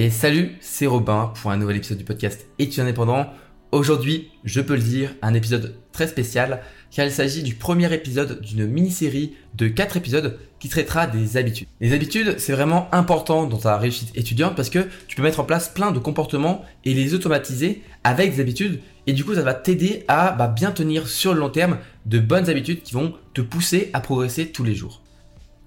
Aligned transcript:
Et 0.00 0.10
salut, 0.10 0.52
c'est 0.60 0.86
Robin 0.86 1.32
pour 1.42 1.50
un 1.50 1.56
nouvel 1.56 1.78
épisode 1.78 1.98
du 1.98 2.04
podcast 2.04 2.46
Études 2.60 2.78
indépendant? 2.78 3.26
Aujourd'hui, 3.72 4.30
je 4.44 4.60
peux 4.60 4.76
le 4.76 4.80
dire, 4.80 5.12
un 5.22 5.34
épisode 5.34 5.74
très 5.90 6.06
spécial 6.06 6.62
car 6.92 7.04
il 7.04 7.10
s'agit 7.10 7.42
du 7.42 7.56
premier 7.56 7.92
épisode 7.92 8.40
d'une 8.40 8.68
mini-série 8.68 9.34
de 9.56 9.66
4 9.66 9.96
épisodes 9.96 10.38
qui 10.60 10.68
traitera 10.68 11.08
des 11.08 11.36
habitudes. 11.36 11.66
Les 11.80 11.92
habitudes, 11.92 12.38
c'est 12.38 12.52
vraiment 12.52 12.88
important 12.92 13.46
dans 13.46 13.56
ta 13.56 13.76
réussite 13.76 14.16
étudiante 14.16 14.54
parce 14.54 14.70
que 14.70 14.86
tu 15.08 15.16
peux 15.16 15.22
mettre 15.24 15.40
en 15.40 15.44
place 15.44 15.68
plein 15.68 15.90
de 15.90 15.98
comportements 15.98 16.64
et 16.84 16.94
les 16.94 17.14
automatiser 17.14 17.82
avec 18.04 18.36
des 18.36 18.40
habitudes 18.40 18.78
et 19.08 19.12
du 19.12 19.24
coup 19.24 19.34
ça 19.34 19.42
va 19.42 19.54
t'aider 19.54 20.04
à 20.06 20.30
bah, 20.30 20.46
bien 20.46 20.70
tenir 20.70 21.08
sur 21.08 21.34
le 21.34 21.40
long 21.40 21.50
terme 21.50 21.76
de 22.06 22.20
bonnes 22.20 22.48
habitudes 22.48 22.84
qui 22.84 22.94
vont 22.94 23.14
te 23.34 23.40
pousser 23.40 23.90
à 23.94 23.98
progresser 23.98 24.52
tous 24.52 24.62
les 24.62 24.76
jours. 24.76 25.02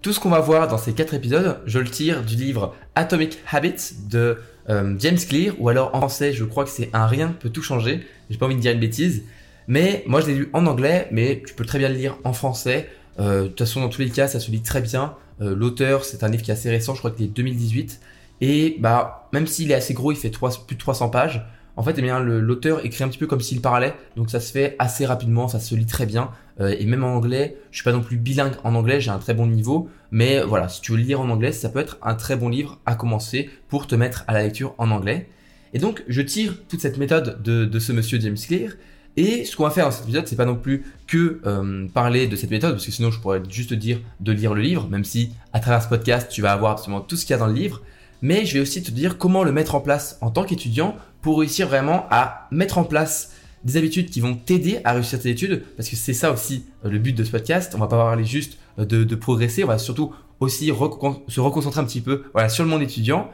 Tout 0.02 0.14
ce 0.14 0.20
qu'on 0.20 0.30
va 0.30 0.40
voir 0.40 0.68
dans 0.68 0.80
ces 0.80 0.94
4 0.94 1.14
épisodes, 1.14 1.60
je 1.68 1.78
le 1.78 1.88
tire 1.88 2.24
du 2.24 2.36
livre 2.36 2.74
Atomic 2.96 3.38
Habits 3.52 3.94
de 4.10 4.38
euh, 4.68 4.96
James 4.98 5.18
Clear, 5.18 5.54
ou 5.60 5.70
alors 5.70 5.94
en 5.94 6.00
français, 6.00 6.34
je 6.34 6.44
crois 6.44 6.64
que 6.64 6.72
c'est 6.72 6.90
Un 6.94 7.06
rien 7.06 7.28
peut 7.28 7.52
tout 7.52 7.62
changer. 7.62 8.08
J'ai 8.32 8.38
pas 8.40 8.48
envie 8.48 8.56
de 8.56 8.62
dire 8.62 8.72
une 8.72 8.80
bêtise. 8.80 9.24
Mais 9.68 10.04
moi, 10.08 10.20
je 10.22 10.26
l'ai 10.26 10.34
lu 10.34 10.50
en 10.54 10.66
anglais, 10.66 11.08
mais 11.12 11.44
tu 11.46 11.54
peux 11.54 11.66
très 11.66 11.78
bien 11.78 11.88
le 11.88 11.94
lire 11.94 12.18
en 12.24 12.34
français. 12.34 12.90
Euh, 13.20 13.44
de 13.44 13.48
toute 13.50 13.60
façon, 13.60 13.82
dans 13.82 13.90
tous 13.90 14.02
les 14.02 14.10
cas, 14.10 14.28
ça 14.28 14.40
se 14.40 14.50
lit 14.50 14.64
très 14.64 14.82
bien. 14.82 15.14
Euh, 15.40 15.56
l'auteur, 15.56 16.04
c'est 16.04 16.24
un 16.24 16.30
livre 16.30 16.42
qui 16.42 16.50
est 16.50 16.56
assez 16.56 16.72
récent, 16.72 16.96
je 16.96 17.00
crois 17.00 17.12
qu'il 17.12 17.26
est 17.26 17.30
2018. 17.30 18.00
Et 18.42 18.78
bah, 18.80 19.30
même 19.34 19.46
s'il 19.46 19.70
est 19.70 19.76
assez 19.76 19.94
gros, 19.94 20.12
il 20.12 20.18
fait 20.18 20.32
plus 20.32 20.76
de 20.76 20.80
300 20.80 21.10
pages. 21.10 21.46
En 21.78 21.84
fait, 21.84 21.96
eh 21.98 22.02
bien, 22.02 22.20
l'auteur 22.20 22.86
écrit 22.86 23.04
un 23.04 23.08
petit 23.08 23.18
peu 23.18 23.28
comme 23.28 23.40
s'il 23.40 23.62
parlait, 23.62 23.94
donc 24.16 24.30
ça 24.30 24.40
se 24.40 24.52
fait 24.52 24.76
assez 24.78 25.06
rapidement, 25.06 25.48
ça 25.48 25.60
se 25.60 25.74
lit 25.74 25.86
très 25.86 26.06
bien. 26.06 26.32
Euh, 26.60 26.76
et 26.78 26.86
même 26.86 27.04
en 27.04 27.16
anglais, 27.16 27.58
je 27.72 27.78
suis 27.78 27.84
pas 27.84 27.94
non 27.94 28.02
plus 28.02 28.18
bilingue 28.18 28.56
en 28.64 28.76
anglais, 28.76 29.00
j'ai 29.00 29.10
un 29.10 29.20
très 29.20 29.34
bon 29.34 29.48
niveau, 29.48 29.90
mais 30.12 30.42
voilà, 30.44 30.68
si 30.68 30.82
tu 30.82 30.92
veux 30.92 30.98
lire 30.98 31.22
en 31.22 31.30
anglais, 31.30 31.52
ça 31.52 31.70
peut 31.70 31.80
être 31.80 31.98
un 32.04 32.16
très 32.16 32.36
bon 32.36 32.50
livre 32.50 32.80
à 32.86 32.96
commencer 32.96 33.50
pour 33.70 33.88
te 33.88 33.96
mettre 33.96 34.26
à 34.28 34.34
la 34.34 34.44
lecture 34.44 34.76
en 34.78 34.92
anglais. 34.92 35.30
Et 35.74 35.80
donc, 35.80 36.04
je 36.08 36.22
tire 36.22 36.56
toute 36.68 36.82
cette 36.82 36.98
méthode 36.98 37.42
de, 37.42 37.80
ce 37.80 37.92
monsieur 37.94 38.20
James 38.20 38.36
Clear. 38.36 38.72
Et 39.18 39.44
ce 39.44 39.58
qu'on 39.58 39.64
va 39.64 39.72
faire 39.72 39.86
dans 39.86 39.92
cet 39.92 40.04
épisode, 40.04 40.28
c'est 40.28 40.38
pas 40.38 40.46
non 40.46 40.56
plus 40.56 40.86
que 41.08 41.42
euh, 41.46 41.88
parler 41.94 42.28
de 42.28 42.36
cette 42.38 42.52
méthode, 42.52 42.72
parce 42.72 42.86
que 42.86 42.92
sinon 42.92 43.12
je 43.12 43.20
pourrais 43.20 43.42
juste 43.50 43.74
dire 43.74 44.00
de 44.22 44.32
lire 44.32 44.54
le 44.54 44.62
livre, 44.62 44.88
même 44.90 45.04
si 45.04 45.32
à 45.52 45.60
travers 45.60 45.84
ce 45.84 45.90
podcast, 45.90 46.30
tu 46.32 46.42
vas 46.42 46.54
avoir 46.54 46.72
absolument 46.72 47.02
tout 47.02 47.18
ce 47.18 47.26
qu'il 47.26 47.34
y 47.34 47.36
a 47.36 47.38
dans 47.38 47.48
le 47.48 47.54
livre. 47.54 47.82
Mais 48.22 48.46
je 48.46 48.54
vais 48.54 48.60
aussi 48.60 48.84
te 48.84 48.92
dire 48.92 49.18
comment 49.18 49.44
le 49.44 49.52
mettre 49.52 49.76
en 49.76 49.82
place 49.82 50.18
en 50.22 50.30
tant 50.30 50.44
qu'étudiant 50.44 50.96
pour 51.22 51.40
réussir 51.40 51.68
vraiment 51.68 52.08
à 52.10 52.48
mettre 52.52 52.78
en 52.78 52.84
place 52.84 53.34
des 53.64 53.78
habitudes 53.78 54.10
qui 54.10 54.22
vont 54.22 54.34
t'aider 54.34 54.82
à 54.84 54.94
réussir 54.94 55.20
tes 55.20 55.30
études, 55.30 55.64
parce 55.78 55.88
que 55.88 55.96
c'est 55.96 56.14
ça 56.14 56.32
aussi 56.32 56.66
euh, 56.86 56.90
le 56.90 56.98
but 56.98 57.14
de 57.14 57.24
ce 57.24 57.32
podcast. 57.32 57.74
On 57.76 57.80
va 57.80 57.88
pas 57.88 57.98
parler 57.98 58.26
juste 58.26 58.58
euh, 58.80 58.86
de, 58.86 59.16
progresser, 59.16 59.64
on 59.64 59.68
va 59.68 59.78
surtout 59.78 60.14
aussi 60.40 60.68
se 60.68 61.40
reconcentrer 61.40 61.80
un 61.80 61.84
petit 61.84 62.02
peu 62.02 62.24
sur 62.50 62.64
le 62.64 62.70
monde 62.70 62.82
étudiant. 62.82 63.30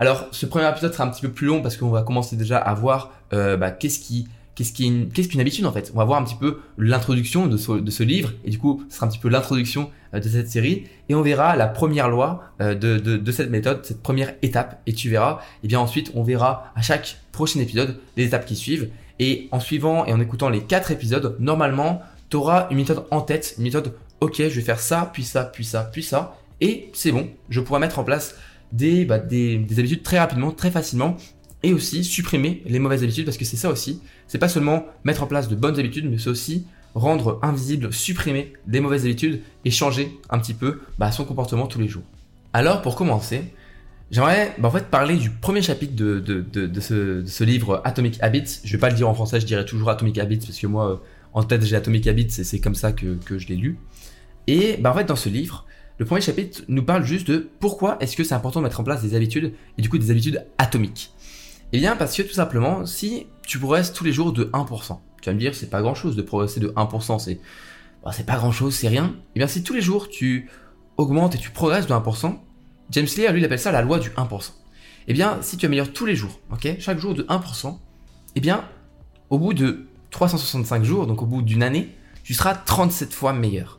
Alors, 0.00 0.28
ce 0.30 0.46
premier 0.46 0.68
épisode 0.68 0.92
sera 0.92 1.04
un 1.04 1.08
petit 1.08 1.22
peu 1.22 1.30
plus 1.30 1.46
long 1.46 1.62
parce 1.62 1.76
qu'on 1.76 1.90
va 1.90 2.02
commencer 2.02 2.36
déjà 2.36 2.58
à 2.58 2.74
voir 2.74 3.12
euh, 3.32 3.56
bah, 3.56 3.70
qu'est-ce 3.70 3.98
qui 3.98 4.28
qu'est-ce 4.64 5.28
qu'une 5.28 5.40
habitude 5.40 5.66
en 5.66 5.72
fait? 5.72 5.90
On 5.94 5.98
va 5.98 6.04
voir 6.04 6.20
un 6.20 6.24
petit 6.24 6.34
peu 6.34 6.58
l'introduction 6.78 7.46
de 7.46 7.56
ce, 7.56 8.02
livre 8.02 8.32
et 8.44 8.50
du 8.50 8.58
coup, 8.58 8.84
ce 8.88 8.96
sera 8.96 9.06
un 9.06 9.08
petit 9.08 9.18
peu 9.18 9.28
l'introduction 9.28 9.90
de 10.12 10.20
cette 10.20 10.50
série 10.50 10.84
et 11.08 11.14
on 11.14 11.22
verra 11.22 11.56
la 11.56 11.66
première 11.66 12.08
loi 12.08 12.44
de, 12.60 13.30
cette 13.30 13.50
méthode, 13.50 13.84
cette 13.84 14.02
première 14.02 14.34
étape 14.42 14.82
et 14.86 14.92
tu 14.92 15.08
verras. 15.08 15.40
Et 15.62 15.68
bien 15.68 15.80
ensuite, 15.80 16.10
on 16.14 16.22
verra 16.22 16.72
à 16.74 16.82
chaque 16.82 17.18
prochain 17.32 17.60
épisode 17.60 17.98
les 18.16 18.24
étapes 18.24 18.46
qui 18.46 18.56
suivent 18.56 18.90
et 19.20 19.48
en 19.52 19.60
suivant 19.60 20.06
et 20.06 20.12
en 20.12 20.20
écoutant 20.20 20.48
les 20.48 20.62
quatre 20.62 20.90
épisodes, 20.90 21.36
normalement, 21.38 22.02
tu 22.30 22.36
auras 22.36 22.68
une 22.70 22.78
méthode 22.78 23.04
en 23.10 23.20
tête, 23.20 23.54
une 23.58 23.64
méthode, 23.64 23.94
ok, 24.20 24.36
je 24.38 24.48
vais 24.48 24.62
faire 24.62 24.80
ça, 24.80 25.10
puis 25.12 25.24
ça, 25.24 25.44
puis 25.44 25.64
ça, 25.64 25.88
puis 25.92 26.02
ça, 26.02 26.38
et 26.60 26.90
c'est 26.94 27.12
bon, 27.12 27.28
je 27.50 27.60
pourrai 27.60 27.80
mettre 27.80 27.98
en 27.98 28.04
place 28.04 28.34
des, 28.72 29.04
bah, 29.04 29.18
des 29.18 29.66
habitudes 29.78 30.02
très 30.02 30.18
rapidement, 30.18 30.52
très 30.52 30.70
facilement, 30.70 31.16
et 31.62 31.72
aussi 31.72 32.04
supprimer 32.04 32.62
les 32.66 32.78
mauvaises 32.78 33.02
habitudes, 33.02 33.24
parce 33.24 33.36
que 33.36 33.44
c'est 33.44 33.56
ça 33.56 33.70
aussi, 33.70 34.00
c'est 34.26 34.38
pas 34.38 34.48
seulement 34.48 34.86
mettre 35.04 35.22
en 35.22 35.26
place 35.26 35.48
de 35.48 35.56
bonnes 35.56 35.78
habitudes, 35.78 36.08
mais 36.10 36.18
c'est 36.18 36.30
aussi 36.30 36.66
rendre 36.94 37.38
invisible, 37.42 37.92
supprimer 37.92 38.52
des 38.66 38.80
mauvaises 38.80 39.04
habitudes 39.04 39.42
et 39.64 39.70
changer 39.70 40.10
un 40.30 40.38
petit 40.38 40.54
peu 40.54 40.80
bah, 40.98 41.12
son 41.12 41.24
comportement 41.24 41.66
tous 41.66 41.78
les 41.78 41.88
jours. 41.88 42.02
Alors 42.52 42.82
pour 42.82 42.96
commencer, 42.96 43.44
J'aimerais 44.10 44.56
bah, 44.58 44.68
en 44.68 44.70
fait 44.72 44.86
parler 44.86 45.16
du 45.16 45.30
premier 45.30 45.62
chapitre 45.62 45.94
de, 45.94 46.18
de, 46.18 46.40
de, 46.42 46.80
ce, 46.80 47.44
livre 47.44 47.80
Atomic 47.84 48.18
Habits. 48.22 48.60
Je 48.64 48.72
vais 48.72 48.78
pas 48.78 48.90
le 48.90 48.96
dire 48.96 49.08
en 49.08 49.14
français, 49.14 49.40
je 49.40 49.46
dirais 49.46 49.64
toujours 49.64 49.88
Atomic 49.88 50.18
Habits 50.18 50.38
parce 50.38 50.58
que 50.58 50.66
moi, 50.66 50.90
euh, 50.90 50.96
en 51.32 51.44
tête, 51.44 51.64
j'ai 51.64 51.76
Atomic 51.76 52.08
Habits 52.08 52.34
et 52.38 52.44
c'est 52.44 52.58
comme 52.58 52.74
ça 52.74 52.90
que, 52.90 53.14
que 53.24 53.38
je 53.38 53.46
l'ai 53.46 53.54
lu. 53.54 53.78
Et 54.48 54.78
bah, 54.78 54.90
en 54.90 54.94
fait, 54.94 55.04
dans 55.04 55.16
ce 55.16 55.28
livre, 55.28 55.64
le 55.98 56.04
premier 56.06 56.20
chapitre 56.20 56.62
nous 56.66 56.82
parle 56.82 57.04
juste 57.04 57.30
de 57.30 57.48
pourquoi 57.60 57.98
est-ce 58.00 58.16
que 58.16 58.24
c'est 58.24 58.34
important 58.34 58.60
de 58.60 58.64
mettre 58.64 58.80
en 58.80 58.84
place 58.84 59.00
des 59.02 59.14
habitudes 59.14 59.52
et 59.78 59.82
du 59.82 59.88
coup 59.88 59.98
des 59.98 60.10
habitudes 60.10 60.44
atomiques. 60.58 61.12
Eh 61.72 61.78
bien, 61.78 61.96
parce 61.96 62.16
que 62.16 62.22
tout 62.22 62.34
simplement, 62.34 62.84
si 62.86 63.26
tu 63.46 63.58
progresses 63.58 63.92
tous 63.92 64.04
les 64.04 64.12
jours 64.12 64.32
de 64.32 64.44
1%, 64.46 64.98
tu 65.20 65.28
vas 65.28 65.34
me 65.34 65.38
dire, 65.38 65.54
c'est 65.54 65.70
pas 65.70 65.82
grand 65.82 65.94
chose 65.94 66.16
de 66.16 66.22
progresser 66.22 66.60
de 66.60 66.68
1%, 66.68 67.18
c'est 67.18 67.40
bah, 68.02 68.12
c'est 68.12 68.26
pas 68.26 68.36
grand 68.36 68.52
chose, 68.52 68.74
c'est 68.74 68.88
rien. 68.88 69.14
Eh 69.34 69.40
bien, 69.40 69.46
si 69.46 69.62
tous 69.62 69.74
les 69.74 69.82
jours 69.82 70.08
tu 70.08 70.48
augmentes 70.96 71.34
et 71.34 71.38
tu 71.38 71.50
progresses 71.50 71.86
de 71.86 71.92
1%, 71.92 72.38
James 72.90 73.06
Clear, 73.06 73.32
lui, 73.32 73.44
appelle 73.44 73.58
ça 73.58 73.72
la 73.72 73.82
loi 73.82 73.98
du 73.98 74.10
1%. 74.10 74.50
Eh 75.08 75.12
bien, 75.12 75.38
si 75.42 75.56
tu 75.56 75.66
améliores 75.66 75.92
tous 75.92 76.06
les 76.06 76.16
jours, 76.16 76.40
ok, 76.52 76.76
chaque 76.78 76.98
jour 76.98 77.14
de 77.14 77.22
1%, 77.24 77.78
eh 78.36 78.40
bien, 78.40 78.64
au 79.28 79.38
bout 79.38 79.54
de 79.54 79.86
365 80.10 80.82
jours, 80.82 81.06
donc 81.06 81.22
au 81.22 81.26
bout 81.26 81.42
d'une 81.42 81.62
année, 81.62 81.88
tu 82.24 82.34
seras 82.34 82.54
37 82.54 83.12
fois 83.12 83.32
meilleur. 83.32 83.78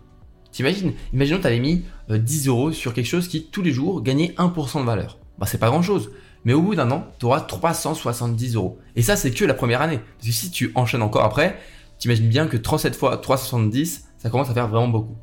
T'imagines? 0.52 0.94
Imaginons 1.14 1.38
que 1.38 1.44
tu 1.44 1.48
avais 1.48 1.60
mis 1.60 1.86
10 2.10 2.48
euh, 2.48 2.52
euros 2.52 2.72
sur 2.72 2.94
quelque 2.94 3.06
chose 3.06 3.28
qui, 3.28 3.46
tous 3.46 3.62
les 3.62 3.72
jours, 3.72 4.02
gagnait 4.02 4.34
1% 4.38 4.82
de 4.82 4.86
valeur. 4.86 5.18
Bah, 5.38 5.46
c'est 5.46 5.58
pas 5.58 5.70
grand 5.70 5.82
chose. 5.82 6.12
Mais 6.46 6.54
au 6.54 6.62
bout 6.62 6.76
d'un 6.76 6.90
an, 6.92 7.08
tu 7.20 7.26
auras 7.26 7.42
370 7.42 8.56
euros. 8.56 8.80
Et 8.96 9.02
ça, 9.02 9.16
c'est 9.16 9.32
que 9.32 9.46
la 9.46 9.54
première 9.54 9.82
année. 9.82 10.00
Parce 10.18 10.28
que 10.28 10.34
si 10.34 10.52
tu 10.52 10.72
enchaînes 10.76 11.02
encore 11.02 11.24
après, 11.24 11.60
tu 12.00 12.08
imagines 12.08 12.30
bien 12.30 12.48
que 12.48 12.58
37 12.58 12.96
fois 12.96 13.18
370, 13.18 14.06
ça 14.18 14.30
commence 14.30 14.50
à 14.50 14.54
faire 14.54 14.68
vraiment 14.68 14.88
beaucoup. 14.88 15.16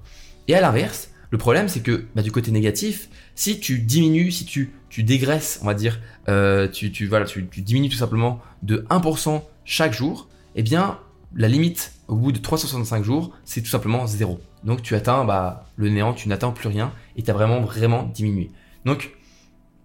Et 0.46 0.54
à 0.54 0.60
l'inverse, 0.60 1.10
le 1.30 1.38
problème, 1.38 1.68
c'est 1.68 1.80
que 1.80 2.06
bah, 2.14 2.22
du 2.22 2.32
côté 2.32 2.50
négatif, 2.50 3.08
si 3.34 3.60
tu 3.60 3.80
diminues, 3.80 4.30
si 4.30 4.44
tu, 4.44 4.72
tu 4.88 5.02
dégraisses, 5.02 5.58
on 5.62 5.66
va 5.66 5.74
dire, 5.74 6.00
euh, 6.28 6.68
tu, 6.68 6.90
tu, 6.90 7.06
voilà, 7.06 7.26
tu, 7.26 7.46
tu, 7.48 7.62
diminues 7.62 7.88
tout 7.88 7.96
simplement 7.96 8.40
de 8.62 8.86
1% 8.90 9.42
chaque 9.64 9.92
jour, 9.92 10.28
eh 10.54 10.62
bien, 10.62 10.98
la 11.34 11.48
limite 11.48 11.92
au 12.08 12.16
bout 12.16 12.32
de 12.32 12.38
365 12.38 13.04
jours, 13.04 13.32
c'est 13.44 13.60
tout 13.60 13.68
simplement 13.68 14.06
zéro. 14.06 14.40
Donc 14.64 14.82
tu 14.82 14.94
atteins 14.94 15.24
bah, 15.24 15.66
le 15.76 15.90
néant, 15.90 16.14
tu 16.14 16.28
n'atteins 16.28 16.50
plus 16.50 16.68
rien 16.68 16.92
et 17.16 17.22
tu 17.22 17.30
as 17.30 17.34
vraiment, 17.34 17.60
vraiment 17.60 18.04
diminué. 18.04 18.50
Donc, 18.84 19.10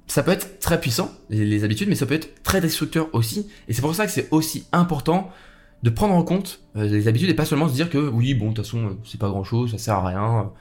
ça 0.08 0.24
peut 0.24 0.31
être 0.31 0.59
très 0.59 0.80
puissant, 0.80 1.12
les, 1.30 1.64
habitudes, 1.64 1.90
mais 1.90 1.96
ça 1.96 2.06
peut 2.06 2.16
être 2.16 2.44
très 2.44 2.62
destructeur 2.62 3.09
aussi. 3.14 3.47
Et 3.68 3.74
c'est 3.74 3.81
pour 3.81 3.96
ça 3.96 4.06
que 4.06 4.12
c'est 4.12 4.28
aussi 4.31 4.66
important 4.72 5.30
de 5.81 5.90
prendre 5.90 6.14
en 6.14 6.24
compte 6.24 6.62
euh, 6.75 6.86
les 6.86 7.08
habitudes 7.08 7.30
et 7.30 7.34
pas 7.34 7.46
seulement 7.46 7.68
se 7.68 7.74
dire 7.74 7.90
que 7.90 7.97
oui, 7.97 8.34
bon, 8.34 8.50
de 8.50 8.53
toute 8.53 8.66
façon, 8.66 8.97
c'est 9.03 9.19
pas 9.19 9.30
grand 9.30 9.44
chose, 9.44 9.72
ça 9.72 9.78
sert 9.78 9.96
à 9.96 10.08
rien 10.08 10.52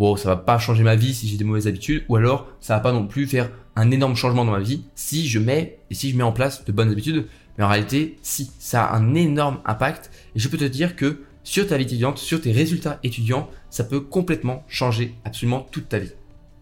bon, 0.00 0.16
ça 0.16 0.30
va 0.30 0.36
pas 0.36 0.58
changer 0.58 0.82
ma 0.82 0.96
vie 0.96 1.12
si 1.12 1.28
j'ai 1.28 1.36
des 1.36 1.44
mauvaises 1.44 1.68
habitudes, 1.68 2.04
ou 2.08 2.16
alors 2.16 2.48
ça 2.60 2.74
va 2.74 2.80
pas 2.80 2.90
non 2.90 3.06
plus 3.06 3.26
faire 3.26 3.50
un 3.76 3.90
énorme 3.90 4.16
changement 4.16 4.46
dans 4.46 4.52
ma 4.52 4.58
vie 4.58 4.82
si 4.94 5.28
je 5.28 5.38
mets 5.38 5.78
et 5.90 5.94
si 5.94 6.10
je 6.10 6.16
mets 6.16 6.24
en 6.24 6.32
place 6.32 6.64
de 6.64 6.72
bonnes 6.72 6.90
habitudes. 6.90 7.26
Mais 7.58 7.64
en 7.64 7.68
réalité, 7.68 8.16
si, 8.22 8.50
ça 8.58 8.84
a 8.84 8.96
un 8.96 9.14
énorme 9.14 9.58
impact. 9.66 10.10
Et 10.34 10.38
je 10.38 10.48
peux 10.48 10.56
te 10.56 10.64
dire 10.64 10.96
que 10.96 11.24
sur 11.44 11.66
ta 11.66 11.76
vie 11.76 11.84
étudiante, 11.84 12.16
sur 12.16 12.40
tes 12.40 12.50
résultats 12.50 12.98
étudiants, 13.02 13.50
ça 13.68 13.84
peut 13.84 14.00
complètement 14.00 14.64
changer 14.68 15.14
absolument 15.26 15.66
toute 15.70 15.90
ta 15.90 15.98
vie. 15.98 16.12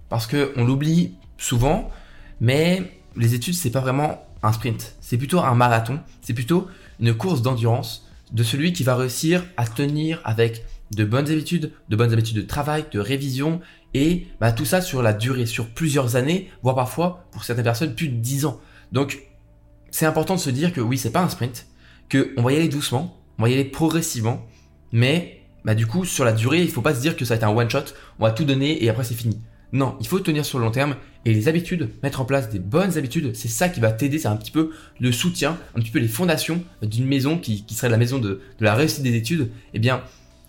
Parce 0.09 0.27
que 0.27 0.53
on 0.57 0.65
l'oublie 0.65 1.13
souvent, 1.37 1.91
mais 2.41 2.93
les 3.17 3.35
études 3.35 3.55
c'est 3.55 3.71
pas 3.71 3.81
vraiment 3.81 4.27
un 4.43 4.53
sprint, 4.53 4.97
c'est 5.01 5.19
plutôt 5.19 5.41
un 5.41 5.55
marathon, 5.55 6.01
c'est 6.23 6.35
plutôt 6.35 6.69
une 7.01 7.15
course 7.15 7.43
d'endurance 7.43 8.07
de 8.33 8.43
celui 8.43 8.73
qui 8.73 8.85
va 8.85 8.95
réussir 8.95 9.45
à 9.57 9.67
tenir 9.67 10.21
avec 10.25 10.65
de 10.91 11.05
bonnes 11.05 11.29
habitudes, 11.29 11.73
de 11.89 11.97
bonnes 11.97 12.13
habitudes 12.13 12.37
de 12.37 12.43
travail, 12.43 12.85
de 12.93 13.01
révision, 13.01 13.61
et 13.95 14.27
bah, 14.41 14.53
tout 14.53 14.65
ça 14.65 14.81
sur 14.81 15.03
la 15.03 15.13
durée, 15.13 15.47
sur 15.47 15.69
plusieurs 15.69 16.17
années, 16.17 16.51
voire 16.63 16.75
parfois, 16.75 17.27
pour 17.31 17.45
certaines 17.45 17.65
personnes, 17.65 17.95
plus 17.95 18.09
de 18.09 18.17
10 18.17 18.47
ans. 18.47 18.61
Donc, 18.93 19.23
c'est 19.91 20.07
important 20.07 20.35
de 20.35 20.41
se 20.41 20.51
dire 20.51 20.73
que 20.73 20.81
oui, 20.81 20.99
c'est 20.99 21.11
pas 21.11 21.23
un 21.23 21.29
sprint, 21.29 21.67
que 22.09 22.33
on 22.37 22.43
va 22.43 22.53
y 22.53 22.57
aller 22.57 22.69
doucement, 22.69 23.19
on 23.39 23.43
va 23.43 23.51
y 23.51 23.55
aller 23.55 23.65
progressivement, 23.65 24.47
mais 24.93 25.43
bah, 25.65 25.75
du 25.75 25.87
coup, 25.87 26.05
sur 26.05 26.25
la 26.25 26.33
durée, 26.33 26.63
il 26.63 26.71
faut 26.71 26.83
pas 26.83 26.95
se 26.95 27.01
dire 27.01 27.17
que 27.17 27.25
ça 27.25 27.35
va 27.35 27.37
être 27.37 27.45
un 27.45 27.55
one 27.55 27.69
shot, 27.69 27.95
on 28.19 28.25
va 28.25 28.31
tout 28.31 28.45
donner 28.45 28.83
et 28.83 28.89
après 28.89 29.05
c'est 29.05 29.15
fini. 29.15 29.41
Non, 29.73 29.97
il 30.01 30.07
faut 30.07 30.19
tenir 30.21 30.47
sur 30.47 30.59
le 30.59 30.65
long 30.65 30.71
terme 30.71 30.97
et 31.25 31.35
les 31.35 31.49
habitudes, 31.49 31.91
mettre 32.03 32.21
en 32.21 32.25
place 32.25 32.49
des 32.49 32.59
bonnes 32.59 32.97
habitudes, 32.97 33.37
c'est 33.37 33.49
ça 33.49 33.69
qui 33.69 33.81
va 33.81 33.93
t'aider, 33.93 34.19
c'est 34.19 34.29
un 34.29 34.37
petit 34.37 34.51
peu 34.51 34.71
le 34.99 35.13
soutien, 35.13 35.59
un 35.77 35.81
petit 35.81 35.91
peu 35.91 35.99
les 35.99 36.09
fondations 36.09 36.63
d'une 36.81 37.07
maison 37.07 37.39
qui, 37.39 37.65
serait 37.69 37.91
la 37.91 37.99
maison 37.99 38.19
de, 38.19 38.41
de 38.59 38.65
la 38.65 38.75
réussite 38.75 39.03
des 39.03 39.15
études. 39.15 39.51
Eh 39.75 39.79
bien, 39.79 40.03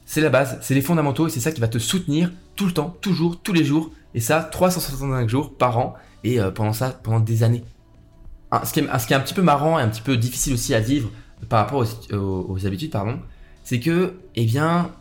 c'est 0.05 0.21
la 0.21 0.29
base, 0.29 0.57
c'est 0.61 0.73
les 0.73 0.81
fondamentaux 0.81 1.27
et 1.27 1.29
c'est 1.29 1.39
ça 1.39 1.51
qui 1.51 1.61
va 1.61 1.67
te 1.67 1.77
soutenir 1.77 2.31
tout 2.55 2.65
le 2.65 2.71
temps, 2.71 2.97
toujours, 3.01 3.39
tous 3.41 3.53
les 3.53 3.63
jours. 3.63 3.91
Et 4.15 4.19
ça, 4.19 4.41
365 4.41 5.29
jours 5.29 5.55
par 5.55 5.77
an 5.77 5.95
et 6.23 6.39
euh, 6.39 6.49
pendant 6.49 6.73
ça, 6.73 6.89
pendant 7.03 7.19
des 7.19 7.43
années. 7.43 7.63
ce, 8.63 8.73
qui 8.73 8.79
est, 8.79 9.05
qui 9.07 9.13
un 9.13 9.19
petit 9.19 9.33
peu 9.33 9.41
marrant 9.41 9.77
et 9.79 9.81
un 9.81 9.87
petit 9.87 10.01
peu 10.01 10.17
difficile 10.17 10.53
aussi 10.53 10.73
à 10.73 10.79
vivre 10.79 11.11
par 11.47 11.59
rapport 11.59 11.85
aux, 12.11 12.65
habitudes, 12.65 12.91
pardon, 12.91 13.19
c'est 13.63 13.79
que, 13.79 14.15
eh 14.35 14.45
bien, 14.45 14.91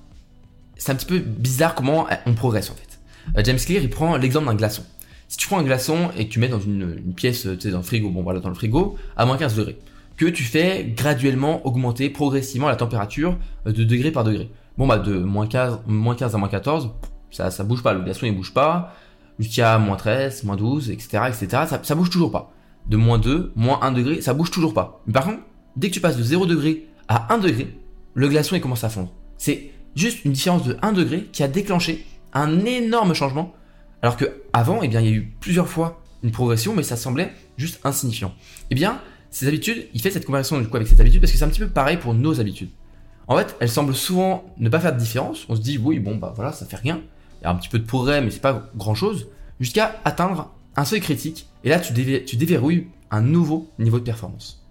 c'est 0.76 0.92
un 0.92 0.94
petit 0.94 1.06
peu 1.06 1.18
bizarre 1.18 1.74
comment 1.74 2.06
on 2.26 2.34
progresse 2.34 2.70
en 2.70 2.74
fait. 2.74 2.87
Euh, 3.36 3.42
James 3.44 3.58
Clear, 3.58 3.82
il 3.82 3.90
prend 3.90 4.16
l'exemple 4.16 4.46
d'un 4.46 4.54
glaçon. 4.54 4.84
Si 5.28 5.36
tu 5.36 5.46
prends 5.46 5.58
un 5.58 5.64
glaçon 5.64 6.10
et 6.16 6.26
que 6.26 6.32
tu 6.32 6.38
mets 6.38 6.48
dans 6.48 6.60
une, 6.60 7.12
pièce, 7.14 7.42
tu 7.42 7.60
sais, 7.60 7.70
dans 7.70 7.78
le 7.78 7.84
frigo, 7.84 8.10
bon 8.10 8.22
voilà, 8.22 8.40
dans 8.40 8.48
le 8.48 8.54
frigo, 8.54 8.96
à 9.16 9.26
moins 9.26 9.36
15 9.36 9.56
degrés, 9.56 9.78
que 10.16 10.26
tu 10.26 10.42
fais 10.42 10.92
graduellement 10.96 11.66
augmenter 11.66 12.10
progressivement 12.10 12.68
la 12.68 12.76
température 12.76 13.36
euh, 13.66 13.72
de 13.72 13.84
degré 13.84 14.10
par 14.10 14.24
degré. 14.24 14.50
Bon 14.78 14.86
bah 14.86 14.98
de 14.98 15.18
moins 15.18 15.46
15, 15.46 15.80
moins 15.86 16.14
15 16.14 16.34
à 16.34 16.38
moins 16.38 16.48
14, 16.48 16.90
ça, 17.30 17.50
ça 17.50 17.64
bouge 17.64 17.82
pas, 17.82 17.92
le 17.92 18.00
glaçon 18.00 18.26
il 18.26 18.34
bouge 18.34 18.54
pas, 18.54 18.94
jusqu'à 19.38 19.76
moins 19.78 19.96
13, 19.96 20.44
moins 20.44 20.56
12, 20.56 20.90
etc. 20.90 21.24
etc. 21.28 21.48
Ça, 21.66 21.80
ça 21.82 21.94
bouge 21.94 22.10
toujours 22.10 22.30
pas. 22.30 22.52
De 22.86 22.96
moins 22.96 23.18
2, 23.18 23.52
moins 23.54 23.80
1 23.82 23.92
degré, 23.92 24.20
ça 24.20 24.34
bouge 24.34 24.50
toujours 24.50 24.72
pas. 24.72 25.02
Mais 25.06 25.12
par 25.12 25.24
contre, 25.24 25.40
dès 25.76 25.88
que 25.88 25.94
tu 25.94 26.00
passes 26.00 26.16
de 26.16 26.22
0 26.22 26.46
degré 26.46 26.86
à 27.08 27.34
1 27.34 27.38
degré, 27.38 27.76
le 28.14 28.28
glaçon 28.28 28.56
il 28.56 28.60
commence 28.60 28.84
à 28.84 28.88
fondre. 28.88 29.12
C'est 29.36 29.70
juste 29.94 30.24
une 30.24 30.32
différence 30.32 30.64
de 30.64 30.76
1 30.80 30.92
degré 30.92 31.24
qui 31.32 31.42
a 31.42 31.48
déclenché 31.48 32.06
un 32.32 32.64
énorme 32.64 33.14
changement. 33.14 33.54
Alors 34.02 34.16
que 34.16 34.42
avant, 34.52 34.82
eh 34.82 34.88
bien, 34.88 35.00
il 35.00 35.06
y 35.06 35.12
a 35.12 35.16
eu 35.16 35.32
plusieurs 35.40 35.68
fois 35.68 36.00
une 36.22 36.30
progression, 36.30 36.74
mais 36.74 36.82
ça 36.82 36.96
semblait 36.96 37.32
juste 37.56 37.80
insignifiant. 37.84 38.32
Eh 38.70 38.74
bien, 38.74 39.00
ces 39.30 39.46
habitudes, 39.48 39.88
il 39.94 40.00
fait 40.00 40.10
cette 40.10 40.24
comparaison 40.24 40.58
du 40.60 40.68
coup 40.68 40.76
avec 40.76 40.88
cette 40.88 41.00
habitude 41.00 41.20
parce 41.20 41.32
que 41.32 41.38
c'est 41.38 41.44
un 41.44 41.48
petit 41.48 41.60
peu 41.60 41.68
pareil 41.68 41.96
pour 41.96 42.14
nos 42.14 42.40
habitudes. 42.40 42.70
En 43.26 43.36
fait, 43.36 43.56
elles 43.60 43.68
semblent 43.68 43.94
souvent 43.94 44.54
ne 44.58 44.68
pas 44.68 44.80
faire 44.80 44.94
de 44.94 44.98
différence. 44.98 45.44
On 45.48 45.56
se 45.56 45.60
dit 45.60 45.78
oui, 45.78 45.98
bon 45.98 46.16
bah 46.16 46.32
voilà, 46.34 46.52
ça 46.52 46.64
fait 46.64 46.76
rien. 46.76 47.02
Il 47.40 47.44
y 47.44 47.46
a 47.46 47.50
un 47.50 47.56
petit 47.56 47.68
peu 47.68 47.78
de 47.78 47.84
progrès, 47.84 48.20
mais 48.20 48.30
c'est 48.30 48.40
pas 48.40 48.70
grand 48.76 48.94
chose. 48.94 49.28
Jusqu'à 49.60 50.00
atteindre 50.04 50.50
un 50.76 50.84
seuil 50.84 51.00
critique. 51.00 51.48
Et 51.64 51.68
là, 51.68 51.80
tu, 51.80 51.92
tu 52.24 52.36
déverrouilles 52.36 52.86
un 53.10 53.20
nouveau 53.20 53.68
niveau 53.78 53.98
de 53.98 54.04
performance. 54.04 54.64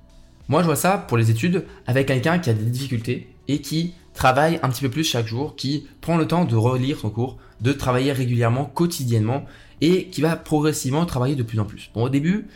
Moi, 0.48 0.62
je 0.62 0.66
vois 0.66 0.76
ça 0.76 0.98
pour 0.98 1.18
les 1.18 1.30
études 1.30 1.66
avec 1.86 2.08
quelqu'un 2.08 2.40
qui 2.40 2.50
a 2.50 2.54
des 2.54 2.64
difficultés 2.64 3.36
et 3.48 3.62
qui 3.62 3.94
travaille 4.14 4.60
un 4.64 4.70
petit 4.70 4.82
peu 4.82 4.90
plus 4.90 5.04
chaque 5.04 5.28
jour, 5.28 5.56
qui 5.56 5.86
prend 6.02 6.18
le 6.18 6.26
temps 6.26 6.46
de 6.46 6.56
relire 6.56 7.00
son 7.00 7.10
cours, 7.10 7.38
de 7.62 7.72
travailler 7.72 8.12
régulièrement, 8.12 8.66
quotidiennement, 8.66 9.46
et 9.82 10.08
qui 10.08 10.22
va 10.22 10.36
progressivement 10.36 11.06
travailler 11.06 11.36
de 11.36 11.44
plus 11.44 11.60
en 11.60 11.66
plus. 11.66 11.92
Bon, 11.94 12.04
au 12.04 12.10
début, 12.10 12.48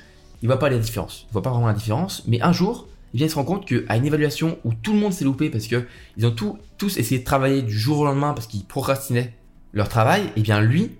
il 0.42 0.48
voit 0.48 0.60
pas 0.60 0.70
la 0.70 0.78
différence, 0.78 1.28
il 1.30 1.34
voit 1.34 1.44
pas 1.44 1.52
vraiment 1.52 1.68
la 1.68 1.74
différence, 1.74 2.24
mais 2.28 2.42
un 2.42 2.52
jour, 2.52 2.88
il 3.14 3.18
vient 3.18 3.28
se 3.28 3.36
rendre 3.36 3.48
compte 3.48 3.66
qu'à 3.68 3.96
une 3.96 4.06
évaluation 4.06 4.58
où 4.64 4.74
tout 4.74 4.94
le 4.94 5.00
monde 5.00 5.14
s'est 5.14 5.26
loupé 5.26 5.50
parce 5.50 5.68
que 5.68 5.86
ils 6.18 6.26
ont 6.26 6.36
tous 6.78 6.98
essayé 6.98 7.20
de 7.20 7.26
travailler 7.26 7.62
du 7.62 7.78
jour 7.78 8.00
au 8.00 8.06
lendemain 8.06 8.34
parce 8.34 8.48
qu'ils 8.48 8.66
procrastinaient 8.66 9.34
leur 9.74 9.90
travail, 9.90 10.24
et 10.24 10.32
eh 10.38 10.42
bien 10.42 10.62
lui, 10.62 10.92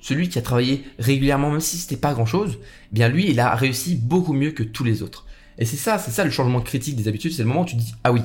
celui 0.00 0.28
qui 0.28 0.38
a 0.38 0.42
travaillé 0.42 0.84
régulièrement, 0.98 1.50
même 1.50 1.60
si 1.60 1.76
c'était 1.76 1.96
pas 1.96 2.14
grand 2.14 2.26
chose, 2.26 2.58
eh 2.92 2.94
bien 2.94 3.08
lui, 3.08 3.28
il 3.28 3.40
a 3.40 3.54
réussi 3.54 3.96
beaucoup 3.96 4.32
mieux 4.32 4.52
que 4.52 4.62
tous 4.62 4.84
les 4.84 5.02
autres. 5.02 5.26
Et 5.58 5.64
c'est 5.64 5.76
ça, 5.76 5.98
c'est 5.98 6.10
ça 6.10 6.24
le 6.24 6.30
changement 6.30 6.60
critique 6.60 6.96
des 6.96 7.08
habitudes, 7.08 7.32
c'est 7.32 7.42
le 7.42 7.48
moment 7.48 7.62
où 7.62 7.66
tu 7.66 7.76
dis, 7.76 7.94
ah 8.04 8.12
oui, 8.12 8.20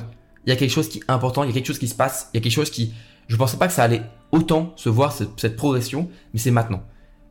il 0.46 0.50
y 0.50 0.52
a 0.52 0.56
quelque 0.56 0.70
chose 0.70 0.88
qui 0.88 0.98
est 0.98 1.04
important, 1.08 1.44
il 1.44 1.48
y 1.48 1.50
a 1.50 1.54
quelque 1.54 1.66
chose 1.66 1.78
qui 1.78 1.88
se 1.88 1.94
passe, 1.94 2.28
il 2.32 2.36
y 2.36 2.40
a 2.40 2.42
quelque 2.42 2.52
chose 2.52 2.70
qui, 2.70 2.92
je 3.28 3.36
pensais 3.36 3.56
pas 3.56 3.66
que 3.66 3.72
ça 3.72 3.84
allait 3.84 4.02
autant 4.30 4.72
se 4.76 4.88
voir 4.88 5.12
cette, 5.12 5.56
progression, 5.56 6.08
mais 6.32 6.40
c'est 6.40 6.50
maintenant. 6.50 6.82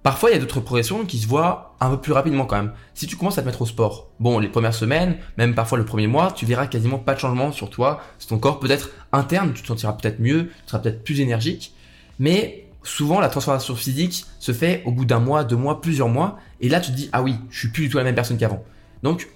Parfois, 0.03 0.31
il 0.31 0.33
y 0.33 0.35
a 0.35 0.39
d'autres 0.39 0.61
progressions 0.61 1.05
qui 1.05 1.19
se 1.19 1.27
voient 1.27 1.75
un 1.79 1.91
peu 1.91 1.97
plus 1.97 2.13
rapidement 2.13 2.45
quand 2.45 2.55
même. 2.55 2.71
Si 2.95 3.05
tu 3.05 3.15
commences 3.15 3.38
à 3.38 3.41
te 3.41 3.47
mettre 3.47 3.61
au 3.61 3.65
sport, 3.67 4.09
bon, 4.19 4.39
les 4.39 4.47
premières 4.47 4.73
semaines, 4.73 5.17
même 5.38 5.53
parfois 5.53 5.77
le 5.77 5.85
premier 5.85 6.07
mois, 6.07 6.31
tu 6.31 6.45
verras 6.45 6.65
quasiment 6.65 6.97
pas 6.97 7.13
de 7.13 7.19
changement 7.19 7.51
sur 7.51 7.69
toi, 7.69 8.01
sur 8.17 8.29
ton 8.29 8.39
corps, 8.39 8.59
peut-être 8.59 8.89
interne, 9.11 9.53
tu 9.53 9.61
te 9.61 9.67
sentiras 9.67 9.93
peut-être 9.93 10.19
mieux, 10.19 10.47
tu 10.47 10.53
seras 10.67 10.79
peut-être 10.79 11.03
plus 11.03 11.19
énergique, 11.19 11.75
mais 12.17 12.65
souvent 12.83 13.19
la 13.19 13.29
transformation 13.29 13.75
physique 13.75 14.25
se 14.39 14.53
fait 14.53 14.81
au 14.85 14.91
bout 14.91 15.05
d'un 15.05 15.19
mois, 15.19 15.44
deux 15.44 15.55
mois, 15.55 15.81
plusieurs 15.81 16.09
mois, 16.09 16.39
et 16.61 16.69
là 16.69 16.79
tu 16.79 16.91
te 16.91 16.95
dis 16.95 17.09
ah 17.11 17.21
oui, 17.21 17.35
je 17.51 17.59
suis 17.59 17.67
plus 17.69 17.83
du 17.83 17.89
tout 17.89 17.97
la 17.97 18.03
même 18.03 18.15
personne 18.15 18.37
qu'avant. 18.37 18.63
Donc 19.03 19.27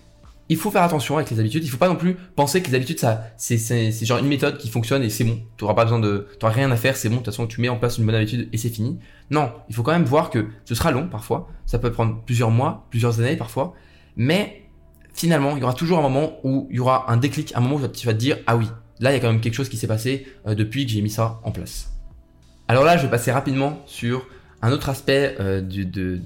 il 0.50 0.58
faut 0.58 0.70
faire 0.70 0.84
attention 0.84 1.18
avec 1.18 1.30
les 1.32 1.40
habitudes. 1.40 1.64
Il 1.64 1.70
faut 1.70 1.78
pas 1.78 1.88
non 1.88 1.96
plus 1.96 2.16
penser 2.36 2.62
que 2.62 2.70
les 2.70 2.76
habitudes, 2.76 3.00
ça, 3.00 3.24
c'est, 3.38 3.58
c'est, 3.58 3.92
c'est 3.92 4.06
genre 4.06 4.20
une 4.20 4.28
méthode 4.28 4.58
qui 4.58 4.70
fonctionne 4.70 5.02
et 5.04 5.10
c'est 5.10 5.24
bon. 5.24 5.40
Tu 5.58 5.64
auras 5.64 5.74
pas 5.74 5.86
besoin 5.86 6.00
de, 6.00 6.28
rien 6.44 6.70
à 6.72 6.76
faire, 6.76 6.96
c'est 6.98 7.10
bon. 7.10 7.16
De 7.16 7.20
toute 7.22 7.34
façon, 7.34 7.48
tu 7.48 7.62
mets 7.62 7.70
en 7.70 7.78
place 7.78 7.98
une 7.98 8.06
bonne 8.06 8.16
habitude 8.16 8.48
et 8.54 8.58
c'est 8.58 8.70
fini. 8.70 9.00
Non, 9.32 9.52
il 9.70 9.76
faut 9.76 9.82
quand 9.82 9.94
même 9.94 10.06
voir 10.06 10.30
que 10.30 10.48
ce 10.66 10.76
sera 10.76 10.92
long 10.92 11.08
parfois. 11.08 11.50
Ça 11.66 11.80
peut 11.80 11.92
prendre 11.92 12.22
plusieurs 12.26 12.52
mois, 12.52 12.86
plusieurs 12.92 13.20
années 13.20 13.38
parfois. 13.38 13.74
Mais 14.16 14.70
finalement, 15.14 15.58
il 15.58 15.62
y 15.62 15.64
aura 15.64 15.74
toujours 15.74 15.98
un 15.98 16.04
moment 16.04 16.38
où 16.44 16.68
il 16.70 16.78
y 16.78 16.80
aura 16.80 17.12
un 17.12 17.18
déclic, 17.18 17.52
un 17.56 17.62
moment 17.62 17.78
où 17.78 17.88
tu 17.88 18.06
vas 18.06 18.14
te 18.14 18.20
dire, 18.20 18.38
ah 18.46 18.56
oui, 18.56 18.68
là, 19.00 19.12
il 19.12 19.16
y 19.16 19.18
a 19.18 19.20
quand 19.20 19.32
même 19.32 19.42
quelque 19.42 19.56
chose 19.56 19.70
qui 19.70 19.78
s'est 19.78 19.88
passé 19.88 20.28
euh, 20.48 20.54
depuis 20.54 20.86
que 20.86 20.92
j'ai 20.92 21.02
mis 21.02 21.10
ça 21.10 21.40
en 21.44 21.52
place. 21.52 21.92
Alors 22.68 22.84
là, 22.84 22.98
je 22.98 23.04
vais 23.04 23.10
passer 23.10 23.32
rapidement 23.32 23.82
sur 23.88 24.28
un 24.62 24.72
autre 24.72 24.90
aspect 24.90 25.36
euh, 25.40 25.62
du, 25.62 25.86
de, 25.86 26.22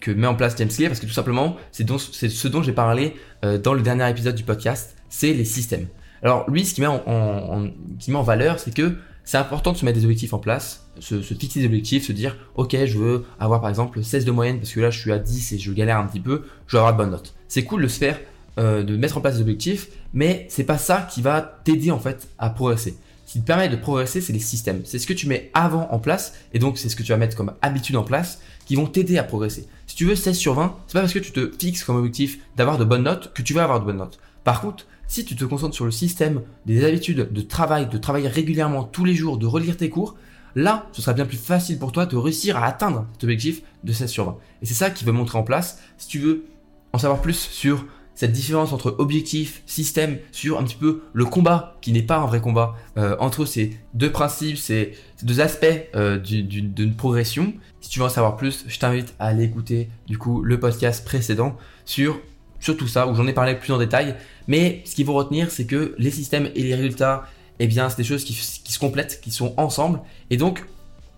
que 0.00 0.10
met 0.10 0.26
en 0.26 0.34
place 0.34 0.54
James 0.58 0.68
Clear, 0.68 0.90
parce 0.90 1.00
que 1.00 1.06
tout 1.06 1.12
simplement, 1.12 1.56
c'est 1.72 1.86
ce 2.28 2.48
dont 2.48 2.62
j'ai 2.62 2.72
parlé 2.72 3.14
euh, 3.44 3.58
dans 3.58 3.74
le 3.74 3.82
dernier 3.82 4.08
épisode 4.10 4.34
du 4.34 4.44
podcast, 4.44 4.96
c'est 5.08 5.32
les 5.32 5.44
systèmes. 5.44 5.86
Alors 6.22 6.50
lui, 6.50 6.64
ce 6.64 6.74
qui 6.74 6.80
met 6.80 6.86
en, 6.86 8.22
valeur, 8.22 8.58
c'est 8.58 8.74
que 8.74 8.96
c'est 9.24 9.38
important 9.38 9.72
de 9.72 9.76
se 9.76 9.84
mettre 9.84 9.98
des 9.98 10.04
objectifs 10.04 10.32
en 10.32 10.38
place, 10.38 10.86
se, 10.98 11.20
fixer 11.20 11.60
des 11.60 11.66
objectifs, 11.66 12.06
se 12.06 12.12
dire, 12.12 12.36
ok, 12.56 12.76
je 12.84 12.98
veux 12.98 13.24
avoir 13.38 13.60
par 13.60 13.70
exemple 13.70 14.02
16 14.02 14.24
de 14.24 14.30
moyenne, 14.30 14.58
parce 14.58 14.72
que 14.72 14.80
là 14.80 14.90
je 14.90 14.98
suis 14.98 15.12
à 15.12 15.18
10 15.18 15.52
et 15.52 15.58
je 15.58 15.72
galère 15.72 15.98
un 15.98 16.06
petit 16.06 16.20
peu, 16.20 16.44
je 16.66 16.76
veux 16.76 16.80
avoir 16.80 16.92
de 16.92 16.98
bonnes 16.98 17.10
notes. 17.10 17.34
C'est 17.48 17.64
cool 17.64 17.82
de 17.82 17.88
se 17.88 17.98
faire, 17.98 18.18
euh, 18.58 18.82
de 18.82 18.96
mettre 18.96 19.16
en 19.18 19.20
place 19.20 19.36
des 19.36 19.42
objectifs, 19.42 19.88
mais 20.12 20.46
c'est 20.50 20.64
pas 20.64 20.78
ça 20.78 21.08
qui 21.10 21.22
va 21.22 21.60
t'aider 21.64 21.90
en 21.90 21.98
fait 21.98 22.28
à 22.38 22.50
progresser. 22.50 22.96
Ce 23.30 23.34
qui 23.34 23.40
te 23.42 23.46
permet 23.46 23.68
de 23.68 23.76
progresser, 23.76 24.20
c'est 24.20 24.32
les 24.32 24.40
systèmes. 24.40 24.80
C'est 24.84 24.98
ce 24.98 25.06
que 25.06 25.12
tu 25.12 25.28
mets 25.28 25.52
avant 25.54 25.88
en 25.92 26.00
place, 26.00 26.34
et 26.52 26.58
donc 26.58 26.78
c'est 26.78 26.88
ce 26.88 26.96
que 26.96 27.04
tu 27.04 27.12
vas 27.12 27.16
mettre 27.16 27.36
comme 27.36 27.52
habitude 27.62 27.94
en 27.94 28.02
place, 28.02 28.40
qui 28.66 28.74
vont 28.74 28.86
t'aider 28.86 29.18
à 29.18 29.22
progresser. 29.22 29.68
Si 29.90 29.96
tu 29.96 30.04
veux 30.04 30.14
16 30.14 30.38
sur 30.38 30.54
20, 30.54 30.76
c'est 30.86 30.92
pas 30.92 31.00
parce 31.00 31.12
que 31.12 31.18
tu 31.18 31.32
te 31.32 31.50
fixes 31.58 31.82
comme 31.82 31.96
objectif 31.96 32.38
d'avoir 32.54 32.78
de 32.78 32.84
bonnes 32.84 33.02
notes 33.02 33.32
que 33.34 33.42
tu 33.42 33.54
vas 33.54 33.64
avoir 33.64 33.80
de 33.80 33.84
bonnes 33.84 33.96
notes. 33.96 34.20
Par 34.44 34.60
contre, 34.60 34.86
si 35.08 35.24
tu 35.24 35.34
te 35.34 35.44
concentres 35.44 35.74
sur 35.74 35.84
le 35.84 35.90
système 35.90 36.42
des 36.64 36.84
habitudes 36.84 37.32
de 37.32 37.40
travail, 37.40 37.88
de 37.88 37.98
travailler 37.98 38.28
régulièrement 38.28 38.84
tous 38.84 39.04
les 39.04 39.16
jours, 39.16 39.36
de 39.36 39.46
relire 39.46 39.76
tes 39.76 39.90
cours, 39.90 40.14
là, 40.54 40.86
ce 40.92 41.02
sera 41.02 41.12
bien 41.12 41.26
plus 41.26 41.38
facile 41.38 41.76
pour 41.76 41.90
toi 41.90 42.06
de 42.06 42.16
réussir 42.16 42.56
à 42.56 42.66
atteindre 42.66 43.04
cet 43.14 43.24
objectif 43.24 43.62
de 43.82 43.92
16 43.92 44.08
sur 44.08 44.26
20. 44.26 44.36
Et 44.62 44.66
c'est 44.66 44.74
ça 44.74 44.90
qui 44.90 45.04
veut 45.04 45.10
montrer 45.10 45.38
en 45.38 45.42
place. 45.42 45.80
Si 45.98 46.06
tu 46.06 46.20
veux 46.20 46.44
en 46.92 46.98
savoir 46.98 47.20
plus 47.20 47.48
sur 47.50 47.84
cette 48.20 48.32
différence 48.32 48.74
entre 48.74 48.96
objectif, 48.98 49.62
système, 49.64 50.18
sur 50.30 50.58
un 50.58 50.64
petit 50.64 50.76
peu 50.76 51.04
le 51.14 51.24
combat, 51.24 51.78
qui 51.80 51.90
n'est 51.90 52.02
pas 52.02 52.18
un 52.18 52.26
vrai 52.26 52.42
combat, 52.42 52.74
euh, 52.98 53.16
entre 53.18 53.46
ces 53.46 53.78
deux 53.94 54.12
principes, 54.12 54.58
ces, 54.58 54.92
deux 55.22 55.40
aspects 55.40 55.64
euh, 55.96 56.18
d'une 56.18 56.94
progression. 56.94 57.54
Si 57.80 57.88
tu 57.88 57.98
veux 57.98 58.04
en 58.04 58.10
savoir 58.10 58.36
plus, 58.36 58.66
je 58.68 58.78
t'invite 58.78 59.14
à 59.18 59.28
aller 59.28 59.44
écouter 59.44 59.88
du 60.06 60.18
coup 60.18 60.42
le 60.42 60.60
podcast 60.60 61.02
précédent 61.02 61.56
sur, 61.86 62.20
sur 62.58 62.76
tout 62.76 62.88
ça, 62.88 63.06
où 63.06 63.14
j'en 63.14 63.26
ai 63.26 63.32
parlé 63.32 63.54
plus 63.54 63.72
en 63.72 63.78
détail. 63.78 64.14
Mais 64.48 64.82
ce 64.84 64.94
qu'il 64.94 65.06
faut 65.06 65.14
retenir, 65.14 65.50
c'est 65.50 65.64
que 65.64 65.94
les 65.96 66.10
systèmes 66.10 66.50
et 66.54 66.62
les 66.62 66.74
résultats, 66.74 67.24
eh 67.58 67.66
bien, 67.66 67.88
c'est 67.88 67.96
des 67.96 68.04
choses 68.04 68.24
qui, 68.24 68.34
qui 68.34 68.72
se 68.72 68.78
complètent, 68.78 69.22
qui 69.22 69.30
sont 69.30 69.54
ensemble. 69.56 69.98
Et 70.28 70.36
donc, 70.36 70.66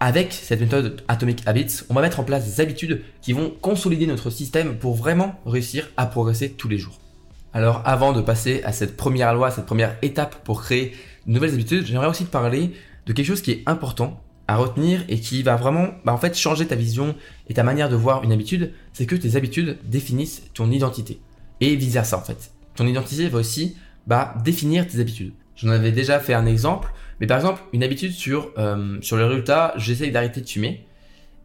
avec 0.02 0.32
cette 0.32 0.60
méthode 0.60 1.00
Atomic 1.06 1.46
Habits, 1.46 1.82
on 1.88 1.94
va 1.94 2.00
mettre 2.00 2.18
en 2.18 2.24
place 2.24 2.44
des 2.44 2.60
habitudes 2.60 3.02
qui 3.20 3.32
vont 3.32 3.52
consolider 3.60 4.08
notre 4.08 4.30
système 4.30 4.76
pour 4.76 4.96
vraiment 4.96 5.40
réussir 5.46 5.88
à 5.96 6.06
progresser 6.06 6.50
tous 6.50 6.66
les 6.66 6.76
jours. 6.76 6.98
Alors 7.52 7.82
avant 7.84 8.12
de 8.12 8.20
passer 8.20 8.64
à 8.64 8.72
cette 8.72 8.96
première 8.96 9.32
loi, 9.32 9.52
cette 9.52 9.64
première 9.64 9.96
étape 10.02 10.42
pour 10.42 10.60
créer 10.60 10.92
de 11.28 11.32
nouvelles 11.32 11.54
habitudes, 11.54 11.86
j'aimerais 11.86 12.08
aussi 12.08 12.24
te 12.24 12.32
parler 12.32 12.72
de 13.06 13.12
quelque 13.12 13.26
chose 13.26 13.42
qui 13.42 13.52
est 13.52 13.62
important 13.66 14.20
à 14.48 14.56
retenir 14.56 15.04
et 15.08 15.20
qui 15.20 15.44
va 15.44 15.54
vraiment 15.54 15.90
bah, 16.04 16.12
en 16.12 16.18
fait 16.18 16.36
changer 16.36 16.66
ta 16.66 16.74
vision 16.74 17.14
et 17.48 17.54
ta 17.54 17.62
manière 17.62 17.88
de 17.88 17.94
voir 17.94 18.24
une 18.24 18.32
habitude, 18.32 18.72
c'est 18.92 19.06
que 19.06 19.14
tes 19.14 19.36
habitudes 19.36 19.78
définissent 19.84 20.42
ton 20.52 20.68
identité. 20.72 21.20
Et 21.60 21.76
vice 21.76 21.92
versa 21.92 22.18
en 22.18 22.22
fait. 22.22 22.50
Ton 22.74 22.88
identité 22.88 23.28
va 23.28 23.38
aussi 23.38 23.76
bah, 24.08 24.34
définir 24.42 24.84
tes 24.88 24.98
habitudes. 24.98 25.32
J'en 25.54 25.68
avais 25.68 25.92
déjà 25.92 26.18
fait 26.18 26.34
un 26.34 26.46
exemple, 26.46 26.92
mais 27.22 27.28
par 27.28 27.36
exemple, 27.36 27.62
une 27.72 27.84
habitude 27.84 28.10
sur, 28.10 28.50
euh, 28.58 28.98
sur 29.00 29.16
le 29.16 29.24
résultat, 29.26 29.74
j'essaye 29.76 30.10
d'arrêter 30.10 30.40
de 30.40 30.48
fumer, 30.48 30.84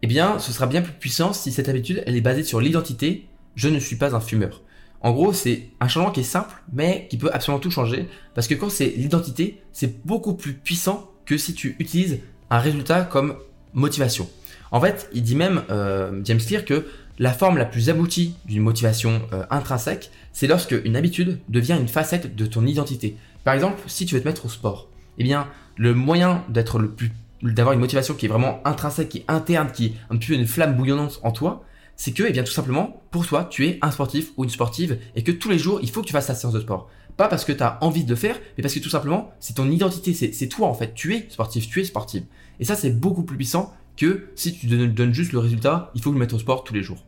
eh 0.01 0.07
bien, 0.07 0.39
ce 0.39 0.51
sera 0.51 0.65
bien 0.65 0.81
plus 0.81 0.91
puissant 0.91 1.33
si 1.33 1.51
cette 1.51 1.69
habitude, 1.69 2.01
elle 2.07 2.15
est 2.15 2.21
basée 2.21 2.43
sur 2.43 2.59
l'identité, 2.59 3.27
je 3.53 3.69
ne 3.69 3.77
suis 3.77 3.95
pas 3.95 4.15
un 4.15 4.19
fumeur. 4.19 4.63
En 5.01 5.11
gros, 5.11 5.33
c'est 5.33 5.69
un 5.79 5.87
changement 5.87 6.09
qui 6.09 6.21
est 6.21 6.23
simple, 6.23 6.55
mais 6.73 7.05
qui 7.11 7.17
peut 7.17 7.29
absolument 7.31 7.59
tout 7.59 7.69
changer, 7.69 8.09
parce 8.33 8.47
que 8.47 8.55
quand 8.55 8.71
c'est 8.71 8.87
l'identité, 8.87 9.61
c'est 9.71 10.03
beaucoup 10.03 10.33
plus 10.33 10.53
puissant 10.53 11.11
que 11.25 11.37
si 11.37 11.53
tu 11.53 11.75
utilises 11.77 12.21
un 12.49 12.57
résultat 12.57 13.03
comme 13.03 13.35
motivation. 13.75 14.27
En 14.71 14.81
fait, 14.81 15.07
il 15.13 15.21
dit 15.21 15.35
même, 15.35 15.61
euh, 15.69 16.21
James 16.23 16.39
Clear, 16.39 16.65
que 16.65 16.87
la 17.19 17.33
forme 17.33 17.59
la 17.59 17.65
plus 17.65 17.91
aboutie 17.91 18.33
d'une 18.45 18.63
motivation 18.63 19.21
euh, 19.31 19.43
intrinsèque, 19.51 20.09
c'est 20.33 20.47
lorsque 20.47 20.75
une 20.85 20.95
habitude 20.95 21.37
devient 21.49 21.77
une 21.79 21.87
facette 21.87 22.35
de 22.35 22.47
ton 22.47 22.65
identité. 22.65 23.15
Par 23.43 23.53
exemple, 23.53 23.79
si 23.85 24.07
tu 24.07 24.15
veux 24.15 24.21
te 24.21 24.27
mettre 24.27 24.47
au 24.47 24.49
sport, 24.49 24.89
eh 25.17 25.23
bien, 25.23 25.47
le 25.75 25.93
moyen 25.93 26.43
d'avoir 26.49 27.73
une 27.73 27.79
motivation 27.79 28.13
qui 28.13 28.25
est 28.25 28.29
vraiment 28.29 28.61
intrinsèque, 28.65 29.09
qui 29.09 29.17
est 29.19 29.25
interne, 29.27 29.71
qui 29.71 29.85
est 29.87 29.93
un 30.09 30.17
peu 30.17 30.33
une 30.33 30.47
flamme 30.47 30.75
bouillonnante 30.75 31.19
en 31.23 31.31
toi, 31.31 31.63
c'est 31.95 32.11
que, 32.11 32.23
eh 32.27 32.31
bien, 32.31 32.43
tout 32.43 32.51
simplement, 32.51 33.01
pour 33.11 33.25
toi, 33.25 33.47
tu 33.49 33.65
es 33.65 33.79
un 33.81 33.91
sportif 33.91 34.31
ou 34.37 34.43
une 34.43 34.49
sportive 34.49 34.99
et 35.15 35.23
que 35.23 35.31
tous 35.31 35.49
les 35.49 35.57
jours, 35.57 35.79
il 35.81 35.89
faut 35.89 36.01
que 36.01 36.07
tu 36.07 36.13
fasses 36.13 36.27
ta 36.27 36.35
séance 36.35 36.53
de 36.53 36.59
sport. 36.59 36.89
Pas 37.17 37.27
parce 37.27 37.45
que 37.45 37.51
tu 37.51 37.63
as 37.63 37.79
envie 37.81 38.03
de 38.03 38.09
le 38.11 38.15
faire, 38.15 38.37
mais 38.55 38.61
parce 38.61 38.75
que 38.75 38.79
tout 38.79 38.89
simplement, 38.89 39.31
c'est 39.39 39.55
ton 39.55 39.69
identité, 39.69 40.13
c'est 40.13 40.47
toi 40.47 40.67
en 40.67 40.75
fait. 40.75 40.93
Tu 40.93 41.15
es 41.15 41.25
sportif, 41.29 41.67
tu 41.67 41.81
es 41.81 41.83
sportive. 41.83 42.23
Et 42.59 42.65
ça, 42.65 42.75
c'est 42.75 42.91
beaucoup 42.91 43.23
plus 43.23 43.37
puissant 43.37 43.73
que 43.97 44.29
si 44.35 44.53
tu 44.53 44.67
donnes 44.67 45.13
juste 45.13 45.33
le 45.33 45.39
résultat, 45.39 45.91
il 45.95 46.01
faut 46.03 46.11
que 46.11 46.17
je 46.17 46.19
mette 46.19 46.33
au 46.33 46.39
sport 46.39 46.63
tous 46.63 46.75
les 46.75 46.83
jours. 46.83 47.03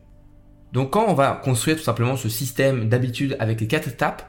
Donc 0.72 0.92
quand 0.92 1.06
on 1.08 1.14
va 1.14 1.40
construire 1.42 1.76
tout 1.76 1.82
simplement 1.82 2.16
ce 2.16 2.28
système 2.28 2.88
d'habitude 2.88 3.36
avec 3.38 3.60
les 3.60 3.68
quatre 3.68 3.88
étapes, 3.88 4.28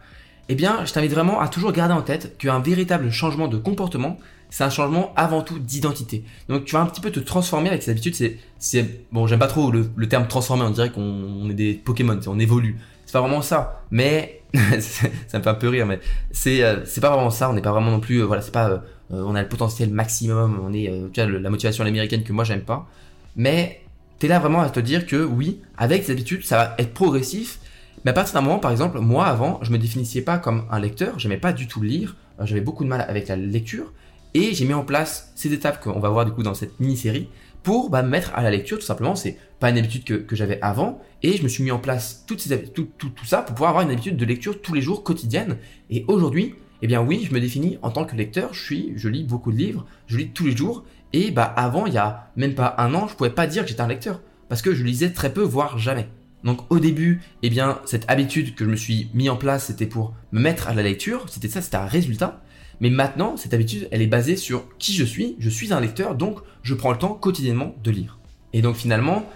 eh 0.52 0.56
bien, 0.56 0.84
je 0.84 0.92
t'invite 0.92 1.12
vraiment 1.12 1.40
à 1.40 1.48
toujours 1.48 1.72
garder 1.72 1.94
en 1.94 2.02
tête 2.02 2.38
qu'un 2.38 2.60
véritable 2.60 3.10
changement 3.10 3.48
de 3.48 3.58
comportement, 3.58 4.18
c'est 4.50 4.66
un 4.66 4.70
changement 4.70 5.14
avant 5.16 5.44
tout 5.44 5.60
d'identité. 5.60 6.26
Donc, 6.50 6.66
tu 6.66 6.74
vas 6.74 6.82
un 6.82 6.86
petit 6.86 7.00
peu 7.00 7.10
te 7.10 7.22
transformer 7.22 7.70
avec 7.70 7.82
ces 7.84 7.92
habitudes. 7.92 8.16
C'est, 8.16 8.38
c'est 8.60 9.06
bon, 9.14 9.28
j'aime 9.28 9.40
pas 9.40 9.48
trop 9.48 9.72
le, 9.72 9.90
terme 10.10 10.28
transformer. 10.28 10.64
On 10.64 10.72
dirait 10.72 10.92
qu'on 10.92 11.50
est 11.50 11.54
des 11.54 11.74
Pokémon, 11.74 12.20
on 12.28 12.38
évolue. 12.38 12.78
C'est 13.06 13.14
pas 13.14 13.22
vraiment 13.22 13.42
ça. 13.42 13.82
Mais 13.92 14.42
ça 14.80 15.38
me 15.38 15.44
fait 15.44 15.50
un 15.50 15.54
peu 15.54 15.70
rire, 15.70 15.86
mais 15.86 16.02
c'est 16.32 16.64
euh, 16.64 16.84
c'est 16.84 17.00
pas 17.00 17.12
vraiment 17.12 17.30
ça. 17.30 17.50
On 17.50 17.54
n'est 17.54 17.62
pas 17.62 17.72
vraiment 17.72 17.92
non 17.92 18.02
plus. 18.02 18.18
Euh, 18.18 18.26
voilà, 18.26 18.42
c'est 18.42 18.52
pas. 18.52 18.70
Euh, 18.70 18.80
on 19.10 19.36
a 19.36 19.42
le 19.42 19.48
potentiel 19.48 19.90
maximum. 19.90 20.60
On 20.62 20.74
est. 20.74 20.92
tu 21.14 21.22
vois, 21.22 21.32
la 21.32 21.50
motivation 21.50 21.86
américaine 21.86 22.24
que 22.24 22.34
moi 22.34 22.44
j'aime 22.44 22.64
pas. 22.64 22.90
Mais 23.38 23.82
t'es 24.20 24.28
là 24.28 24.40
vraiment 24.40 24.60
à 24.60 24.70
te 24.70 24.82
dire 24.82 25.06
que 25.06 25.24
oui, 25.24 25.62
avec 25.78 26.04
ces 26.04 26.12
habitudes, 26.12 26.44
ça 26.44 26.58
va 26.58 26.76
être 26.78 26.94
progressif 26.94 27.60
mais 28.04 28.12
à 28.12 28.14
partir 28.14 28.34
d'un 28.34 28.42
moment, 28.42 28.60
par 28.60 28.72
exemple, 28.72 29.00
moi 29.00 29.26
avant, 29.26 29.60
je 29.62 29.72
me 29.72 29.78
définissais 29.78 30.22
pas 30.22 30.38
comme 30.38 30.66
un 30.72 30.80
lecteur, 30.80 31.20
j'aimais 31.20 31.38
pas 31.38 31.54
du 31.54 31.68
tout 31.68 31.82
lire, 31.82 32.16
euh, 32.40 32.46
j'avais 32.46 32.62
beaucoup 32.62 32.84
de 32.84 32.90
mal 32.90 33.06
avec 33.08 33.28
la 33.28 33.36
lecture, 33.36 33.94
et 34.34 34.54
j'ai 34.54 34.66
mis 34.66 34.74
en 34.74 34.84
place 34.84 35.32
ces 35.36 35.54
étapes 35.54 35.84
qu'on 35.84 36.00
va 36.00 36.10
voir 36.10 36.26
du 36.26 36.32
coup 36.32 36.44
dans 36.44 36.54
cette 36.54 36.80
mini-série 36.80 37.30
pour 37.64 37.90
bah, 37.90 38.02
mettre 38.02 38.32
à 38.34 38.42
la 38.42 38.50
lecture 38.50 38.80
tout 38.80 38.86
simplement. 38.86 39.16
C'est 39.16 39.38
pas 39.60 39.70
une 39.70 39.78
habitude 39.78 40.26
que, 40.26 40.36
j'avais 40.36 40.60
avant, 40.62 41.02
et 41.22 41.38
je 41.38 41.44
me 41.44 41.48
suis 41.48 41.64
mis 41.64 41.72
en 41.72 41.80
place 41.80 42.24
toutes 42.26 42.42
ces, 42.42 42.64
tout, 42.64 42.88
tout, 42.98 43.10
tout 43.10 43.26
ça 43.26 43.42
pour 43.42 43.56
pouvoir 43.56 43.72
avoir 43.72 43.86
une 43.86 43.92
habitude 43.92 44.18
de 44.18 44.26
lecture 44.26 44.62
tous 44.62 44.74
les 44.74 44.82
jours, 44.82 45.04
quotidienne. 45.04 45.58
Et 45.90 46.06
aujourd'hui, 46.08 46.56
eh 46.82 46.88
bien 46.88 47.02
oui, 47.02 47.28
je 47.28 47.34
me 47.34 47.40
définis 47.40 47.78
en 47.82 47.92
tant 47.92 48.06
que 48.06 48.16
lecteur, 48.16 48.54
je 48.54 48.64
suis, 48.64 48.94
je 48.96 49.10
lis 49.10 49.24
beaucoup 49.24 49.52
de 49.52 49.58
livres, 49.58 49.86
je 50.08 50.18
lis 50.18 50.30
tous 50.30 50.46
les 50.46 50.56
jours, 50.56 50.84
et 51.14 51.30
bah 51.30 51.44
avant, 51.44 51.86
il 51.86 51.94
y 51.94 51.98
a 51.98 52.32
même 52.36 52.56
pas 52.56 52.74
un 52.78 52.94
an, 52.96 53.08
je 53.08 53.16
pouvais 53.16 53.30
pas 53.30 53.46
dire 53.46 53.64
que 53.64 53.70
j'étais 53.70 53.82
un 53.82 53.88
lecteur, 53.88 54.22
parce 54.50 54.62
que 54.62 54.74
je 54.74 54.84
lisais 54.84 55.12
très 55.12 55.32
peu, 55.32 55.44
voire 55.44 55.78
jamais. 55.78 56.08
Donc 56.44 56.72
au 56.72 56.80
début, 56.80 57.22
eh 57.44 57.50
bien, 57.50 57.80
cette 57.86 58.10
habitude 58.10 58.56
que 58.56 58.66
je 58.66 58.70
me 58.70 58.76
suis 58.76 59.10
mis 59.14 59.30
en 59.30 59.38
place, 59.38 59.66
c'était 59.66 59.86
pour 59.86 60.14
me 60.32 60.40
mettre 60.40 60.68
à 60.68 60.74
la 60.74 60.84
lecture, 60.84 61.26
c'était 61.30 61.48
ça, 61.48 61.62
c'était 61.62 61.78
un 61.78 61.86
résultat. 61.86 62.42
Mais 62.80 62.90
maintenant, 62.90 63.38
cette 63.38 63.54
habitude, 63.54 63.88
elle 63.92 64.02
est 64.02 64.08
basée 64.08 64.36
sur 64.36 64.66
qui 64.80 64.94
je 64.94 65.06
suis. 65.06 65.36
Je 65.40 65.50
suis 65.50 65.72
un 65.72 65.80
lecteur, 65.80 66.16
donc 66.16 66.40
je 66.64 66.74
prends 66.74 66.92
le 66.92 66.98
temps 66.98 67.14
quotidiennement 67.14 67.76
de 67.84 67.92
lire. 67.92 68.18
Et 68.54 68.62
donc 68.62 68.76
finalement, 68.76 69.30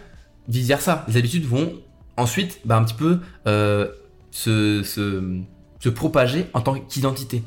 vice 0.47 0.67
versa, 0.67 1.05
les 1.07 1.17
habitudes 1.17 1.45
vont 1.45 1.74
ensuite 2.17 2.59
bah, 2.65 2.77
un 2.77 2.83
petit 2.83 2.95
peu 2.95 3.19
euh, 3.45 3.88
se, 4.31 4.81
se, 4.83 5.41
se, 5.79 5.89
propager 5.89 6.47
en 6.53 6.62
tant 6.62 6.74
qu'identité. 6.74 7.43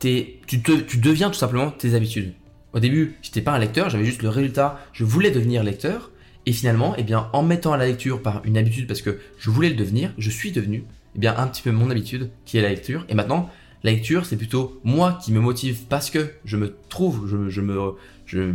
Tu, 0.00 0.40
tu 0.46 0.98
deviens 0.98 1.30
tout 1.30 1.38
simplement 1.38 1.70
tes 1.70 1.94
habitudes. 1.94 2.34
Au 2.72 2.80
début, 2.80 3.16
j'étais 3.22 3.40
pas 3.40 3.52
un 3.52 3.58
lecteur, 3.58 3.88
j'avais 3.88 4.04
juste 4.04 4.22
le 4.22 4.28
résultat, 4.28 4.78
je 4.92 5.04
voulais 5.04 5.30
devenir 5.30 5.62
lecteur. 5.62 6.10
Et 6.46 6.52
finalement, 6.52 6.94
eh 6.96 7.02
bien, 7.02 7.28
en 7.32 7.42
mettant 7.42 7.72
à 7.72 7.76
la 7.76 7.86
lecture 7.86 8.22
par 8.22 8.40
une 8.44 8.56
habitude, 8.56 8.86
parce 8.86 9.02
que 9.02 9.18
je 9.38 9.50
voulais 9.50 9.68
le 9.68 9.74
devenir, 9.74 10.12
je 10.16 10.30
suis 10.30 10.52
devenu 10.52 10.84
eh 11.16 11.18
bien, 11.18 11.34
un 11.36 11.48
petit 11.48 11.62
peu 11.62 11.72
mon 11.72 11.90
habitude, 11.90 12.30
qui 12.44 12.56
est 12.56 12.62
la 12.62 12.68
lecture. 12.68 13.04
Et 13.08 13.14
maintenant, 13.14 13.50
la 13.82 13.90
lecture, 13.90 14.26
c'est 14.26 14.36
plutôt 14.36 14.80
moi 14.84 15.18
qui 15.22 15.32
me 15.32 15.40
motive 15.40 15.86
parce 15.88 16.10
que 16.10 16.30
je 16.44 16.56
me 16.56 16.76
trouve, 16.88 17.28
je, 17.28 17.48
je 17.48 17.60
me, 17.60 17.94
je, 18.26 18.52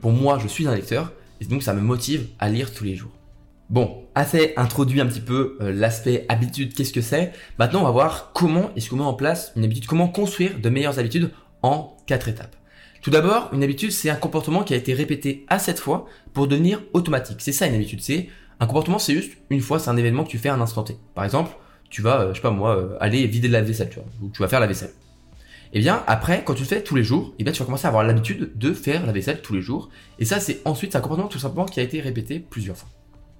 pour 0.00 0.12
moi, 0.12 0.38
je 0.42 0.48
suis 0.48 0.66
un 0.66 0.74
lecteur. 0.74 1.12
Et 1.40 1.44
donc, 1.44 1.62
ça 1.62 1.72
me 1.72 1.80
motive 1.80 2.26
à 2.38 2.48
lire 2.48 2.72
tous 2.72 2.84
les 2.84 2.96
jours. 2.96 3.12
Bon, 3.70 4.04
assez 4.14 4.52
introduit 4.56 5.00
un 5.00 5.06
petit 5.06 5.20
peu 5.20 5.56
euh, 5.60 5.72
l'aspect 5.72 6.26
habitude, 6.28 6.74
qu'est-ce 6.74 6.92
que 6.92 7.00
c'est? 7.00 7.32
Maintenant, 7.58 7.80
on 7.80 7.84
va 7.84 7.90
voir 7.90 8.32
comment 8.34 8.70
est-ce 8.76 8.90
qu'on 8.90 8.96
met 8.96 9.02
en 9.02 9.14
place 9.14 9.52
une 9.56 9.64
habitude, 9.64 9.86
comment 9.86 10.08
construire 10.08 10.58
de 10.60 10.68
meilleures 10.68 10.98
habitudes 10.98 11.30
en 11.62 11.96
quatre 12.06 12.28
étapes. 12.28 12.56
Tout 13.04 13.10
d'abord, 13.10 13.50
une 13.52 13.62
habitude, 13.62 13.92
c'est 13.92 14.08
un 14.08 14.16
comportement 14.16 14.62
qui 14.62 14.72
a 14.72 14.78
été 14.78 14.94
répété 14.94 15.44
à 15.48 15.58
cette 15.58 15.78
fois 15.78 16.06
pour 16.32 16.48
devenir 16.48 16.80
automatique. 16.94 17.36
C'est 17.40 17.52
ça 17.52 17.66
une 17.66 17.74
habitude. 17.74 18.00
C'est 18.00 18.30
un 18.60 18.66
comportement, 18.66 18.98
c'est 18.98 19.12
juste 19.12 19.32
une 19.50 19.60
fois, 19.60 19.78
c'est 19.78 19.90
un 19.90 19.98
événement 19.98 20.24
que 20.24 20.30
tu 20.30 20.38
fais 20.38 20.48
à 20.48 20.54
un 20.54 20.60
instant 20.62 20.84
T. 20.84 20.96
Par 21.14 21.22
exemple, 21.22 21.50
tu 21.90 22.00
vas, 22.00 22.22
euh, 22.22 22.28
je 22.30 22.36
sais 22.36 22.40
pas 22.40 22.50
moi, 22.50 22.78
euh, 22.78 22.96
aller 23.00 23.26
vider 23.26 23.48
la 23.48 23.60
vaisselle, 23.60 23.90
tu 23.90 23.96
vois, 23.96 24.06
ou 24.22 24.30
tu 24.30 24.40
vas 24.40 24.48
faire 24.48 24.58
la 24.58 24.66
vaisselle. 24.66 24.92
Eh 25.74 25.80
bien 25.80 26.02
après, 26.06 26.44
quand 26.46 26.54
tu 26.54 26.62
le 26.62 26.66
fais 26.66 26.82
tous 26.82 26.96
les 26.96 27.04
jours, 27.04 27.32
et 27.32 27.34
eh 27.40 27.44
bien 27.44 27.52
tu 27.52 27.58
vas 27.58 27.66
commencer 27.66 27.84
à 27.84 27.88
avoir 27.88 28.04
l'habitude 28.04 28.52
de 28.56 28.72
faire 28.72 29.04
la 29.04 29.12
vaisselle 29.12 29.42
tous 29.42 29.52
les 29.52 29.60
jours. 29.60 29.90
Et 30.18 30.24
ça, 30.24 30.40
c'est 30.40 30.62
ensuite 30.64 30.96
un 30.96 31.00
comportement 31.00 31.28
tout 31.28 31.38
simplement 31.38 31.66
qui 31.66 31.80
a 31.80 31.82
été 31.82 32.00
répété 32.00 32.38
plusieurs 32.38 32.78
fois. 32.78 32.88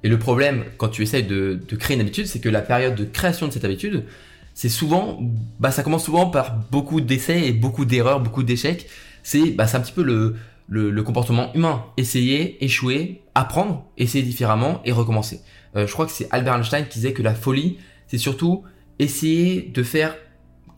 Et 0.03 0.11
le 0.11 0.19
problème 0.19 0.65
quand 0.77 0.89
tu 0.91 1.01
essayes 1.01 1.23
de, 1.23 1.59
de 1.67 1.77
créer 1.77 1.95
une 1.95 2.03
habitude, 2.03 2.27
c'est 2.27 2.41
que 2.41 2.51
la 2.51 2.61
période 2.61 2.97
de 2.97 3.05
création 3.05 3.49
de 3.49 3.53
cette 3.55 3.65
habitude, 3.65 4.05
c'est 4.53 4.69
souvent, 4.69 5.21
bah 5.59 5.71
ça 5.71 5.83
commence 5.83 6.05
souvent 6.05 6.27
par 6.27 6.55
beaucoup 6.71 7.01
d'essais 7.01 7.49
et 7.49 7.53
beaucoup 7.53 7.87
d'erreurs, 7.87 8.21
beaucoup 8.21 8.43
d'échecs 8.43 8.91
c'est 9.25 9.51
bah, 9.51 9.65
un 9.73 9.81
petit 9.81 9.93
peu 9.93 10.05
le, 10.05 10.37
le, 10.69 11.03
comportement 11.03 11.53
humain. 11.55 11.87
Essayer, 11.97 12.63
échouer, 12.65 13.23
apprendre, 13.35 13.85
essayer 13.99 14.23
différemment 14.23 14.81
et 14.85 14.93
recommencer. 14.93 15.41
Euh, 15.75 15.89
je 15.89 15.93
crois 15.93 16.07
que 16.07 16.13
c'est 16.13 16.29
Albert 16.31 16.55
Einstein 16.55 16.87
qui 16.87 17.01
disait 17.01 17.13
que 17.13 17.23
la 17.23 17.35
folie, 17.35 17.79
c'est 18.07 18.19
surtout 18.19 18.63
essayer 19.01 19.63
de 19.63 19.83
faire 19.83 20.15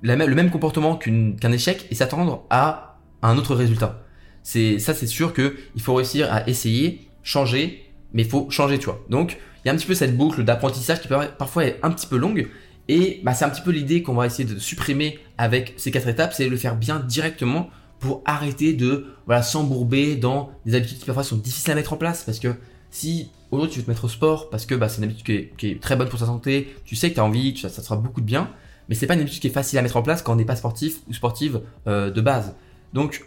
la 0.02 0.14
le 0.14 0.34
même 0.34 0.50
comportement 0.50 0.96
qu'un 0.96 1.52
échec 1.52 1.86
et 1.90 1.94
s'attendre 1.94 2.46
à 2.48 2.98
un 3.22 3.36
autre 3.36 3.54
résultat. 3.54 4.02
C'est 4.42 4.78
ça, 4.78 4.94
c'est 4.94 5.06
sûr 5.06 5.32
que 5.32 5.56
il 5.74 5.82
faut 5.82 5.94
réussir 5.94 6.32
à 6.32 6.48
essayer, 6.48 7.08
changer, 7.22 7.90
mais 8.12 8.22
il 8.22 8.28
faut 8.28 8.48
changer, 8.50 8.78
tu 8.78 8.86
vois. 8.86 9.04
Donc, 9.10 9.38
il 9.64 9.68
y 9.68 9.70
a 9.70 9.74
un 9.74 9.76
petit 9.76 9.86
peu 9.86 9.94
cette 9.94 10.16
boucle 10.16 10.44
d'apprentissage 10.44 11.00
qui 11.00 11.08
peut 11.08 11.16
parfois 11.36 11.64
être 11.64 11.84
un 11.84 11.90
petit 11.90 12.06
peu 12.06 12.16
longue. 12.16 12.48
Et 12.88 13.20
bah, 13.24 13.34
c'est 13.34 13.44
un 13.44 13.48
petit 13.48 13.62
peu 13.62 13.72
l'idée 13.72 14.02
qu'on 14.02 14.14
va 14.14 14.26
essayer 14.26 14.44
de 14.48 14.60
supprimer 14.60 15.18
avec 15.38 15.74
ces 15.76 15.90
quatre 15.90 16.06
étapes, 16.06 16.32
c'est 16.32 16.44
de 16.44 16.50
le 16.50 16.56
faire 16.56 16.76
bien 16.76 17.00
directement 17.00 17.68
pour 17.98 18.22
arrêter 18.24 18.72
de 18.72 19.06
voilà, 19.26 19.42
s'embourber 19.42 20.16
dans 20.16 20.50
des 20.64 20.74
habitudes 20.74 20.98
qui 20.98 21.06
parfois 21.06 21.24
sont 21.24 21.36
difficiles 21.36 21.72
à 21.72 21.74
mettre 21.74 21.92
en 21.92 21.96
place. 21.96 22.24
Parce 22.24 22.38
que 22.38 22.54
si 22.90 23.30
aujourd'hui 23.50 23.70
tu 23.70 23.78
veux 23.78 23.84
te 23.84 23.90
mettre 23.90 24.04
au 24.04 24.08
sport, 24.08 24.50
parce 24.50 24.66
que 24.66 24.74
bah, 24.74 24.88
c'est 24.88 24.98
une 24.98 25.04
habitude 25.04 25.56
qui 25.56 25.66
est, 25.68 25.80
très 25.80 25.96
bonne 25.96 26.08
pour 26.08 26.18
ta 26.18 26.26
santé, 26.26 26.74
tu 26.84 26.96
sais 26.96 27.10
que 27.10 27.14
tu 27.14 27.20
as 27.20 27.24
envie, 27.24 27.56
ça, 27.56 27.68
ça 27.68 27.82
te 27.82 28.00
beaucoup 28.00 28.20
de 28.20 28.26
bien, 28.26 28.50
mais 28.88 28.94
c'est 28.94 29.06
pas 29.06 29.14
une 29.14 29.20
habitude 29.20 29.40
qui 29.40 29.48
est 29.48 29.50
facile 29.50 29.78
à 29.78 29.82
mettre 29.82 29.96
en 29.96 30.02
place 30.02 30.22
quand 30.22 30.32
on 30.32 30.36
n'est 30.36 30.44
pas 30.44 30.56
sportif 30.56 31.00
ou 31.08 31.14
sportive 31.14 31.60
euh, 31.86 32.10
de 32.10 32.20
base. 32.20 32.54
Donc 32.92 33.24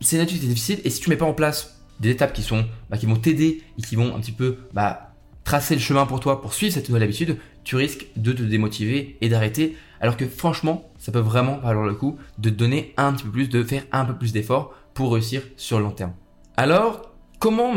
c'est 0.00 0.16
une 0.16 0.22
habitude 0.22 0.40
qui 0.40 0.46
est 0.46 0.48
difficile, 0.48 0.80
et 0.84 0.90
si 0.90 1.00
tu 1.00 1.10
mets 1.10 1.16
pas 1.16 1.26
en 1.26 1.34
place 1.34 1.80
des 2.00 2.10
étapes 2.10 2.32
qui 2.32 2.42
sont 2.42 2.64
bah, 2.90 2.96
qui 2.96 3.06
vont 3.06 3.16
t'aider 3.16 3.62
et 3.78 3.82
qui 3.82 3.96
vont 3.96 4.14
un 4.14 4.20
petit 4.20 4.32
peu 4.32 4.58
bah, 4.72 5.12
tracer 5.44 5.74
le 5.74 5.80
chemin 5.80 6.06
pour 6.06 6.20
toi 6.20 6.40
pour 6.40 6.54
suivre 6.54 6.74
cette 6.74 6.88
nouvelle 6.88 7.04
habitude, 7.04 7.38
tu 7.64 7.76
risques 7.76 8.06
de 8.16 8.32
te 8.32 8.42
démotiver 8.42 9.16
et 9.20 9.28
d'arrêter. 9.28 9.76
Alors 10.00 10.16
que 10.16 10.26
franchement, 10.26 10.90
ça 10.98 11.12
peut 11.12 11.20
vraiment 11.20 11.58
valoir 11.58 11.86
le 11.86 11.94
coup 11.94 12.18
de 12.38 12.50
donner 12.50 12.92
un 12.96 13.12
petit 13.12 13.24
peu 13.24 13.30
plus, 13.30 13.48
de 13.48 13.62
faire 13.62 13.84
un 13.92 14.04
peu 14.04 14.14
plus 14.14 14.32
d'efforts 14.32 14.74
pour 14.94 15.12
réussir 15.12 15.42
sur 15.56 15.78
le 15.78 15.84
long 15.84 15.90
terme. 15.90 16.12
Alors, 16.56 17.12
comment, 17.38 17.72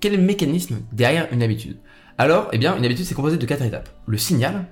quel 0.00 0.14
est 0.14 0.16
le 0.16 0.22
mécanisme 0.22 0.78
derrière 0.92 1.28
une 1.32 1.42
habitude? 1.42 1.78
Alors, 2.18 2.48
eh 2.52 2.58
bien, 2.58 2.76
une 2.76 2.84
habitude 2.84 3.06
c'est 3.06 3.14
composé 3.14 3.38
de 3.38 3.46
quatre 3.46 3.62
étapes. 3.62 3.88
Le 4.06 4.18
signal, 4.18 4.66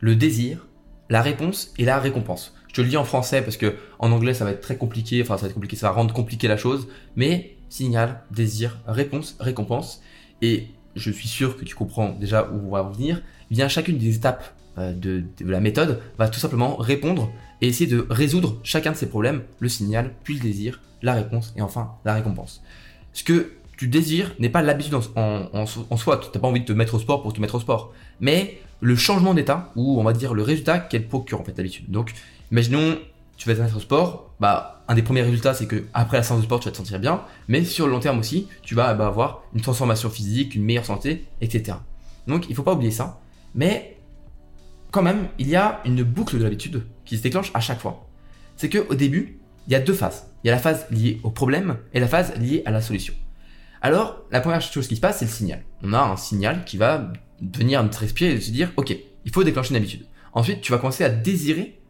le 0.00 0.16
désir, 0.16 0.66
la 1.10 1.22
réponse 1.22 1.72
et 1.78 1.84
la 1.84 1.98
récompense. 1.98 2.54
Je 2.68 2.74
te 2.74 2.80
le 2.80 2.88
dis 2.88 2.96
en 2.96 3.04
français 3.04 3.42
parce 3.42 3.56
que 3.56 3.74
en 3.98 4.12
anglais 4.12 4.34
ça 4.34 4.44
va 4.44 4.50
être 4.50 4.60
très 4.60 4.76
compliqué, 4.76 5.22
enfin 5.22 5.36
ça 5.36 5.42
va 5.42 5.48
être 5.48 5.54
compliqué, 5.54 5.76
ça 5.76 5.88
va 5.88 5.94
rendre 5.94 6.12
compliqué 6.12 6.48
la 6.48 6.56
chose, 6.56 6.88
mais 7.16 7.56
signal, 7.68 8.22
désir, 8.30 8.78
réponse, 8.86 9.36
récompense. 9.40 10.02
Et 10.42 10.68
je 10.94 11.10
suis 11.10 11.28
sûr 11.28 11.56
que 11.56 11.64
tu 11.64 11.74
comprends 11.74 12.10
déjà 12.10 12.50
où 12.50 12.66
on 12.66 12.70
va 12.70 12.82
en 12.82 12.90
venir. 12.90 13.22
Bien 13.50 13.68
chacune 13.68 13.98
des 13.98 14.16
étapes 14.16 14.44
euh, 14.78 14.92
de, 14.92 15.24
la 15.40 15.60
méthode 15.60 16.00
va 16.18 16.28
tout 16.28 16.38
simplement 16.38 16.76
répondre 16.76 17.30
et 17.62 17.68
essayer 17.68 17.90
de 17.90 18.06
résoudre 18.10 18.58
chacun 18.62 18.92
de 18.92 18.96
ces 18.96 19.08
problèmes, 19.08 19.42
le 19.60 19.68
signal, 19.68 20.12
puis 20.22 20.34
le 20.34 20.40
désir, 20.40 20.80
la 21.02 21.14
réponse 21.14 21.54
et 21.56 21.62
enfin 21.62 21.92
la 22.04 22.14
récompense. 22.14 22.62
Ce 23.14 23.24
que 23.24 23.52
tu 23.78 23.88
désires 23.88 24.34
n'est 24.38 24.50
pas 24.50 24.62
l'habitude 24.62 24.94
en, 24.94 25.66
soi, 25.66 26.18
tu 26.18 26.28
n'as 26.34 26.40
pas 26.40 26.48
envie 26.48 26.60
de 26.60 26.66
te 26.66 26.72
mettre 26.72 26.94
au 26.94 26.98
sport 26.98 27.22
pour 27.22 27.32
te 27.32 27.40
mettre 27.40 27.54
au 27.54 27.60
sport, 27.60 27.92
mais 28.20 28.58
le 28.80 28.96
changement 28.96 29.32
d'état 29.32 29.72
ou 29.76 29.98
on 29.98 30.04
va 30.04 30.12
dire 30.12 30.34
le 30.34 30.42
résultat 30.42 30.78
qu'elle 30.78 31.08
procure 31.08 31.40
en 31.40 31.44
fait 31.44 31.52
d'habitude. 31.52 31.90
Donc 31.90 32.12
imaginons 32.52 32.98
tu 33.38 33.48
vas 33.48 33.54
te 33.54 33.60
mettre 33.60 33.76
au 33.76 33.80
sport, 33.80 34.30
bah 34.40 34.82
un 34.88 34.94
des 34.94 35.02
premiers 35.02 35.22
résultats 35.22 35.54
c'est 35.54 35.66
que 35.66 35.84
après 35.94 36.18
la 36.18 36.22
séance 36.22 36.40
de 36.40 36.44
sport 36.44 36.60
tu 36.60 36.66
vas 36.66 36.72
te 36.72 36.76
sentir 36.76 36.98
bien, 36.98 37.22
mais 37.48 37.64
sur 37.64 37.86
le 37.86 37.92
long 37.92 38.00
terme 38.00 38.18
aussi 38.18 38.48
tu 38.62 38.74
vas 38.74 38.92
bah, 38.92 39.06
avoir 39.06 39.42
une 39.54 39.62
transformation 39.62 40.10
physique, 40.10 40.54
une 40.54 40.64
meilleure 40.64 40.84
santé, 40.84 41.24
etc. 41.40 41.78
Donc 42.26 42.46
il 42.50 42.54
faut 42.54 42.62
pas 42.62 42.74
oublier 42.74 42.92
ça, 42.92 43.20
mais 43.56 43.96
quand 44.90 45.02
même, 45.02 45.28
il 45.38 45.48
y 45.48 45.56
a 45.56 45.80
une 45.84 46.02
boucle 46.02 46.38
de 46.38 46.44
l'habitude 46.44 46.82
qui 47.04 47.16
se 47.16 47.22
déclenche 47.22 47.50
à 47.54 47.60
chaque 47.60 47.80
fois. 47.80 48.08
C'est 48.56 48.70
qu'au 48.70 48.94
début, 48.94 49.40
il 49.66 49.72
y 49.72 49.76
a 49.76 49.80
deux 49.80 49.92
phases. 49.92 50.30
Il 50.44 50.46
y 50.46 50.50
a 50.50 50.54
la 50.54 50.60
phase 50.60 50.86
liée 50.90 51.20
au 51.24 51.30
problème 51.30 51.78
et 51.92 52.00
la 52.00 52.06
phase 52.06 52.34
liée 52.36 52.62
à 52.66 52.70
la 52.70 52.80
solution. 52.80 53.14
Alors, 53.82 54.22
la 54.30 54.40
première 54.40 54.60
chose 54.60 54.88
qui 54.88 54.96
se 54.96 55.00
passe, 55.00 55.18
c'est 55.18 55.24
le 55.24 55.30
signal. 55.30 55.62
On 55.82 55.92
a 55.92 56.00
un 56.00 56.16
signal 56.16 56.64
qui 56.64 56.76
va 56.76 57.12
venir 57.40 57.82
notre 57.82 58.02
esprit 58.02 58.26
et 58.26 58.40
se 58.40 58.50
dire, 58.50 58.72
ok, 58.76 58.96
il 59.24 59.32
faut 59.32 59.44
déclencher 59.44 59.70
une 59.70 59.76
habitude. 59.76 60.06
Ensuite, 60.32 60.60
tu 60.60 60.72
vas 60.72 60.78
commencer 60.78 61.04
à 61.04 61.08
désirer, 61.08 61.80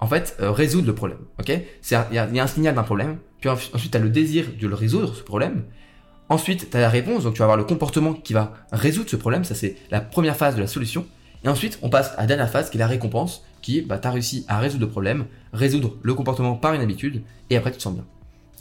en 0.00 0.06
fait, 0.06 0.36
euh, 0.40 0.50
résoudre 0.50 0.86
le 0.86 0.94
problème. 0.94 1.18
Ok? 1.38 1.48
Il 1.48 1.64
y, 2.12 2.18
a 2.18 2.42
un 2.42 2.46
signal 2.46 2.74
d'un 2.74 2.82
problème, 2.82 3.18
puis 3.40 3.48
ensuite, 3.48 3.90
tu 3.90 3.96
as 3.96 4.00
le 4.00 4.10
désir 4.10 4.46
de 4.58 4.66
le 4.66 4.74
résoudre, 4.74 5.14
ce 5.14 5.22
problème. 5.22 5.64
Ensuite, 6.28 6.70
tu 6.70 6.76
as 6.76 6.80
la 6.80 6.88
réponse, 6.88 7.24
donc 7.24 7.34
tu 7.34 7.38
vas 7.38 7.44
avoir 7.44 7.56
le 7.56 7.64
comportement 7.64 8.12
qui 8.12 8.32
va 8.32 8.54
résoudre 8.72 9.08
ce 9.08 9.16
problème. 9.16 9.44
Ça, 9.44 9.54
c'est 9.54 9.76
la 9.90 10.00
première 10.00 10.36
phase 10.36 10.56
de 10.56 10.60
la 10.60 10.66
solution. 10.66 11.06
Et 11.46 11.48
ensuite, 11.48 11.78
on 11.80 11.88
passe 11.88 12.12
à 12.16 12.22
la 12.22 12.26
dernière 12.26 12.50
phase 12.50 12.70
qui 12.70 12.76
est 12.76 12.80
la 12.80 12.88
récompense, 12.88 13.44
qui 13.62 13.78
est, 13.78 13.82
bah, 13.82 13.98
tu 13.98 14.08
as 14.08 14.10
réussi 14.10 14.44
à 14.48 14.58
résoudre 14.58 14.84
le 14.84 14.90
problème, 14.90 15.26
résoudre 15.52 15.94
le 16.02 16.12
comportement 16.12 16.56
par 16.56 16.74
une 16.74 16.80
habitude, 16.80 17.22
et 17.50 17.56
après 17.56 17.70
tu 17.70 17.76
te 17.76 17.82
sens 17.84 17.94
bien. 17.94 18.04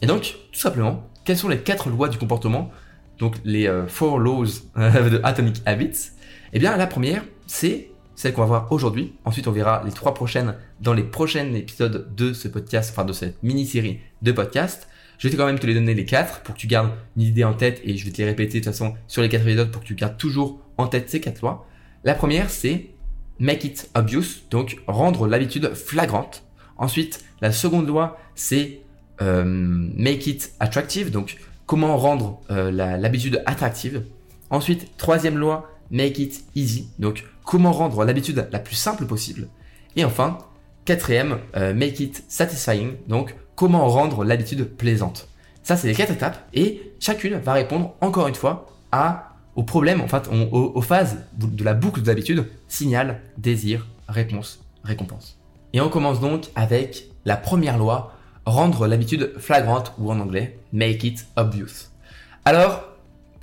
Et 0.04 0.06
donc, 0.06 0.36
tout 0.52 0.60
simplement, 0.60 1.04
quelles 1.24 1.38
sont 1.38 1.50
les 1.50 1.58
quatre 1.58 1.90
lois 1.90 2.10
du 2.10 2.20
comportement 2.20 2.70
Donc, 3.18 3.38
les 3.44 3.68
euh, 3.68 3.88
four 3.88 4.20
laws 4.20 4.46
de 4.76 5.20
Atomic 5.24 5.64
Habits? 5.66 6.12
Eh 6.54 6.60
bien, 6.60 6.78
la 6.78 6.86
première, 6.86 7.24
c'est 7.48 7.90
celle 8.14 8.34
qu'on 8.34 8.42
va 8.42 8.48
voir 8.48 8.72
aujourd'hui. 8.72 9.14
Ensuite, 9.26 9.48
on 9.48 9.52
verra 9.52 9.82
les 9.84 9.92
trois 9.92 10.14
prochaines 10.14 10.54
dans 10.80 10.94
les 10.94 11.04
prochains 11.04 11.56
épisodes 11.56 12.14
de 12.16 12.34
ce 12.34 12.48
podcast, 12.48 12.92
enfin 12.92 13.04
de 13.04 13.14
cette 13.14 13.42
mini-série 13.42 14.00
de 14.22 14.32
podcast. 14.32 14.88
Je 15.18 15.28
vais 15.28 15.36
quand 15.36 15.48
même 15.48 15.58
te 15.58 15.66
les 15.66 15.74
donner 15.74 15.96
les 15.96 16.06
quatre 16.06 16.42
pour 16.42 16.54
que 16.54 16.60
tu 16.60 16.68
gardes 16.68 16.92
une 17.18 17.24
idée 17.24 17.46
en 17.46 17.54
tête 17.54 17.82
et 17.84 17.98
je 17.98 18.06
vais 18.06 18.12
te 18.12 18.18
les 18.18 18.26
répéter 18.26 18.60
de 18.60 18.64
toute 18.64 18.74
façon 18.74 18.94
sur 19.08 19.24
les 19.24 19.30
quatre 19.30 19.48
épisodes 19.48 19.72
pour 19.72 19.82
que 19.82 19.88
tu 19.88 19.96
gardes 19.96 20.18
toujours 20.18 20.60
en 20.78 20.86
tête 20.86 21.10
ces 21.10 21.20
quatre 21.20 21.42
lois. 21.42 21.66
La 22.06 22.14
première, 22.14 22.52
c'est 22.52 22.92
make 23.40 23.64
it 23.64 23.90
obvious, 23.96 24.44
donc 24.52 24.78
rendre 24.86 25.28
l'habitude 25.28 25.74
flagrante. 25.74 26.44
Ensuite, 26.78 27.26
la 27.42 27.52
seconde 27.52 27.88
loi, 27.88 28.20
c'est 28.36 28.82
euh, 29.24 29.44
make 29.44 30.28
it 30.28 30.54
attractive, 30.60 31.10
donc 31.10 31.38
comment 31.66 31.98
rendre 31.98 32.42
euh, 32.52 32.70
l'habitude 32.72 33.42
attractive. 33.48 34.04
Ensuite, 34.52 34.96
troisième 34.98 35.38
loi, 35.38 35.72
make 35.90 36.20
it 36.20 36.44
easy, 36.54 36.90
donc 37.00 37.26
comment 37.44 37.72
rendre 37.72 38.06
l'habitude 38.06 38.48
la 38.52 38.60
plus 38.60 38.76
simple 38.76 39.08
possible. 39.08 39.48
Et 39.96 40.06
enfin, 40.06 40.38
quatrième, 40.86 41.40
euh, 41.56 41.74
make 41.74 42.00
it 42.00 42.24
satisfying, 42.28 42.94
donc 43.08 43.36
comment 43.56 43.88
rendre 43.88 44.24
l'habitude 44.24 44.66
plaisante. 44.66 45.28
Ça, 45.64 45.76
c'est 45.76 45.88
les 45.88 45.96
quatre 45.96 46.12
étapes 46.12 46.48
et 46.54 46.94
chacune 47.00 47.38
va 47.38 47.54
répondre 47.54 47.96
encore 48.00 48.28
une 48.28 48.36
fois 48.36 48.68
à 48.92 49.35
au 49.56 49.64
problème, 49.64 50.02
en 50.02 50.08
fait, 50.08 50.30
aux, 50.52 50.82
phases 50.82 51.18
de 51.38 51.64
la 51.64 51.74
boucle 51.74 52.02
de 52.02 52.08
l'habitude, 52.08 52.46
signal, 52.68 53.22
désir, 53.38 53.88
réponse, 54.08 54.62
récompense. 54.84 55.40
Et 55.74 55.82
on 55.82 55.90
commence 55.90 56.20
donc 56.20 56.50
avec 56.56 57.08
la 57.24 57.38
première 57.38 57.78
loi, 57.78 58.14
rendre 58.46 58.86
l'habitude 58.88 59.34
flagrante 59.38 59.94
ou 59.98 60.12
en 60.12 60.20
anglais, 60.20 60.60
make 60.74 61.04
it 61.04 61.26
obvious. 61.38 61.90
Alors, 62.44 62.84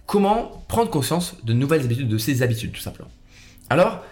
comment 0.07 0.62
prendre 0.69 0.90
conscience 0.90 1.37
de 1.45 1.52
nouvelles 1.52 1.83
habitudes, 1.83 2.09
de 2.09 2.19
ces 2.19 2.42
habitudes 2.42 2.73
tout 2.73 2.81
simplement? 2.81 3.11
Alors, 3.71 4.04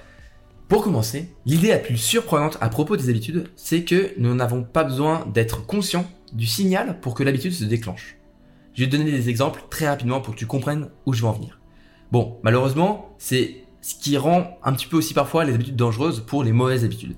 pour 0.68 0.82
commencer, 0.82 1.28
l'idée 1.46 1.68
la 1.68 1.78
plus 1.78 1.98
surprenante 1.98 2.56
à 2.60 2.68
propos 2.68 2.96
des 2.96 3.10
habitudes, 3.10 3.50
c'est 3.56 3.84
que 3.84 4.12
nous 4.18 4.34
n'avons 4.34 4.62
pas 4.62 4.84
besoin 4.84 5.26
d'être 5.34 5.66
conscients 5.66 6.06
du 6.32 6.46
signal 6.46 7.00
pour 7.00 7.14
que 7.14 7.22
l'habitude 7.22 7.52
se 7.52 7.64
déclenche. 7.64 8.16
Je 8.74 8.84
vais 8.84 8.90
te 8.90 8.96
donner 8.96 9.10
des 9.10 9.28
exemples 9.28 9.62
très 9.68 9.88
rapidement 9.88 10.20
pour 10.20 10.34
que 10.34 10.38
tu 10.38 10.46
comprennes 10.46 10.88
où 11.06 11.12
je 11.12 11.22
veux 11.22 11.28
en 11.28 11.32
venir. 11.32 11.59
Bon, 12.12 12.38
malheureusement, 12.42 13.14
c'est 13.18 13.64
ce 13.82 13.94
qui 13.94 14.16
rend 14.16 14.58
un 14.62 14.72
petit 14.72 14.86
peu 14.86 14.96
aussi 14.96 15.14
parfois 15.14 15.44
les 15.44 15.54
habitudes 15.54 15.76
dangereuses 15.76 16.20
pour 16.20 16.42
les 16.42 16.52
mauvaises 16.52 16.84
habitudes. 16.84 17.16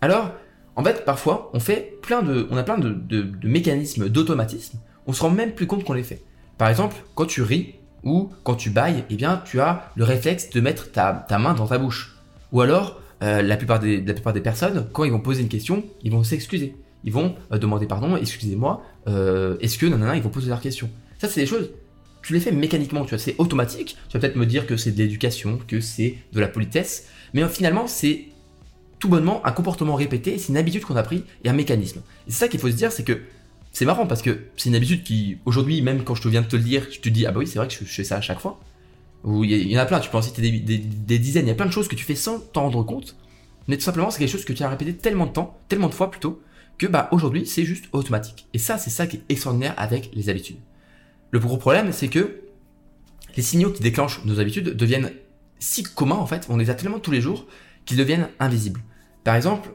Alors, 0.00 0.30
en 0.76 0.84
fait, 0.84 1.04
parfois, 1.04 1.50
on 1.54 1.60
fait 1.60 1.98
plein 2.02 2.22
de, 2.22 2.46
on 2.50 2.56
a 2.56 2.62
plein 2.62 2.78
de, 2.78 3.26
mécanismes 3.42 4.08
d'automatisme, 4.08 4.78
on 5.06 5.12
se 5.12 5.22
rend 5.22 5.30
même 5.30 5.52
plus 5.52 5.66
compte 5.66 5.84
qu'on 5.84 5.94
les 5.94 6.02
fait. 6.02 6.22
Par 6.56 6.68
exemple, 6.68 6.96
quand 7.14 7.26
tu 7.26 7.42
ris 7.42 7.74
ou 8.04 8.30
quand 8.44 8.54
tu 8.54 8.70
bailles, 8.70 9.04
eh 9.10 9.16
bien, 9.16 9.42
tu 9.44 9.60
as 9.60 9.90
le 9.96 10.04
réflexe 10.04 10.50
de 10.50 10.60
mettre 10.60 10.92
ta, 10.92 11.26
main 11.38 11.54
dans 11.54 11.66
ta 11.66 11.78
bouche. 11.78 12.16
Ou 12.52 12.60
alors, 12.60 13.00
euh, 13.22 13.42
la, 13.42 13.56
plupart 13.56 13.80
des, 13.80 14.00
la 14.00 14.12
plupart 14.12 14.32
des 14.32 14.40
personnes, 14.40 14.86
quand 14.92 15.04
ils 15.04 15.10
vont 15.10 15.20
poser 15.20 15.42
une 15.42 15.48
question, 15.48 15.84
ils 16.02 16.12
vont 16.12 16.22
s'excuser. 16.22 16.76
Ils 17.04 17.12
vont 17.12 17.34
euh, 17.52 17.58
demander 17.58 17.86
pardon, 17.86 18.16
excusez-moi, 18.16 18.82
euh, 19.08 19.56
est-ce 19.60 19.78
que 19.78 19.86
nanana, 19.86 20.16
ils 20.16 20.22
vont 20.22 20.28
poser 20.28 20.48
leur 20.48 20.60
question. 20.60 20.90
Ça, 21.18 21.28
c'est 21.28 21.40
des 21.40 21.46
choses 21.46 21.70
tu 22.22 22.32
les 22.32 22.40
fais 22.40 22.52
mécaniquement, 22.52 23.04
tu 23.04 23.10
vois, 23.10 23.18
c'est 23.18 23.36
automatique. 23.38 23.96
Tu 24.08 24.16
vas 24.16 24.20
peut-être 24.20 24.36
me 24.36 24.46
dire 24.46 24.66
que 24.66 24.76
c'est 24.76 24.90
de 24.90 24.98
l'éducation, 24.98 25.58
que 25.66 25.80
c'est 25.80 26.16
de 26.32 26.40
la 26.40 26.48
politesse, 26.48 27.06
mais 27.34 27.46
finalement, 27.48 27.86
c'est 27.86 28.26
tout 28.98 29.08
bonnement 29.08 29.44
un 29.46 29.52
comportement 29.52 29.94
répété, 29.94 30.38
c'est 30.38 30.48
une 30.48 30.56
habitude 30.56 30.84
qu'on 30.84 30.96
a 30.96 31.02
pris 31.02 31.24
et 31.44 31.48
un 31.48 31.52
mécanisme. 31.52 32.00
Et 32.26 32.30
c'est 32.30 32.38
ça 32.38 32.48
qu'il 32.48 32.60
faut 32.60 32.70
se 32.70 32.76
dire, 32.76 32.92
c'est 32.92 33.04
que 33.04 33.20
c'est 33.72 33.84
marrant 33.84 34.06
parce 34.06 34.22
que 34.22 34.46
c'est 34.56 34.68
une 34.70 34.74
habitude 34.74 35.04
qui, 35.04 35.38
aujourd'hui, 35.44 35.82
même 35.82 36.02
quand 36.02 36.14
je 36.14 36.22
te 36.22 36.28
viens 36.28 36.42
de 36.42 36.48
te 36.48 36.56
le 36.56 36.62
dire, 36.62 36.86
je 36.90 37.00
te 37.00 37.08
dis, 37.08 37.26
ah 37.26 37.30
bah 37.30 37.38
oui, 37.40 37.46
c'est 37.46 37.58
vrai 37.58 37.68
que 37.68 37.74
je, 37.74 37.84
fais 37.84 38.04
ça 38.04 38.16
à 38.16 38.20
chaque 38.20 38.40
fois. 38.40 38.58
Ou 39.24 39.44
il 39.44 39.70
y, 39.70 39.76
en 39.76 39.80
a 39.80 39.86
plein, 39.86 40.00
tu 40.00 40.10
peux 40.10 40.16
en 40.16 40.22
citer 40.22 40.42
des, 40.42 40.78
des, 40.78 41.18
dizaines, 41.18 41.46
il 41.46 41.48
y 41.48 41.52
a 41.52 41.54
plein 41.54 41.66
de 41.66 41.72
choses 41.72 41.88
que 41.88 41.96
tu 41.96 42.04
fais 42.04 42.14
sans 42.14 42.38
t'en 42.38 42.62
rendre 42.62 42.82
compte, 42.84 43.16
mais 43.66 43.76
tout 43.76 43.82
simplement, 43.82 44.10
c'est 44.10 44.18
quelque 44.18 44.30
chose 44.30 44.44
que 44.44 44.52
tu 44.52 44.62
as 44.62 44.68
répété 44.68 44.94
tellement 44.94 45.26
de 45.26 45.32
temps, 45.32 45.58
tellement 45.68 45.88
de 45.88 45.94
fois 45.94 46.10
plutôt, 46.10 46.40
que 46.78 46.86
bah 46.86 47.08
aujourd'hui, 47.10 47.46
c'est 47.46 47.64
juste 47.64 47.86
automatique. 47.92 48.46
Et 48.54 48.58
ça, 48.58 48.78
c'est 48.78 48.90
ça 48.90 49.06
qui 49.06 49.16
est 49.16 49.22
extraordinaire 49.28 49.74
avec 49.76 50.10
les 50.14 50.28
habitudes. 50.28 50.56
Le 51.30 51.38
gros 51.38 51.56
problème, 51.56 51.92
c'est 51.92 52.08
que 52.08 52.40
les 53.36 53.42
signaux 53.42 53.70
qui 53.70 53.82
déclenchent 53.82 54.24
nos 54.24 54.40
habitudes 54.40 54.70
deviennent 54.70 55.12
si 55.58 55.82
communs 55.82 56.16
en 56.16 56.26
fait, 56.26 56.46
on 56.48 56.56
les 56.56 56.70
a 56.70 56.74
tellement 56.74 56.98
tous 56.98 57.10
les 57.10 57.20
jours 57.20 57.46
qu'ils 57.84 57.96
deviennent 57.96 58.28
invisibles. 58.40 58.80
Par 59.24 59.34
exemple, 59.34 59.70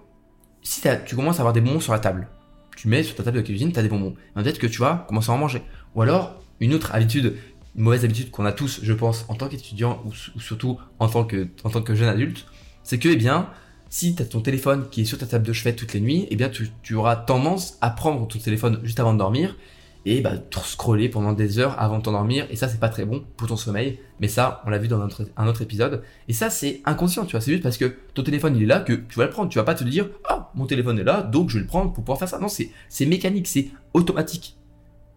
si 0.61 0.81
tu 1.05 1.15
commences 1.15 1.37
à 1.37 1.39
avoir 1.39 1.53
des 1.53 1.61
bonbons 1.61 1.79
sur 1.79 1.93
la 1.93 1.99
table, 1.99 2.27
tu 2.75 2.87
mets 2.87 3.03
sur 3.03 3.15
ta 3.15 3.23
table 3.23 3.37
de 3.37 3.41
cuisine, 3.43 3.71
tu 3.71 3.79
as 3.79 3.83
des 3.83 3.89
bonbons. 3.89 4.15
Peut-être 4.35 4.59
que 4.59 4.67
tu 4.67 4.79
vas 4.79 5.05
commencer 5.07 5.29
à 5.29 5.33
en 5.33 5.37
manger. 5.37 5.61
Ou 5.95 6.01
alors, 6.01 6.41
une 6.59 6.73
autre 6.73 6.95
habitude, 6.95 7.35
une 7.75 7.83
mauvaise 7.83 8.03
habitude 8.03 8.31
qu'on 8.31 8.45
a 8.45 8.51
tous, 8.51 8.79
je 8.81 8.93
pense, 8.93 9.25
en 9.27 9.35
tant 9.35 9.47
qu'étudiant 9.47 10.01
ou, 10.05 10.39
surtout 10.39 10.79
en 10.99 11.07
tant 11.07 11.23
que, 11.23 11.95
jeune 11.95 12.09
adulte, 12.09 12.45
c'est 12.83 12.97
que, 12.97 13.09
eh 13.09 13.15
bien, 13.15 13.49
si 13.89 14.15
tu 14.15 14.23
as 14.23 14.25
ton 14.25 14.41
téléphone 14.41 14.87
qui 14.89 15.01
est 15.01 15.05
sur 15.05 15.17
ta 15.17 15.25
table 15.25 15.45
de 15.45 15.53
chevet 15.53 15.75
toutes 15.75 15.93
les 15.93 15.99
nuits, 15.99 16.27
eh 16.31 16.35
bien, 16.35 16.49
tu 16.49 16.95
auras 16.95 17.15
tendance 17.15 17.77
à 17.81 17.89
prendre 17.89 18.27
ton 18.27 18.39
téléphone 18.39 18.79
juste 18.83 18.99
avant 18.99 19.13
de 19.13 19.19
dormir 19.19 19.55
et 20.05 20.21
bah, 20.21 20.33
scroller 20.63 21.09
pendant 21.09 21.33
des 21.33 21.59
heures 21.59 21.79
avant 21.79 21.99
de 21.99 22.03
t'endormir. 22.03 22.45
Et 22.49 22.55
ça 22.55 22.67
c'est 22.67 22.79
pas 22.79 22.89
très 22.89 23.05
bon 23.05 23.23
pour 23.37 23.47
ton 23.47 23.55
sommeil. 23.55 23.99
Mais 24.19 24.27
ça 24.27 24.61
on 24.65 24.69
l'a 24.69 24.77
vu 24.77 24.87
dans 24.87 25.01
un 25.01 25.47
autre 25.47 25.61
épisode. 25.61 26.03
Et 26.27 26.33
ça 26.33 26.49
c'est 26.49 26.81
inconscient 26.85 27.25
tu 27.25 27.31
vois. 27.31 27.41
C'est 27.41 27.51
juste 27.51 27.63
parce 27.63 27.77
que 27.77 27.95
ton 28.13 28.23
téléphone 28.23 28.55
il 28.55 28.63
est 28.63 28.67
là 28.67 28.79
que 28.79 28.93
tu 28.93 29.17
vas 29.17 29.25
le 29.25 29.31
prendre. 29.31 29.49
Tu 29.49 29.57
vas 29.57 29.63
pas 29.63 29.75
te 29.75 29.83
dire 29.83 30.09
ah 30.27 30.51
mon 30.55 30.65
téléphone 30.65 30.99
est 30.99 31.03
là 31.03 31.21
donc 31.21 31.49
je 31.49 31.55
vais 31.55 31.61
le 31.61 31.67
prendre 31.67 31.93
pour 31.93 32.03
pouvoir 32.03 32.19
faire 32.19 32.27
ça 32.27 32.39
non 32.39 32.47
c'est 32.47 32.71
c'est 32.89 33.05
mécanique 33.05 33.47
c'est 33.47 33.69
automatique. 33.93 34.57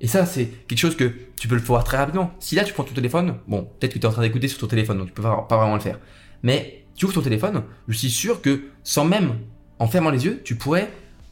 Et 0.01 0.07
ça 0.07 0.27
c'est 0.27 0.47
quelque 0.69 0.79
chose 0.79 0.97
que 0.97 1.13
tu 1.37 1.49
peux 1.49 1.57
le 1.57 1.61
voir 1.61 1.83
très 1.85 1.97
rapidement. 1.97 2.33
Si 2.39 2.55
là 2.55 2.65
tu 2.65 2.73
prends 2.73 2.85
ton 2.85 2.95
téléphone 2.95 3.37
bon 3.49 3.69
peut-être 3.81 3.95
que 3.95 3.99
tu 3.99 4.05
es 4.05 4.09
en 4.09 4.13
train 4.13 4.23
d'écouter 4.23 4.49
sur 4.49 4.59
ton 4.59 4.67
téléphone 4.67 4.99
donc 4.99 5.09
tu 5.09 5.13
peux 5.13 5.23
pas, 5.23 5.47
pas 5.49 5.57
vraiment 5.57 5.75
le 5.75 5.81
faire. 5.81 5.99
Mais 6.43 6.85
tu 6.95 7.07
ouvres 7.07 7.15
ton 7.15 7.23
téléphone 7.23 7.63
je 7.89 7.97
suis 7.97 8.11
sûr 8.11 8.41
que 8.41 8.65
sans 8.85 9.05
même 9.05 9.35
en 9.79 9.89
fermant 9.89 10.11
les 10.11 10.25
yeux 10.25 10.43
tu 10.45 10.55
pourrais 10.55 10.91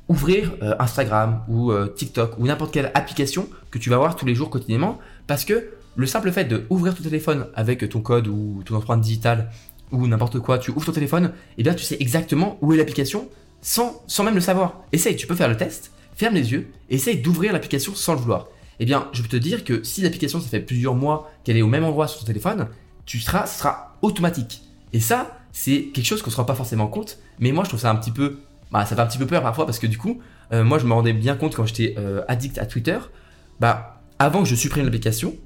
ouvrir 0.09 0.53
euh, 0.63 0.75
Instagram 0.79 1.43
ou 1.49 1.73
euh, 1.73 1.87
TikTok 1.89 2.39
ou 2.39 2.47
n'importe 2.47 2.73
quelle 2.73 2.91
application 2.95 3.49
que 3.71 3.79
tu 3.79 3.91
vas 3.91 3.97
voir 3.97 4.17
tous 4.17 4.27
les 4.27 4.35
jours 4.35 4.51
quotidiennement 4.51 4.99
parce 5.27 5.45
que 5.45 5.71
le 5.97 6.07
simple 6.07 6.33
fait 6.33 6.45
de 6.45 6.65
ouvrir 6.71 6.95
ton 6.95 7.03
téléphone 7.03 7.47
avec 7.55 7.89
ton 7.89 8.01
code 8.01 8.29
ou 8.29 8.63
ton 8.65 8.75
empreinte 8.77 9.01
digitale 9.01 9.51
ou 9.93 10.07
n'importe 10.07 10.41
quoi, 10.41 10.59
tu 10.59 10.71
ouvres 10.73 10.87
ton 10.87 10.93
téléphone, 10.93 11.27
et 11.27 11.31
eh 11.59 11.63
bien 11.63 11.75
tu 11.75 11.85
sais 11.85 11.97
exactement 12.01 12.59
où 12.61 12.73
est 12.73 12.77
l'application 12.77 13.29
sans, 13.61 14.03
sans 14.07 14.25
même 14.25 14.35
le 14.35 14.41
savoir. 14.41 14.83
Essaye, 14.93 15.17
tu 15.17 15.27
peux 15.27 15.37
faire 15.37 15.49
le 15.49 15.57
test, 15.57 15.93
ferme 16.15 16.35
les 16.35 16.53
yeux, 16.53 16.69
essaye 16.91 17.19
d'ouvrir 17.19 17.53
l'application 17.53 17.95
sans 17.95 18.15
le 18.15 18.21
vouloir. 18.21 18.49
Eh 18.81 18.85
bien, 18.87 19.09
je 19.13 19.23
peux 19.23 19.29
te 19.29 19.37
dire 19.37 19.65
que 19.65 19.85
si 19.85 20.01
l'application, 20.01 20.41
ça 20.41 20.49
fait 20.49 20.61
plusieurs 20.61 20.97
mois 20.97 21.31
qu'elle 21.45 21.57
est 21.57 21.63
au 21.63 21.69
même 21.69 21.85
endroit 21.85 22.09
sur 22.09 22.21
ton 22.21 22.27
téléphone, 22.27 22.69
tu 23.07 23.21
seras, 23.21 23.47
sera 23.47 23.97
automatique. 24.03 24.63
Et 24.93 25.01
ça, 25.01 25.39
c'est 25.53 25.85
quelque 25.95 26.07
chose 26.07 26.23
qu'on 26.23 26.31
ne 26.31 26.33
se 26.33 26.37
rend 26.37 26.45
pas 26.45 26.57
forcément 26.57 26.89
compte, 26.89 27.19
mais 27.39 27.53
moi 27.53 27.65
je 27.65 27.69
trouve 27.69 27.81
ça 27.81 27.91
un 27.91 27.97
petit 27.97 28.11
peu 28.11 28.39
bah, 28.75 28.85
ça 28.85 28.97
fait 28.97 29.03
un 29.03 29.07
petit 29.07 29.19
peu 29.19 29.27
peur 29.27 29.41
parfois 29.41 29.67
parce 29.67 29.79
que 29.79 29.87
du 29.87 29.99
coup, 29.99 30.21
euh, 30.53 30.65
moi 30.65 30.79
je 30.79 30.87
me 30.87 30.93
rendais 30.93 31.13
bien 31.13 31.37
compte 31.37 31.55
quand 31.55 31.65
j'étais 31.65 31.95
euh, 31.97 32.23
addict 32.27 32.59
à 32.59 32.67
Twitter, 32.67 32.99
bah 33.61 34.03
avant 34.19 34.43
que 34.43 34.49
je 34.49 34.57
supprime 34.57 34.85
l'application, 34.85 35.37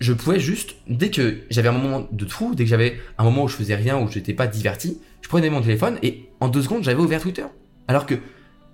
je 0.00 0.14
pouvais 0.14 0.40
juste, 0.40 0.76
dès 0.88 1.10
que 1.10 1.42
j'avais 1.50 1.68
un 1.68 1.72
moment 1.72 2.08
de 2.10 2.24
trou, 2.24 2.54
dès 2.54 2.64
que 2.64 2.70
j'avais 2.70 2.98
un 3.18 3.24
moment 3.24 3.44
où 3.44 3.48
je 3.48 3.56
faisais 3.56 3.74
rien, 3.74 3.98
où 3.98 4.10
je 4.10 4.18
n'étais 4.18 4.32
pas 4.32 4.46
diverti, 4.46 5.02
je 5.20 5.28
prenais 5.28 5.50
mon 5.50 5.60
téléphone 5.60 5.98
et 6.02 6.30
en 6.40 6.48
deux 6.48 6.62
secondes 6.62 6.82
j'avais 6.82 6.98
ouvert 6.98 7.20
Twitter. 7.20 7.44
Alors 7.88 8.06
que 8.06 8.14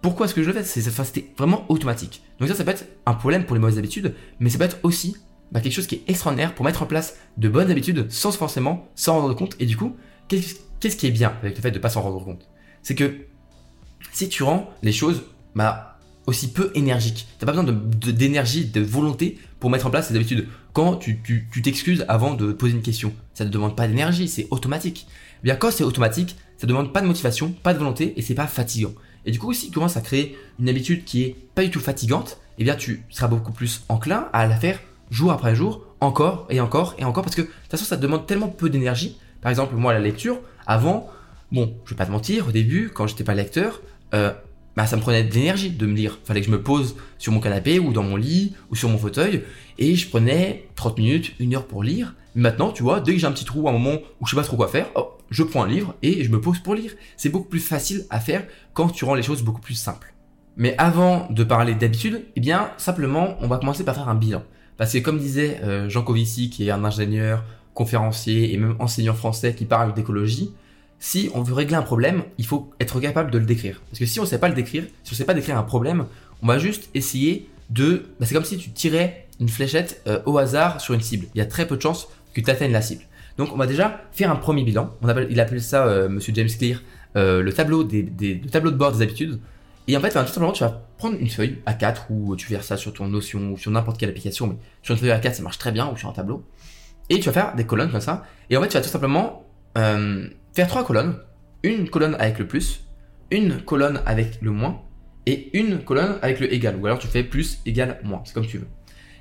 pourquoi 0.00 0.26
est-ce 0.26 0.34
que 0.34 0.44
je 0.44 0.50
le 0.50 0.62
fais? 0.62 0.62
C'était 0.62 1.32
vraiment 1.36 1.66
automatique. 1.68 2.22
Donc 2.38 2.48
ça, 2.48 2.54
ça 2.54 2.62
peut 2.62 2.70
être 2.70 2.86
un 3.04 3.14
problème 3.14 3.46
pour 3.46 3.56
les 3.56 3.60
mauvaises 3.60 3.78
habitudes, 3.78 4.14
mais 4.38 4.48
ça 4.48 4.58
peut 4.58 4.64
être 4.64 4.78
aussi 4.84 5.16
bah, 5.50 5.60
quelque 5.60 5.72
chose 5.72 5.88
qui 5.88 5.96
est 5.96 6.02
extraordinaire 6.06 6.54
pour 6.54 6.64
mettre 6.64 6.84
en 6.84 6.86
place 6.86 7.16
de 7.36 7.48
bonnes 7.48 7.70
habitudes 7.70 8.08
sans 8.10 8.30
forcément 8.30 8.88
s'en 8.94 9.20
rendre 9.20 9.34
compte. 9.34 9.56
Et 9.58 9.66
du 9.66 9.76
coup, 9.76 9.96
qu'est-ce 10.28 10.96
qui 10.96 11.06
est 11.08 11.10
bien 11.10 11.34
avec 11.42 11.56
le 11.56 11.62
fait 11.62 11.72
de 11.72 11.78
ne 11.78 11.82
pas 11.82 11.90
s'en 11.90 12.02
rendre 12.02 12.24
compte? 12.24 12.48
C'est 12.82 12.94
que 12.94 13.27
si 14.12 14.28
tu 14.28 14.42
rends 14.42 14.70
les 14.82 14.92
choses 14.92 15.22
bah, 15.54 15.98
aussi 16.26 16.52
peu 16.52 16.70
énergiques. 16.74 17.26
Tu 17.38 17.44
n'as 17.44 17.52
pas 17.52 17.60
besoin 17.60 17.76
d'énergie, 18.12 18.66
de, 18.66 18.80
volonté 18.80 19.38
pour 19.60 19.70
mettre 19.70 19.86
en 19.86 19.90
place 19.90 20.08
ces 20.08 20.16
habitudes. 20.16 20.48
Quand 20.72 20.96
tu 20.96 21.20
t'excuses 21.62 22.04
avant 22.08 22.34
de 22.34 22.52
poser 22.52 22.74
une 22.74 22.82
question, 22.82 23.12
ça 23.34 23.44
ne 23.44 23.50
demande 23.50 23.76
pas 23.76 23.88
d'énergie, 23.88 24.28
c'est 24.28 24.46
automatique. 24.50 25.06
Eh 25.42 25.44
bien 25.44 25.56
quand 25.56 25.70
c'est 25.70 25.84
automatique, 25.84 26.36
ça 26.56 26.66
demande 26.66 26.92
pas 26.92 27.00
de 27.00 27.06
motivation, 27.06 27.52
pas 27.62 27.72
de 27.72 27.78
volonté 27.78 28.14
et 28.16 28.22
c'est 28.22 28.34
pas 28.34 28.46
fatigant. 28.46 28.92
Et 29.24 29.30
du 29.30 29.38
coup, 29.38 29.52
si 29.52 29.66
tu 29.66 29.72
commences 29.72 29.96
à 29.96 30.00
créer 30.00 30.36
une 30.58 30.68
habitude 30.68 31.04
qui 31.04 31.22
est 31.22 31.36
pas 31.54 31.62
du 31.62 31.70
tout 31.70 31.80
fatigante, 31.80 32.38
eh 32.58 32.64
bien 32.64 32.76
tu 32.76 33.02
seras 33.10 33.28
beaucoup 33.28 33.52
plus 33.52 33.82
enclin 33.88 34.28
à 34.32 34.46
la 34.46 34.56
faire 34.56 34.78
jour 35.10 35.32
après 35.32 35.54
jour, 35.54 35.84
encore 36.00 36.46
et 36.50 36.60
encore 36.60 36.94
et 36.98 37.04
encore, 37.04 37.24
parce 37.24 37.36
que 37.36 37.42
de 37.42 37.46
toute 37.46 37.70
façon, 37.70 37.84
ça 37.84 37.96
demande 37.96 38.26
tellement 38.26 38.48
peu 38.48 38.70
d'énergie. 38.70 39.18
Par 39.40 39.50
exemple, 39.50 39.74
moi, 39.74 39.92
la 39.92 40.00
lecture, 40.00 40.40
avant, 40.66 41.08
bon, 41.52 41.74
je 41.84 41.90
vais 41.90 41.96
pas 41.96 42.06
te 42.06 42.10
mentir, 42.10 42.48
au 42.48 42.52
début, 42.52 42.90
quand 42.92 43.06
j'étais 43.06 43.24
pas 43.24 43.34
lecteur, 43.34 43.82
euh, 44.14 44.32
bah, 44.76 44.86
ça 44.86 44.96
me 44.96 45.00
prenait 45.00 45.24
de 45.24 45.34
l'énergie 45.34 45.70
de 45.70 45.86
me 45.86 45.94
lire. 45.94 46.18
Fallait 46.24 46.40
que 46.40 46.46
je 46.46 46.52
me 46.52 46.62
pose 46.62 46.96
sur 47.18 47.32
mon 47.32 47.40
canapé 47.40 47.78
ou 47.78 47.92
dans 47.92 48.02
mon 48.02 48.16
lit 48.16 48.54
ou 48.70 48.76
sur 48.76 48.88
mon 48.88 48.98
fauteuil 48.98 49.42
et 49.78 49.96
je 49.96 50.08
prenais 50.08 50.68
30 50.76 50.98
minutes, 50.98 51.34
une 51.40 51.54
heure 51.54 51.66
pour 51.66 51.82
lire. 51.82 52.14
Maintenant, 52.34 52.70
tu 52.70 52.84
vois, 52.84 53.00
dès 53.00 53.12
que 53.12 53.18
j'ai 53.18 53.26
un 53.26 53.32
petit 53.32 53.44
trou, 53.44 53.68
un 53.68 53.72
moment 53.72 53.98
où 54.20 54.26
je 54.26 54.30
sais 54.30 54.36
pas 54.36 54.44
trop 54.44 54.56
quoi 54.56 54.68
faire, 54.68 54.86
je 55.30 55.42
prends 55.42 55.64
un 55.64 55.68
livre 55.68 55.94
et 56.02 56.22
je 56.22 56.30
me 56.30 56.40
pose 56.40 56.60
pour 56.60 56.74
lire. 56.74 56.92
C'est 57.16 57.28
beaucoup 57.28 57.48
plus 57.48 57.60
facile 57.60 58.06
à 58.10 58.20
faire 58.20 58.46
quand 58.72 58.88
tu 58.88 59.04
rends 59.04 59.14
les 59.14 59.22
choses 59.22 59.42
beaucoup 59.42 59.60
plus 59.60 59.74
simples. 59.74 60.14
Mais 60.56 60.76
avant 60.78 61.28
de 61.30 61.44
parler 61.44 61.74
d'habitude, 61.74 62.24
eh 62.36 62.40
bien, 62.40 62.70
simplement, 62.76 63.36
on 63.40 63.48
va 63.48 63.58
commencer 63.58 63.84
par 63.84 63.94
faire 63.94 64.08
un 64.08 64.14
bilan. 64.14 64.42
Parce 64.76 64.92
que 64.92 64.98
comme 64.98 65.18
disait 65.18 65.60
euh, 65.64 65.88
Jean 65.88 66.02
Covici, 66.02 66.50
qui 66.50 66.68
est 66.68 66.70
un 66.70 66.84
ingénieur, 66.84 67.44
conférencier 67.74 68.52
et 68.52 68.56
même 68.56 68.76
enseignant 68.78 69.14
français 69.14 69.54
qui 69.54 69.64
parle 69.64 69.94
d'écologie, 69.94 70.52
si 70.98 71.30
on 71.34 71.42
veut 71.42 71.54
régler 71.54 71.76
un 71.76 71.82
problème, 71.82 72.24
il 72.38 72.46
faut 72.46 72.70
être 72.80 73.00
capable 73.00 73.30
de 73.30 73.38
le 73.38 73.46
décrire. 73.46 73.80
Parce 73.88 73.98
que 73.98 74.06
si 74.06 74.18
on 74.18 74.24
ne 74.24 74.28
sait 74.28 74.38
pas 74.38 74.48
le 74.48 74.54
décrire, 74.54 74.84
si 75.04 75.12
on 75.12 75.14
ne 75.14 75.16
sait 75.16 75.24
pas 75.24 75.34
décrire 75.34 75.56
un 75.56 75.62
problème, 75.62 76.06
on 76.42 76.46
va 76.46 76.58
juste 76.58 76.90
essayer 76.94 77.48
de... 77.70 78.06
Bah, 78.18 78.26
c'est 78.26 78.34
comme 78.34 78.44
si 78.44 78.58
tu 78.58 78.70
tirais 78.70 79.26
une 79.40 79.48
fléchette 79.48 80.02
euh, 80.06 80.20
au 80.26 80.38
hasard 80.38 80.80
sur 80.80 80.94
une 80.94 81.00
cible. 81.00 81.26
Il 81.34 81.38
y 81.38 81.40
a 81.40 81.46
très 81.46 81.66
peu 81.66 81.76
de 81.76 81.82
chances 81.82 82.08
que 82.34 82.40
tu 82.40 82.50
atteignes 82.50 82.72
la 82.72 82.82
cible. 82.82 83.02
Donc 83.36 83.50
on 83.52 83.56
va 83.56 83.66
déjà 83.66 84.02
faire 84.12 84.30
un 84.30 84.36
premier 84.36 84.64
bilan. 84.64 84.92
Il 85.30 85.40
appelle 85.40 85.62
ça, 85.62 85.86
euh, 85.86 86.08
Monsieur 86.08 86.34
James 86.34 86.48
Clear, 86.48 86.80
euh, 87.16 87.42
le 87.42 87.52
tableau 87.52 87.84
des, 87.84 88.02
le 88.02 88.50
tableau 88.50 88.70
de 88.70 88.76
bord 88.76 88.92
des 88.92 89.02
habitudes. 89.02 89.38
Et 89.86 89.96
en 89.96 90.00
fait, 90.00 90.10
tout 90.10 90.26
simplement, 90.26 90.52
tu 90.52 90.64
vas 90.64 90.82
prendre 90.98 91.16
une 91.18 91.30
feuille 91.30 91.58
A4 91.66 92.10
ou 92.10 92.36
tu 92.36 92.48
verras 92.48 92.62
ça 92.62 92.76
sur 92.76 92.92
ton 92.92 93.06
Notion 93.06 93.52
ou 93.52 93.56
sur 93.56 93.70
n'importe 93.70 93.98
quelle 93.98 94.10
application, 94.10 94.48
mais 94.48 94.56
sur 94.82 94.94
une 94.94 95.00
feuille 95.00 95.10
A4 95.10 95.34
ça 95.34 95.42
marche 95.42 95.56
très 95.56 95.72
bien 95.72 95.88
ou 95.90 95.96
sur 95.96 96.08
un 96.08 96.12
tableau. 96.12 96.44
Et 97.08 97.20
tu 97.20 97.26
vas 97.26 97.32
faire 97.32 97.54
des 97.54 97.64
colonnes 97.64 97.90
comme 97.90 98.00
ça. 98.00 98.26
Et 98.50 98.56
en 98.56 98.60
fait, 98.60 98.68
tu 98.68 98.74
vas 98.74 98.82
tout 98.82 98.90
simplement 98.90 99.46
faire 100.52 100.68
trois 100.68 100.84
colonnes. 100.84 101.16
Une 101.62 101.88
colonne 101.90 102.16
avec 102.18 102.38
le 102.38 102.46
plus, 102.46 102.84
une 103.30 103.60
colonne 103.62 104.00
avec 104.06 104.40
le 104.40 104.50
moins 104.50 104.80
et 105.26 105.50
une 105.58 105.82
colonne 105.82 106.18
avec 106.22 106.40
le 106.40 106.52
égal. 106.52 106.76
Ou 106.76 106.86
alors 106.86 106.98
tu 106.98 107.08
fais 107.08 107.24
plus, 107.24 107.58
égal, 107.66 108.00
moins. 108.04 108.22
C'est 108.24 108.32
comme 108.32 108.46
tu 108.46 108.58
veux. 108.58 108.68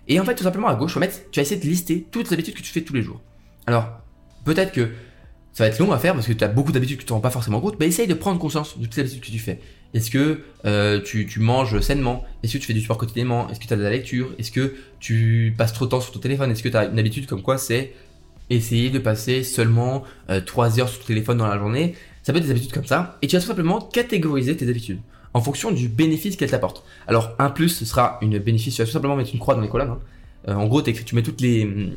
Et 0.08 0.20
en 0.20 0.24
fait, 0.24 0.36
tout 0.36 0.44
simplement 0.44 0.68
à 0.68 0.76
gauche, 0.76 0.94
tu 0.94 1.00
vas, 1.00 1.42
essayer 1.42 1.60
de 1.60 1.66
lister 1.66 2.06
toutes 2.12 2.28
les 2.28 2.34
habitudes 2.34 2.56
que 2.56 2.62
tu 2.62 2.72
fais 2.72 2.82
tous 2.82 2.94
les 2.94 3.02
jours. 3.02 3.22
Alors, 3.66 4.02
peut-être 4.46 4.72
que 4.72 4.90
ça 5.52 5.64
va 5.64 5.70
être 5.70 5.80
long 5.80 5.92
à 5.92 5.98
faire 5.98 6.14
parce 6.14 6.28
que 6.28 6.34
tu 6.34 6.44
as 6.44 6.48
beaucoup 6.48 6.72
d'habitudes 6.72 7.00
que 7.00 7.04
tu 7.04 7.12
ne 7.12 7.16
rends 7.16 7.22
pas 7.22 7.32
forcément 7.32 7.60
compte, 7.60 7.78
mais 7.80 7.88
essaye 7.88 8.08
de 8.08 8.14
prendre 8.14 8.40
conscience 8.40 8.78
de 8.78 8.86
toutes 8.86 8.96
les 8.96 9.02
habitudes 9.02 9.24
que 9.24 9.32
tu 9.32 9.40
fais. 9.40 9.60
Est-ce 9.94 10.12
que 10.12 10.42
euh, 10.66 11.02
tu, 11.02 11.26
tu, 11.26 11.40
manges 11.40 11.80
sainement? 11.82 12.24
Est-ce 12.44 12.54
que 12.54 12.58
tu 12.60 12.68
fais 12.68 12.74
du 12.74 12.82
sport 12.82 12.98
quotidiennement? 12.98 13.50
Est-ce 13.50 13.60
que 13.60 13.66
tu 13.66 13.74
as 13.74 13.78
de 13.78 13.82
la 13.82 13.90
lecture? 13.90 14.34
Est-ce 14.38 14.52
que 14.52 14.76
tu 15.00 15.54
passes 15.58 15.74
trop 15.74 15.86
de 15.86 15.90
temps 15.90 16.02
sur 16.02 16.14
ton 16.14 16.20
téléphone? 16.20 16.52
Est-ce 16.52 16.64
que 16.64 16.70
tu 16.70 16.78
as 16.78 16.86
une 16.86 17.00
habitude 17.00 17.26
comme 17.26 17.42
quoi 17.42 17.58
c'est 17.58 17.94
essayer 18.50 18.90
de 18.90 19.00
passer 19.00 19.44
seulement 19.44 20.04
3 20.46 20.80
euh, 20.80 20.82
heures 20.82 20.90
sur 20.90 21.00
ton 21.00 21.08
téléphone 21.08 21.38
dans 21.38 21.48
la 21.48 21.58
journée 21.58 21.96
Ça 22.24 22.34
peut 22.34 22.40
être 22.40 22.46
des 22.46 22.52
habitudes 22.52 22.74
comme 22.74 22.86
ça. 22.86 23.18
Et 23.22 23.28
tu 23.28 23.36
vas 23.36 23.42
tout 23.42 23.48
simplement 23.48 23.82
catégoriser 23.82 24.56
tes 24.56 24.70
habitudes 24.70 25.00
en 25.34 25.42
fonction 25.42 25.72
du 25.72 25.88
bénéfice 25.88 26.36
qu'elles 26.36 26.52
t'apportent. 26.52 26.84
Alors, 27.08 27.36
un 27.38 27.50
plus, 27.50 27.70
ce 27.70 27.86
sera 27.86 28.18
une 28.22 28.40
bénéfice, 28.40 28.76
tu 28.76 28.82
vas 28.82 28.86
tout 28.86 28.92
simplement 28.94 29.16
mettre 29.16 29.32
une 29.34 29.40
croix 29.40 29.56
dans 29.56 29.62
les 29.62 29.70
colonnes. 29.70 29.92
Hein. 29.92 30.00
Euh, 30.48 30.54
en 30.54 30.66
gros, 30.68 30.82
tu 30.82 31.16
mets 31.16 31.22
toutes 31.22 31.42
les, 31.42 31.92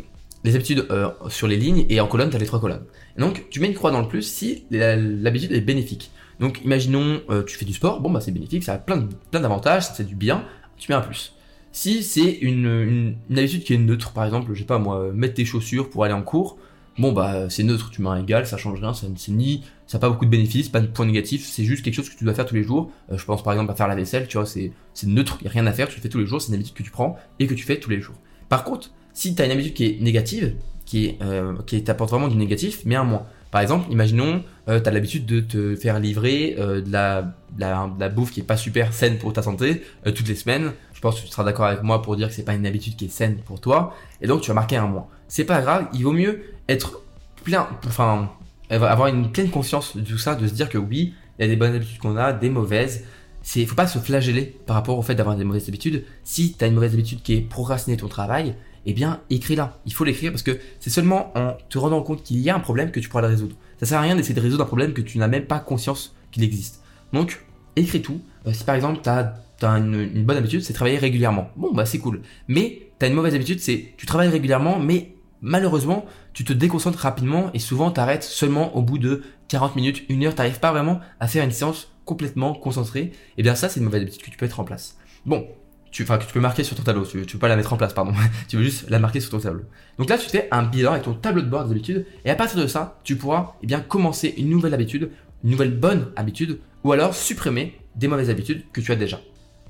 les 0.45 0.55
habitudes 0.55 0.87
euh, 0.91 1.11
sur 1.29 1.47
les 1.47 1.57
lignes 1.57 1.87
et 1.89 2.01
en 2.01 2.07
colonne, 2.07 2.31
tu 2.31 2.37
as 2.37 2.39
les 2.39 2.47
trois 2.47 2.61
colonnes. 2.61 2.85
donc, 3.19 3.45
tu 3.51 3.61
mets 3.61 3.69
une 3.69 3.75
croix 3.75 3.91
dans 3.91 4.01
le 4.01 4.09
plus 4.09 4.23
si 4.23 4.65
l'habitude 4.71 5.53
est 5.53 5.61
bénéfique. 5.61 6.11
Donc, 6.39 6.61
imaginons, 6.65 7.21
euh, 7.29 7.43
tu 7.43 7.57
fais 7.57 7.67
du 7.67 7.75
sport, 7.75 8.01
bon, 8.01 8.11
bah 8.11 8.21
c'est 8.21 8.31
bénéfique, 8.31 8.65
ça 8.65 8.75
a 8.75 8.79
plein, 8.79 9.07
plein 9.31 9.41
d'avantages, 9.41 9.89
fait 9.89 10.05
du 10.05 10.15
bien, 10.15 10.45
tu 10.79 10.91
mets 10.91 10.97
un 10.97 11.03
plus. 11.03 11.35
Si 11.73 12.03
c'est 12.03 12.31
une, 12.31 13.17
habitude 13.31 13.65
qui 13.65 13.75
est 13.75 13.79
neutre, 13.79 14.13
par 14.13 14.25
exemple, 14.25 14.53
je 14.53 14.59
sais 14.59 14.67
pas 14.67 14.79
moi, 14.79 15.13
mettre 15.13 15.35
tes 15.35 15.45
chaussures 15.45 15.89
pour 15.89 16.05
aller 16.05 16.15
en 16.15 16.23
cours, 16.23 16.59
bon 16.99 17.13
bah 17.13 17.49
c'est 17.49 17.63
neutre, 17.63 17.91
tu 17.91 18.05
un 18.07 18.17
égal, 18.17 18.47
ça 18.47 18.57
change 18.57 18.81
rien, 18.81 18.93
ça 18.93 19.07
ni 19.29 19.63
ça 19.87 19.99
n'a 19.99 20.01
pas 20.01 20.11
beaucoup 20.11 20.25
de 20.25 20.31
bénéfices, 20.31 20.69
pas 20.69 20.81
de 20.81 20.87
points 20.87 21.07
négatifs, 21.07 21.47
c'est 21.47 21.65
juste 21.65 21.85
quelque 21.85 21.95
chose 21.95 22.11
que 22.11 22.17
tu 22.17 22.25
dois 22.25 22.35
faire 22.35 22.47
tous 22.47 22.55
les 22.55 22.65
jours. 22.65 22.91
je 23.11 23.25
pense 23.25 23.43
par 23.43 23.53
exemple 23.53 23.71
à 23.71 23.75
faire 23.75 23.89
la 23.89 23.95
vaisselle, 23.95 24.27
tu 24.27 24.37
vois, 24.37 24.47
c'est 24.47 24.73
neutre, 25.05 25.39
il 25.41 25.45
n'y 25.45 25.49
a 25.49 25.53
rien 25.53 25.67
à 25.67 25.73
faire, 25.73 25.89
tu 25.89 25.97
le 25.97 26.03
fais 26.03 26.09
tous 26.09 26.19
les 26.19 26.27
jours, 26.27 26.43
c'est 26.43 26.49
une 26.49 26.55
habitude 26.55 26.75
que 26.75 26.83
tu 26.83 26.91
prends 26.91 27.17
et 27.39 27.47
que 27.47 27.55
tu 27.55 27.65
fais 27.65 27.79
tous 27.79 27.91
les 27.91 28.01
jours. 28.01 28.17
Par 28.49 28.65
contre, 28.65 28.91
si 29.13 29.35
tu 29.35 29.43
une 29.43 29.51
habitude 29.51 29.75
qui 29.75 29.85
est 29.87 30.01
négative, 30.01 30.55
euh, 30.95 31.55
qui 31.67 31.85
t'apporte 31.85 32.11
vraiment 32.11 32.29
du 32.29 32.37
négatif, 32.37 32.81
mais 32.85 32.97
un 32.97 33.05
moins. 33.05 33.27
Par 33.51 33.61
exemple, 33.61 33.91
imaginons, 33.91 34.43
euh, 34.69 34.81
tu 34.81 34.89
as 34.89 34.93
l'habitude 34.93 35.27
de 35.27 35.41
te 35.41 35.75
faire 35.75 35.99
livrer 35.99 36.55
euh, 36.59 36.81
de, 36.81 36.91
la, 36.93 37.35
la, 37.59 38.09
bouffe 38.09 38.31
qui 38.31 38.41
est 38.41 38.45
pas 38.45 38.57
super 38.57 38.93
saine 38.93 39.19
pour 39.19 39.33
ta 39.33 39.43
santé 39.43 39.83
euh, 40.07 40.13
toutes 40.13 40.29
les 40.29 40.37
semaines. 40.37 40.73
Je 41.01 41.03
pense 41.03 41.19
que 41.19 41.25
tu 41.25 41.33
seras 41.33 41.45
d'accord 41.45 41.65
avec 41.65 41.83
moi 41.83 42.03
pour 42.03 42.15
dire 42.15 42.29
que 42.29 42.35
c'est 42.35 42.43
pas 42.43 42.53
une 42.53 42.67
habitude 42.67 42.95
qui 42.95 43.07
est 43.07 43.09
saine 43.09 43.39
pour 43.47 43.59
toi, 43.59 43.97
et 44.21 44.27
donc 44.27 44.43
tu 44.43 44.49
vas 44.49 44.55
marquer 44.55 44.77
un 44.77 44.87
moins. 44.87 45.07
C'est 45.29 45.47
pas 45.47 45.63
grave, 45.63 45.87
il 45.95 46.05
vaut 46.05 46.13
mieux 46.13 46.43
être 46.69 47.01
plein, 47.43 47.71
enfin, 47.87 48.29
avoir 48.69 49.07
une 49.07 49.33
pleine 49.33 49.49
conscience 49.49 49.97
de 49.97 50.03
tout 50.03 50.19
ça, 50.19 50.35
de 50.35 50.47
se 50.47 50.53
dire 50.53 50.69
que 50.69 50.77
oui, 50.77 51.15
il 51.39 51.43
y 51.43 51.45
a 51.47 51.49
des 51.49 51.57
bonnes 51.57 51.75
habitudes 51.75 51.97
qu'on 52.01 52.19
a, 52.19 52.35
des 52.35 52.51
mauvaises. 52.51 53.07
C'est, 53.41 53.65
faut 53.65 53.75
pas 53.75 53.87
se 53.87 53.99
flageller 53.99 54.59
par 54.67 54.77
rapport 54.77 54.99
au 54.99 55.01
fait 55.01 55.15
d'avoir 55.15 55.37
des 55.37 55.45
mauvaises 55.45 55.71
habitudes. 55.71 56.05
Si 56.23 56.53
tu 56.53 56.63
as 56.63 56.67
une 56.67 56.75
mauvaise 56.75 56.93
habitude 56.93 57.23
qui 57.23 57.33
est 57.33 57.41
procrastiner 57.41 57.97
ton 57.97 58.09
travail, 58.09 58.55
eh 58.85 58.93
bien, 58.93 59.23
écris-la. 59.31 59.79
Il 59.87 59.95
faut 59.95 60.05
l'écrire 60.05 60.33
parce 60.33 60.43
que 60.43 60.59
c'est 60.81 60.91
seulement 60.91 61.33
en 61.35 61.57
te 61.71 61.79
rendant 61.79 62.03
compte 62.03 62.23
qu'il 62.23 62.41
y 62.41 62.51
a 62.51 62.55
un 62.55 62.61
problème 62.61 62.91
que 62.91 63.01
tu 63.01 63.09
pourras 63.09 63.23
le 63.23 63.29
résoudre. 63.29 63.57
Ça 63.79 63.87
sert 63.87 63.99
à 63.99 64.03
rien 64.03 64.17
d'essayer 64.17 64.35
de 64.35 64.41
résoudre 64.43 64.65
un 64.65 64.67
problème 64.67 64.93
que 64.93 65.01
tu 65.01 65.17
n'as 65.17 65.29
même 65.29 65.47
pas 65.47 65.61
conscience 65.61 66.15
qu'il 66.31 66.45
existe. 66.45 66.83
Donc, 67.15 67.43
écris 67.77 68.03
tout. 68.03 68.21
Euh, 68.47 68.53
si 68.53 68.65
par 68.65 68.75
exemple, 68.75 69.01
tu 69.03 69.09
as, 69.09 69.35
une, 69.69 70.25
bonne 70.25 70.37
habitude, 70.37 70.63
c'est 70.63 70.73
travailler 70.73 70.99
régulièrement. 70.99 71.51
Bon, 71.57 71.73
bah 71.73 71.87
c'est 71.87 71.99
cool. 71.99 72.23
Mais 72.49 72.91
tu 72.99 73.07
as 73.07 73.09
une 73.09 73.15
mauvaise 73.15 73.35
habitude, 73.35 73.61
c'est 73.61 73.95
tu 73.97 74.07
travailles 74.07 74.29
régulièrement, 74.29 74.79
mais 74.79 75.15
malheureusement, 75.43 76.05
tu 76.33 76.45
te 76.45 76.53
déconcentres 76.53 76.99
rapidement 76.99 77.51
et 77.55 77.59
souvent 77.59 77.91
tu 77.91 78.01
arrêtes 78.01 78.25
seulement 78.25 78.77
au 78.77 78.83
bout 78.83 78.99
de 78.99 79.23
40 79.49 79.77
minutes, 79.77 80.05
une 80.09 80.25
heure, 80.25 80.35
tu 80.35 80.39
n'arrives 80.39 80.61
pas 80.61 80.73
vraiment 80.73 81.01
à 81.19 81.27
faire 81.27 81.45
une 81.45 81.51
séance 81.51 81.93
complètement 82.05 82.55
concentrée. 82.55 83.01
Et 83.01 83.13
eh 83.39 83.43
bien 83.43 83.55
ça, 83.55 83.69
c'est 83.69 83.81
une 83.81 83.87
mauvaise 83.87 84.03
habitude 84.03 84.23
que 84.23 84.31
tu 84.31 84.37
peux 84.37 84.47
mettre 84.47 84.61
en 84.61 84.65
place. 84.65 84.97
Bon, 85.27 85.47
tu, 85.91 86.05
enfin, 86.05 86.19
que 86.19 86.25
tu 86.25 86.33
peux 86.33 86.41
marquer 86.41 86.65
sur 86.65 86.77
ton 86.77 86.83
tableau. 86.83 87.05
Tu, 87.05 87.27
tu 87.27 87.37
peux 87.37 87.41
pas 87.41 87.49
la 87.49 87.57
mettre 87.57 87.73
en 87.73 87.77
place, 87.77 87.93
pardon. 87.93 88.13
tu 88.49 88.57
veux 88.57 88.63
juste 88.63 88.89
la 88.89 88.99
marquer 88.99 89.21
sur 89.21 89.31
ton 89.31 89.39
tableau. 89.39 89.65
Donc 89.99 90.09
là, 90.09 90.19
tu 90.19 90.29
fais 90.29 90.49
un 90.51 90.63
bilan 90.63 90.93
avec 90.93 91.05
ton 91.05 91.15
tableau 91.15 91.43
de 91.43 91.49
bord 91.49 91.65
des 91.65 91.73
habitudes. 91.73 92.07
Et 92.25 92.31
à 92.31 92.37
partir 92.37 92.61
de 92.61 92.67
ça, 92.67 93.01
tu 93.05 93.17
pourras 93.17 93.55
eh 93.63 93.67
bien, 93.67 93.81
commencer 93.81 94.35
une 94.39 94.49
nouvelle 94.49 94.75
habitude, 94.75 95.11
une 95.45 95.51
nouvelle 95.51 95.77
bonne 95.77 96.13
habitude, 96.17 96.61
ou 96.85 96.93
alors 96.93 97.15
supprimer 97.15 97.79
des 97.97 98.09
mauvaises 98.09 98.31
habitudes 98.31 98.65
que 98.73 98.81
tu 98.81 98.93
as 98.93 98.97
déjà. 98.97 99.21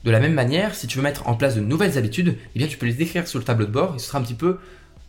De 0.05 0.11
la 0.11 0.21
même 0.21 0.33
manière, 0.33 0.75
si 0.75 0.87
tu 0.87 0.97
veux 0.97 1.03
mettre 1.03 1.29
en 1.29 1.35
place 1.35 1.57
de 1.57 1.61
nouvelles 1.61 1.99
habitudes, 1.99 2.37
eh 2.55 2.59
bien, 2.59 2.69
tu 2.69 2.79
peux 2.79 2.87
les 2.87 2.95
décrire 2.95 3.29
sur 3.29 3.39
le 3.39 3.45
tableau 3.45 3.67
de 3.67 3.71
bord 3.71 3.95
et 3.95 3.99
ce 3.99 4.07
sera 4.07 4.19
un 4.19 4.23
petit 4.23 4.35
peu 4.35 4.59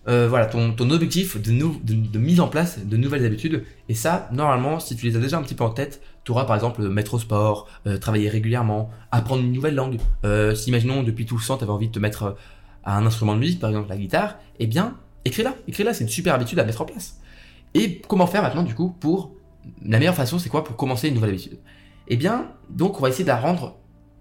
euh, 0.07 0.27
voilà, 0.27 0.47
ton, 0.47 0.89
objectif 0.89 1.39
de, 1.39 2.17
mise 2.17 2.39
en 2.39 2.47
place 2.47 2.85
de 2.85 2.97
nouvelles 2.97 3.25
habitudes. 3.25 3.63
Et 3.87 3.93
ça, 3.93 4.27
normalement, 4.31 4.79
si 4.79 4.95
tu 4.95 5.05
les 5.05 5.15
as 5.15 5.19
déjà 5.19 5.37
un 5.37 5.43
petit 5.43 5.55
peu 5.55 5.63
en 5.63 5.69
tête, 5.69 6.01
tu 6.23 6.31
auras 6.31 6.45
par 6.45 6.55
exemple 6.55 6.81
mettre 6.89 7.13
au 7.13 7.19
sport, 7.19 7.67
euh, 7.85 7.97
travailler 7.97 8.27
régulièrement, 8.27 8.89
apprendre 9.11 9.43
une 9.43 9.51
nouvelle 9.51 9.75
langue. 9.75 9.97
Euh, 10.25 10.55
si 10.55 10.69
imaginons 10.69 11.03
depuis 11.03 11.25
tout 11.25 11.37
le 11.37 11.45
temps, 11.45 11.57
tu 11.57 11.63
avais 11.63 11.71
envie 11.71 11.87
de 11.87 11.93
te 11.93 11.99
mettre 11.99 12.35
à 12.83 12.97
un 12.97 13.05
instrument 13.05 13.35
de 13.35 13.39
musique, 13.39 13.59
par 13.59 13.69
exemple 13.69 13.89
la 13.89 13.97
guitare, 13.97 14.37
eh 14.59 14.65
bien, 14.65 14.97
écris-la. 15.23 15.55
Écris-la, 15.67 15.93
c'est 15.93 16.03
une 16.03 16.09
super 16.09 16.33
habitude 16.33 16.57
à 16.59 16.63
mettre 16.63 16.81
en 16.81 16.85
place. 16.85 17.19
Et 17.75 18.01
comment 18.07 18.27
faire 18.27 18.41
maintenant 18.41 18.63
du 18.63 18.75
coup 18.75 18.95
pour... 18.99 19.35
La 19.85 19.99
meilleure 19.99 20.15
façon, 20.15 20.39
c'est 20.39 20.49
quoi 20.49 20.63
pour 20.63 20.75
commencer 20.75 21.07
une 21.07 21.13
nouvelle 21.13 21.29
habitude? 21.29 21.59
Eh 22.07 22.17
bien, 22.17 22.47
donc 22.71 22.97
on 22.97 23.03
va 23.03 23.09
essayer 23.09 23.23
de 23.23 23.29
la 23.29 23.39
rendre 23.39 23.77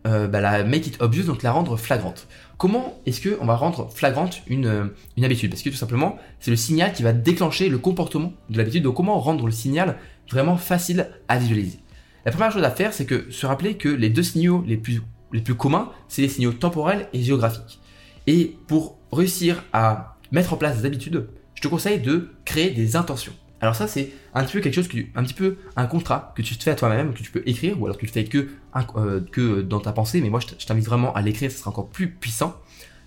euh, 0.06 0.28
bah, 0.28 0.40
la 0.40 0.64
make 0.64 0.86
it 0.86 0.96
obvious, 1.00 1.24
donc 1.24 1.42
la 1.42 1.52
rendre 1.52 1.76
flagrante. 1.76 2.26
Comment 2.56 2.98
est-ce 3.06 3.28
qu'on 3.28 3.44
va 3.44 3.56
rendre 3.56 3.90
flagrante 3.90 4.42
une, 4.46 4.66
euh, 4.66 4.84
une 5.16 5.24
habitude? 5.24 5.50
Parce 5.50 5.62
que 5.62 5.70
tout 5.70 5.76
simplement, 5.76 6.18
c'est 6.40 6.50
le 6.50 6.56
signal 6.56 6.92
qui 6.92 7.02
va 7.02 7.12
déclencher 7.12 7.68
le 7.68 7.78
comportement 7.78 8.32
de 8.48 8.58
l'habitude. 8.58 8.82
Donc 8.82 8.96
comment 8.96 9.18
rendre 9.18 9.46
le 9.46 9.52
signal 9.52 9.96
vraiment 10.30 10.56
facile 10.56 11.08
à 11.28 11.38
visualiser? 11.38 11.80
La 12.24 12.32
première 12.32 12.52
chose 12.52 12.64
à 12.64 12.70
faire, 12.70 12.92
c'est 12.92 13.06
que 13.06 13.30
se 13.30 13.46
rappeler 13.46 13.76
que 13.76 13.88
les 13.88 14.10
deux 14.10 14.22
signaux 14.22 14.62
les 14.66 14.76
plus, 14.76 15.02
les 15.32 15.40
plus 15.40 15.54
communs, 15.54 15.90
c'est 16.08 16.22
les 16.22 16.28
signaux 16.28 16.52
temporels 16.52 17.08
et 17.12 17.22
géographiques. 17.22 17.80
Et 18.26 18.56
pour 18.66 18.98
réussir 19.12 19.64
à 19.72 20.16
mettre 20.30 20.52
en 20.52 20.56
place 20.56 20.78
des 20.78 20.86
habitudes, 20.86 21.28
je 21.54 21.62
te 21.62 21.68
conseille 21.68 22.00
de 22.00 22.30
créer 22.44 22.70
des 22.70 22.96
intentions. 22.96 23.32
Alors 23.60 23.74
ça, 23.74 23.86
c'est 23.86 24.10
un 24.34 24.44
petit 24.44 24.54
peu 24.54 24.60
quelque 24.60 24.74
chose 24.74 24.88
que, 24.88 24.98
un 25.14 25.22
petit 25.22 25.34
peu 25.34 25.58
un 25.76 25.86
contrat 25.86 26.32
que 26.34 26.42
tu 26.42 26.56
te 26.56 26.62
fais 26.62 26.70
à 26.70 26.74
toi-même, 26.74 27.12
que 27.12 27.22
tu 27.22 27.30
peux 27.30 27.42
écrire, 27.46 27.80
ou 27.80 27.84
alors 27.84 27.98
tu 27.98 28.06
le 28.06 28.10
fais 28.10 28.24
que, 28.24 28.48
euh, 28.96 29.20
que 29.32 29.60
dans 29.60 29.80
ta 29.80 29.92
pensée, 29.92 30.20
mais 30.20 30.30
moi 30.30 30.40
je 30.40 30.64
t'invite 30.64 30.86
vraiment 30.86 31.12
à 31.14 31.20
l'écrire, 31.20 31.50
ce 31.50 31.58
sera 31.58 31.70
encore 31.70 31.88
plus 31.88 32.10
puissant. 32.10 32.56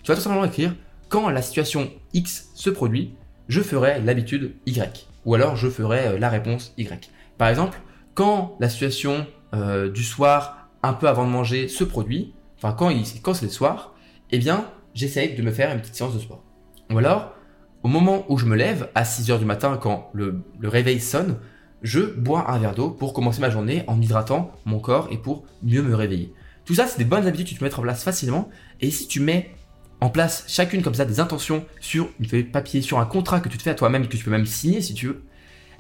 Tu 0.04 0.10
vas 0.10 0.16
tout 0.16 0.22
simplement 0.22 0.46
écrire, 0.46 0.76
quand 1.10 1.30
la 1.30 1.42
situation 1.42 1.92
X 2.14 2.50
se 2.54 2.70
produit, 2.70 3.16
je 3.48 3.62
ferai 3.62 4.00
l'habitude 4.02 4.56
Y, 4.66 5.08
ou 5.26 5.34
alors 5.36 5.56
je 5.56 5.70
ferai 5.70 6.08
euh, 6.08 6.20
la 6.20 6.30
réponse 6.30 6.74
Y. 6.78 7.10
Par 7.38 7.48
exemple, 7.48 7.80
quand 8.14 8.56
la 8.60 8.70
situation 8.70 9.26
euh, 9.54 9.90
du 9.90 10.04
soir, 10.04 10.70
un 10.84 10.94
peu 10.94 11.08
avant 11.08 11.26
de 11.26 11.32
manger, 11.32 11.68
se 11.68 11.84
produit, 11.84 12.34
enfin 12.58 12.74
quand, 12.74 12.92
quand 13.24 13.34
c'est 13.34 13.46
le 13.46 13.52
soir, 13.52 13.96
eh 14.32 14.38
bien, 14.38 14.66
j'essaye 14.94 15.36
de 15.36 15.42
me 15.42 15.52
faire 15.52 15.72
une 15.74 15.82
petite 15.82 15.96
séance 15.96 16.14
de 16.14 16.20
sport. 16.20 16.44
Ou 16.92 16.98
alors, 16.98 17.34
au 17.84 17.90
moment 17.90 18.26
où 18.30 18.38
je 18.38 18.46
me 18.46 18.56
lève, 18.56 18.90
à 18.96 19.04
6 19.04 19.30
heures 19.30 19.40
du 19.40 19.46
matin, 19.46 19.78
quand 19.80 20.10
le, 20.14 20.42
réveil 20.64 21.02
sonne, 21.02 21.38
je 21.82 22.00
bois 22.00 22.50
un 22.50 22.58
verre 22.58 22.74
d'eau 22.74 22.90
pour 22.90 23.14
commencer 23.14 23.42
ma 23.42 23.50
journée 23.50 23.84
en 23.88 24.02
hydratant 24.02 24.52
mon 24.66 24.80
corps 24.80 25.10
et 25.12 25.18
pour 25.18 25.44
mieux 25.62 25.82
me 25.82 25.94
réveiller. 25.94 26.34
Tout 26.64 26.76
ça, 26.76 26.88
c'est 26.88 26.98
des 26.98 27.04
bonnes 27.04 27.28
habitudes 27.28 27.46
que 27.46 27.52
tu 27.52 27.60
peux 27.60 27.66
mettre 27.66 27.80
en 27.80 27.84
place 27.84 28.04
facilement. 28.04 28.50
Et 28.80 28.90
si 28.90 29.08
tu 29.08 29.20
mets 29.20 29.54
en 30.00 30.10
place 30.10 30.46
chacune 30.48 30.82
comme 30.82 30.94
ça 30.94 31.04
des 31.04 31.20
intentions 31.20 31.66
sur 31.82 32.08
une 32.22 32.26
feuille 32.26 32.46
de 32.46 32.52
papier, 32.52 32.82
sur 32.82 33.00
un 33.00 33.06
contrat 33.06 33.42
que 33.42 33.50
tu 33.50 33.58
te 33.58 33.64
fais 33.64 33.72
à 33.72 33.76
toi-même, 33.76 34.08
que 34.08 34.16
tu 34.16 34.24
peux 34.24 34.32
même 34.32 34.46
signer 34.46 34.82
si 34.82 34.94
tu 34.94 35.08
veux, 35.08 35.24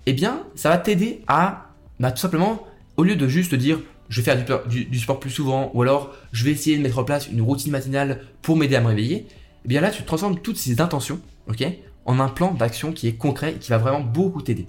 eh 0.05 0.11
bien, 0.11 0.43
ça 0.55 0.67
va 0.69 0.77
t'aider 0.77 1.21
à, 1.27 1.69
bah, 2.01 2.11
tout 2.11 2.19
simplement, 2.19 2.67
au 2.97 3.03
lieu 3.03 3.15
de 3.15 3.27
juste 3.29 3.55
dire 3.55 3.79
je 4.09 4.21
vais 4.21 4.25
faire 4.25 4.67
du, 4.67 4.85
du, 4.85 4.99
sport 4.99 5.19
plus 5.19 5.29
souvent, 5.29 5.71
ou 5.73 5.81
alors 5.81 6.13
je 6.33 6.43
vais 6.43 6.51
essayer 6.51 6.77
de 6.77 6.83
mettre 6.83 6.99
en 6.99 7.05
place 7.05 7.29
une 7.29 7.41
routine 7.41 7.71
matinale 7.71 8.21
pour 8.41 8.57
m'aider 8.57 8.75
à 8.75 8.81
me 8.81 8.87
réveiller, 8.87 9.25
eh 9.63 9.67
bien 9.67 9.79
là, 9.79 9.89
tu 9.89 10.03
transformes 10.03 10.39
toutes 10.39 10.57
ces 10.57 10.81
intentions, 10.81 11.19
ok, 11.47 11.65
en 12.05 12.19
un 12.19 12.29
plan 12.29 12.53
d'action 12.53 12.91
qui 12.91 13.07
est 13.07 13.13
concret 13.13 13.53
et 13.53 13.59
qui 13.59 13.69
va 13.69 13.77
vraiment 13.77 14.01
beaucoup 14.01 14.41
t'aider. 14.41 14.67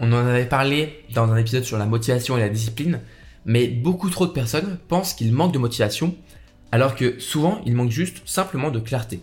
On 0.00 0.12
en 0.12 0.26
avait 0.26 0.46
parlé 0.46 1.04
dans 1.14 1.30
un 1.30 1.36
épisode 1.36 1.64
sur 1.64 1.78
la 1.78 1.86
motivation 1.86 2.36
et 2.36 2.40
la 2.40 2.48
discipline, 2.48 3.00
mais 3.44 3.68
beaucoup 3.68 4.10
trop 4.10 4.26
de 4.26 4.32
personnes 4.32 4.78
pensent 4.88 5.14
qu'ils 5.14 5.32
manquent 5.32 5.52
de 5.52 5.58
motivation, 5.58 6.14
alors 6.72 6.94
que 6.96 7.18
souvent 7.20 7.60
ils 7.66 7.74
manquent 7.74 7.90
juste 7.90 8.22
simplement 8.26 8.70
de 8.70 8.80
clarté. 8.80 9.20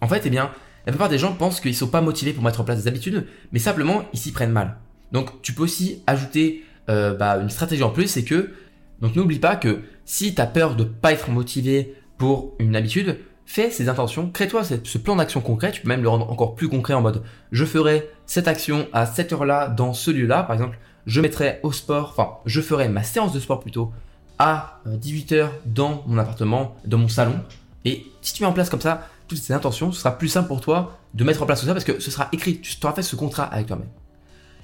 En 0.00 0.08
fait, 0.08 0.22
eh 0.24 0.30
bien, 0.30 0.50
la 0.86 0.92
plupart 0.92 1.08
des 1.08 1.18
gens 1.18 1.32
pensent 1.32 1.60
qu'ils 1.60 1.72
ne 1.72 1.76
sont 1.76 1.88
pas 1.88 2.00
motivés 2.00 2.32
pour 2.32 2.44
mettre 2.44 2.60
en 2.60 2.64
place 2.64 2.82
des 2.82 2.88
habitudes, 2.88 3.26
mais 3.52 3.58
simplement 3.58 4.04
ils 4.12 4.18
s'y 4.18 4.32
prennent 4.32 4.52
mal. 4.52 4.76
Donc 5.12 5.42
tu 5.42 5.52
peux 5.52 5.62
aussi 5.62 6.02
ajouter 6.06 6.64
euh, 6.88 7.14
bah, 7.14 7.38
une 7.38 7.50
stratégie 7.50 7.82
en 7.82 7.90
plus, 7.90 8.08
c'est 8.08 8.24
que 8.24 8.52
donc 9.00 9.16
n'oublie 9.16 9.38
pas 9.38 9.56
que 9.56 9.82
si 10.04 10.34
tu 10.34 10.40
as 10.40 10.46
peur 10.46 10.76
de 10.76 10.84
pas 10.84 11.12
être 11.12 11.30
motivé 11.30 11.94
pour 12.18 12.54
une 12.58 12.76
habitude, 12.76 13.18
fais 13.46 13.70
ces 13.70 13.88
intentions, 13.88 14.30
crée-toi 14.30 14.62
ce 14.64 14.98
plan 14.98 15.16
d'action 15.16 15.40
concret, 15.40 15.72
tu 15.72 15.82
peux 15.82 15.88
même 15.88 16.02
le 16.02 16.08
rendre 16.08 16.30
encore 16.30 16.54
plus 16.54 16.68
concret 16.68 16.94
en 16.94 17.02
mode 17.02 17.22
je 17.52 17.64
ferai 17.64 18.08
cette 18.26 18.48
action 18.48 18.88
à 18.92 19.06
cette 19.06 19.32
heure-là 19.32 19.68
dans 19.68 19.92
ce 19.92 20.10
lieu-là, 20.10 20.42
par 20.42 20.54
exemple, 20.54 20.78
je 21.06 21.20
mettrai 21.20 21.60
au 21.62 21.72
sport, 21.72 22.14
enfin 22.16 22.38
je 22.46 22.60
ferai 22.60 22.88
ma 22.88 23.02
séance 23.02 23.32
de 23.32 23.40
sport 23.40 23.60
plutôt 23.60 23.92
à 24.38 24.80
18h 24.86 25.34
euh, 25.34 25.46
dans 25.66 26.02
mon 26.06 26.18
appartement, 26.18 26.74
dans 26.84 26.98
mon 26.98 27.08
salon. 27.08 27.40
Et 27.84 28.06
si 28.22 28.34
tu 28.34 28.42
mets 28.42 28.48
en 28.48 28.52
place 28.52 28.70
comme 28.70 28.80
ça 28.80 29.08
toutes 29.28 29.38
ces 29.38 29.52
intentions, 29.52 29.92
ce 29.92 30.00
sera 30.00 30.18
plus 30.18 30.28
simple 30.28 30.48
pour 30.48 30.60
toi 30.60 30.98
de 31.14 31.24
mettre 31.24 31.42
en 31.42 31.46
place 31.46 31.60
tout 31.60 31.66
ça 31.66 31.72
parce 31.72 31.84
que 31.84 32.00
ce 32.00 32.10
sera 32.10 32.28
écrit, 32.32 32.60
tu 32.60 32.76
auras 32.82 32.94
fait 32.94 33.02
ce 33.02 33.16
contrat 33.16 33.44
avec 33.44 33.66
toi-même. 33.66 33.88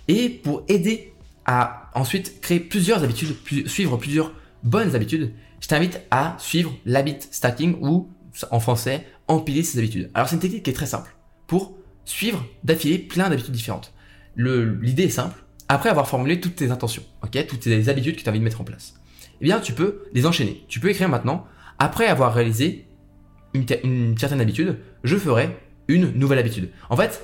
Et 0.08 0.28
pour 0.28 0.64
aider 0.68 1.12
à 1.46 1.90
ensuite 1.94 2.40
créer 2.40 2.60
plusieurs 2.60 3.02
habitudes, 3.02 3.36
suivre 3.66 3.96
plusieurs 3.96 4.32
bonnes 4.62 4.94
habitudes, 4.94 5.32
je 5.60 5.68
t'invite 5.68 6.00
à 6.10 6.36
suivre 6.38 6.72
l'habit 6.84 7.16
stacking 7.30 7.76
ou 7.80 8.08
en 8.50 8.60
français, 8.60 9.06
empiler 9.28 9.62
ses 9.62 9.78
habitudes. 9.78 10.10
Alors 10.14 10.28
c'est 10.28 10.36
une 10.36 10.40
technique 10.40 10.62
qui 10.62 10.70
est 10.70 10.74
très 10.74 10.86
simple 10.86 11.14
pour 11.46 11.76
suivre 12.04 12.44
d'affilée 12.64 12.98
plein 12.98 13.28
d'habitudes 13.28 13.52
différentes. 13.52 13.92
L'idée 14.36 15.04
est 15.04 15.10
simple. 15.10 15.44
Après 15.68 15.88
avoir 15.88 16.08
formulé 16.08 16.40
toutes 16.40 16.56
tes 16.56 16.70
intentions, 16.70 17.04
ok, 17.22 17.46
toutes 17.46 17.60
tes 17.60 17.88
habitudes 17.88 18.16
que 18.16 18.22
tu 18.22 18.28
as 18.28 18.30
envie 18.30 18.40
de 18.40 18.44
mettre 18.44 18.60
en 18.60 18.64
place, 18.64 18.94
eh 19.40 19.44
bien 19.44 19.60
tu 19.60 19.72
peux 19.72 20.02
les 20.12 20.26
enchaîner. 20.26 20.64
Tu 20.68 20.80
peux 20.80 20.88
écrire 20.88 21.08
maintenant, 21.08 21.46
après 21.78 22.06
avoir 22.06 22.34
réalisé 22.34 22.86
une, 23.54 24.16
certaine 24.18 24.40
habitude, 24.40 24.78
je 25.04 25.16
ferai 25.16 25.56
une 25.88 26.12
nouvelle 26.12 26.38
habitude. 26.38 26.70
En 26.88 26.96
fait, 26.96 27.22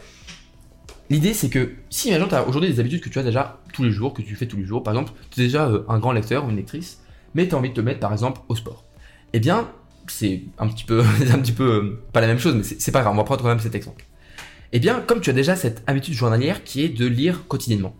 L'idée, 1.08 1.34
c'est 1.34 1.50
que 1.50 1.74
si, 1.88 2.08
tu 2.08 2.34
as 2.34 2.48
aujourd'hui 2.48 2.68
des 2.68 2.80
habitudes 2.80 3.00
que 3.00 3.08
tu 3.08 3.20
as 3.20 3.22
déjà 3.22 3.60
tous 3.72 3.84
les 3.84 3.92
jours, 3.92 4.12
que 4.12 4.22
tu 4.22 4.34
fais 4.34 4.46
tous 4.46 4.56
les 4.56 4.64
jours, 4.64 4.82
par 4.82 4.92
exemple, 4.92 5.12
tu 5.30 5.40
es 5.40 5.44
déjà 5.44 5.68
euh, 5.68 5.84
un 5.88 6.00
grand 6.00 6.10
lecteur 6.10 6.44
ou 6.44 6.50
une 6.50 6.56
lectrice, 6.56 7.00
mais 7.34 7.46
tu 7.46 7.54
as 7.54 7.58
envie 7.58 7.68
de 7.68 7.74
te 7.74 7.80
mettre, 7.80 8.00
par 8.00 8.12
exemple, 8.12 8.40
au 8.48 8.56
sport. 8.56 8.84
Eh 9.32 9.38
bien, 9.38 9.70
c'est 10.10 10.42
un 10.58 10.68
petit 10.68 10.84
peu, 10.84 11.02
un 11.32 11.38
petit 11.38 11.52
peu 11.52 11.64
euh, 11.64 12.02
pas 12.12 12.20
la 12.20 12.26
même 12.26 12.38
chose, 12.38 12.54
mais 12.54 12.62
c'est 12.62 12.92
pas 12.92 13.00
grave, 13.00 13.12
on 13.12 13.16
va 13.16 13.24
prendre 13.24 13.42
quand 13.42 13.48
même 13.48 13.60
cet 13.60 13.74
exemple. 13.74 14.04
Eh 14.72 14.78
bien, 14.78 15.02
comme 15.06 15.20
tu 15.20 15.30
as 15.30 15.32
déjà 15.32 15.56
cette 15.56 15.82
habitude 15.86 16.14
journalière 16.14 16.64
qui 16.64 16.82
est 16.82 16.88
de 16.88 17.06
lire 17.06 17.46
quotidiennement, 17.48 17.94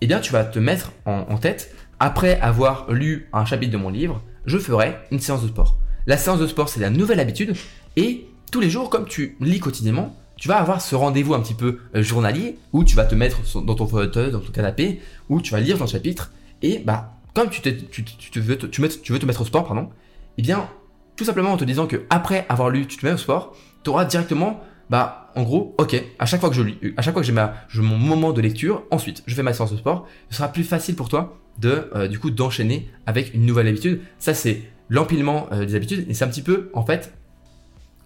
eh 0.00 0.06
bien, 0.06 0.20
tu 0.20 0.32
vas 0.32 0.44
te 0.44 0.58
mettre 0.58 0.92
en, 1.04 1.38
tête, 1.38 1.74
après 1.98 2.38
avoir 2.40 2.92
lu 2.92 3.28
un 3.32 3.44
chapitre 3.44 3.72
de 3.72 3.78
mon 3.78 3.88
livre, 3.88 4.22
je 4.44 4.58
ferai 4.58 4.96
une 5.10 5.20
séance 5.20 5.42
de 5.42 5.48
sport. 5.48 5.78
La 6.06 6.16
séance 6.16 6.38
de 6.38 6.46
sport, 6.46 6.68
c'est 6.68 6.80
la 6.80 6.90
nouvelle 6.90 7.18
habitude, 7.18 7.56
et 7.96 8.26
tous 8.52 8.60
les 8.60 8.70
jours, 8.70 8.90
comme 8.90 9.06
tu 9.06 9.36
lis 9.40 9.58
quotidiennement, 9.58 10.14
tu 10.36 10.48
vas 10.48 10.58
avoir 10.58 10.82
ce 10.82 10.94
rendez-vous 10.94 11.34
un 11.34 11.40
petit 11.40 11.54
peu 11.54 11.78
euh, 11.94 12.02
journalier 12.02 12.58
où 12.72 12.84
tu 12.84 12.94
vas 12.94 13.04
te 13.04 13.14
mettre 13.14 13.40
dans 13.62 13.74
ton 13.74 13.86
fauteuil, 13.86 14.30
dans 14.30 14.40
ton 14.40 14.52
canapé, 14.52 15.00
où 15.28 15.40
tu 15.40 15.52
vas 15.52 15.60
lire 15.60 15.78
ton 15.78 15.86
chapitre, 15.86 16.30
et 16.62 16.78
bah, 16.78 17.14
comme 17.34 17.50
tu, 17.50 17.60
te, 17.60 17.68
tu, 17.68 18.02
veux, 18.40 18.56
te, 18.56 18.66
tu, 18.66 19.12
veux 19.12 19.18
te 19.18 19.26
mettre 19.26 19.42
au 19.42 19.44
sport, 19.44 19.66
pardon, 19.66 19.90
eh 20.38 20.42
bien, 20.42 20.68
tout 21.16 21.24
simplement 21.24 21.52
en 21.52 21.56
te 21.56 21.64
disant 21.64 21.86
que 21.86 22.04
après 22.10 22.46
avoir 22.48 22.70
lu, 22.70 22.86
tu 22.86 22.98
te 22.98 23.06
mets 23.06 23.12
au 23.12 23.16
sport, 23.16 23.56
tu 23.82 23.90
auras 23.90 24.04
directement, 24.04 24.60
bah, 24.90 25.32
en 25.34 25.42
gros, 25.42 25.74
ok, 25.78 26.02
à 26.18 26.26
chaque 26.26 26.40
fois 26.40 26.50
que 26.50 26.56
je 26.56 26.62
lis, 26.62 26.78
à 26.96 27.02
chaque 27.02 27.14
fois 27.14 27.22
que 27.22 27.26
j'ai 27.26 27.32
ma, 27.32 27.54
mon 27.74 27.96
moment 27.96 28.32
de 28.32 28.40
lecture, 28.40 28.84
ensuite, 28.90 29.22
je 29.26 29.34
fais 29.34 29.42
ma 29.42 29.52
séance 29.52 29.72
de 29.72 29.78
sport, 29.78 30.06
ce 30.30 30.36
sera 30.36 30.48
plus 30.48 30.64
facile 30.64 30.94
pour 30.94 31.08
toi 31.08 31.38
de, 31.58 31.90
euh, 31.94 32.08
du 32.08 32.18
coup, 32.18 32.30
d'enchaîner 32.30 32.88
avec 33.06 33.34
une 33.34 33.46
nouvelle 33.46 33.66
habitude. 33.66 34.00
Ça, 34.18 34.34
c'est 34.34 34.62
l'empilement 34.88 35.48
euh, 35.52 35.64
des 35.64 35.74
habitudes, 35.74 36.06
et 36.08 36.14
c'est 36.14 36.24
un 36.24 36.28
petit 36.28 36.42
peu, 36.42 36.70
en 36.74 36.84
fait, 36.84 37.12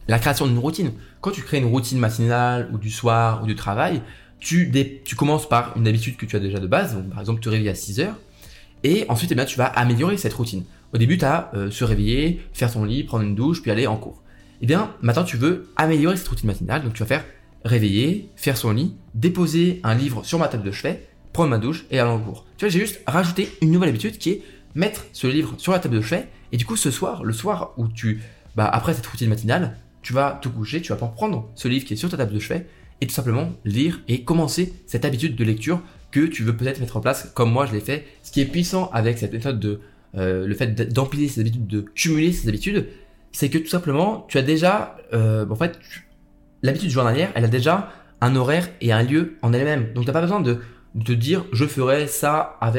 la 0.09 0.19
création 0.19 0.47
d'une 0.47 0.59
routine. 0.59 0.93
Quand 1.21 1.31
tu 1.31 1.43
crées 1.43 1.59
une 1.59 1.67
routine 1.67 1.99
matinale 1.99 2.71
ou 2.73 2.79
du 2.79 2.91
soir 2.91 3.43
ou 3.43 3.47
du 3.47 3.55
travail, 3.55 4.03
tu, 4.39 4.73
tu 5.05 5.17
commences 5.17 5.49
par 5.49 5.77
une 5.77 5.87
habitude 5.87 6.17
que 6.17 6.27
tu 6.27 6.37
as 6.37 6.41
déjà 6.41 6.59
de 6.59 6.67
base, 6.67 6.95
donc 6.95 7.11
par 7.11 7.21
exemple 7.21 7.41
te 7.41 7.49
réveiller 7.49 7.71
à 7.71 7.75
6 7.75 8.01
heures, 8.01 8.17
et 8.83 9.05
ensuite 9.09 9.31
eh 9.33 9.35
bien, 9.35 9.45
tu 9.45 9.59
vas 9.59 9.67
améliorer 9.67 10.17
cette 10.17 10.33
routine. 10.33 10.65
Au 10.93 10.99
début, 10.99 11.19
tu 11.19 11.25
as 11.25 11.51
euh, 11.55 11.71
se 11.71 11.85
réveiller, 11.85 12.41
faire 12.53 12.73
ton 12.73 12.85
lit, 12.85 13.05
prendre 13.05 13.25
une 13.25 13.35
douche, 13.35 13.63
puis 13.63 13.71
aller 13.71 13.87
en 13.87 13.97
cours. 13.97 14.23
Eh 14.61 14.67
bien, 14.67 14.93
maintenant, 15.03 15.25
tu 15.25 15.37
veux 15.37 15.71
améliorer 15.77 16.17
cette 16.17 16.29
routine 16.29 16.49
matinale, 16.49 16.83
donc 16.83 16.95
tu 16.95 17.01
vas 17.01 17.07
faire 17.07 17.25
réveiller, 17.65 18.29
faire 18.37 18.57
son 18.57 18.73
lit, 18.73 18.95
déposer 19.15 19.81
un 19.85 19.95
livre 19.95 20.25
sur 20.25 20.39
ma 20.39 20.49
table 20.49 20.65
de 20.65 20.73
chevet, 20.73 21.07
prendre 21.33 21.51
ma 21.51 21.59
douche 21.59 21.87
et 21.91 21.99
aller 21.99 22.11
en 22.11 22.19
cours. 22.19 22.45
Tu 22.57 22.65
vois, 22.65 22.71
j'ai 22.71 22.81
juste 22.81 23.01
rajouté 23.07 23.49
une 23.63 23.71
nouvelle 23.71 23.91
habitude 23.91 24.19
qui 24.19 24.31
est 24.31 24.43
mettre 24.75 25.07
ce 25.13 25.27
livre 25.27 25.55
sur 25.59 25.73
la 25.73 25.79
table 25.79 25.97
de 25.97 26.01
chevet, 26.01 26.29
et 26.53 26.57
du 26.57 26.65
coup, 26.67 26.77
ce 26.77 26.91
soir, 26.91 27.25
le 27.25 27.33
soir 27.33 27.73
où 27.77 27.87
tu, 27.89 28.21
bah, 28.57 28.67
après 28.67 28.95
cette 28.95 29.07
routine 29.07 29.29
matinale, 29.29 29.77
tu 30.03 30.13
vas 30.13 30.39
te 30.43 30.49
coucher, 30.49 30.81
tu 30.81 30.93
vas 30.93 30.97
prendre 30.97 31.51
ce 31.55 31.69
livre 31.69 31.85
qui 31.85 31.95
est 31.95 31.97
sur 31.97 32.11
ta 32.11 32.17
table 32.17 32.33
de 32.33 32.39
chevet 32.39 32.67
et 33.01 33.07
tout 33.07 33.15
simplement 33.15 33.51
lire 33.65 34.01
et 34.09 34.25
commencer 34.25 34.73
cette 34.87 35.05
habitude 35.05 35.37
de 35.37 35.45
lecture 35.45 35.81
que 36.11 36.21
tu 36.27 36.43
veux 36.43 36.57
peut-être 36.57 36.81
mettre 36.81 36.97
en 36.97 37.01
place 37.01 37.31
comme 37.35 37.53
moi 37.53 37.67
je 37.67 37.73
l'ai 37.73 37.81
fait. 37.81 38.07
Ce 38.23 38.33
qui 38.33 38.41
est 38.41 38.47
puissant 38.47 38.91
avec 38.93 39.19
cette 39.19 39.33
méthode 39.33 39.61
de 39.61 39.81
euh, 40.17 40.47
le 40.47 40.55
fait 40.55 40.75
d'empiler 40.93 41.29
ces 41.29 41.41
habitudes, 41.41 41.67
de 41.67 41.81
cumuler 41.81 42.33
ces 42.33 42.49
habitudes, 42.49 42.89
c'est 43.33 43.49
que 43.49 43.59
tout 43.59 43.69
simplement 43.69 44.27
tu 44.29 44.39
as 44.39 44.43
déjà, 44.43 44.97
euh, 45.13 45.47
en 45.49 45.55
fait, 45.55 45.79
l'habitude 46.63 46.91
journalière, 46.91 47.31
elle 47.35 47.45
a 47.45 47.49
déjà 47.49 47.93
un 48.21 48.37
horaire 48.37 48.69
et 48.81 48.93
un 48.93 49.03
lieu 49.03 49.37
en 49.43 49.53
elle-même. 49.53 49.93
Donc 49.95 50.05
tu 50.05 50.09
n'as 50.09 50.13
pas 50.13 50.21
besoin 50.21 50.41
de, 50.41 50.59
te 51.05 51.13
dire 51.13 51.45
je 51.53 51.65
ferai 51.65 52.09
ça 52.09 52.59
à, 52.61 52.73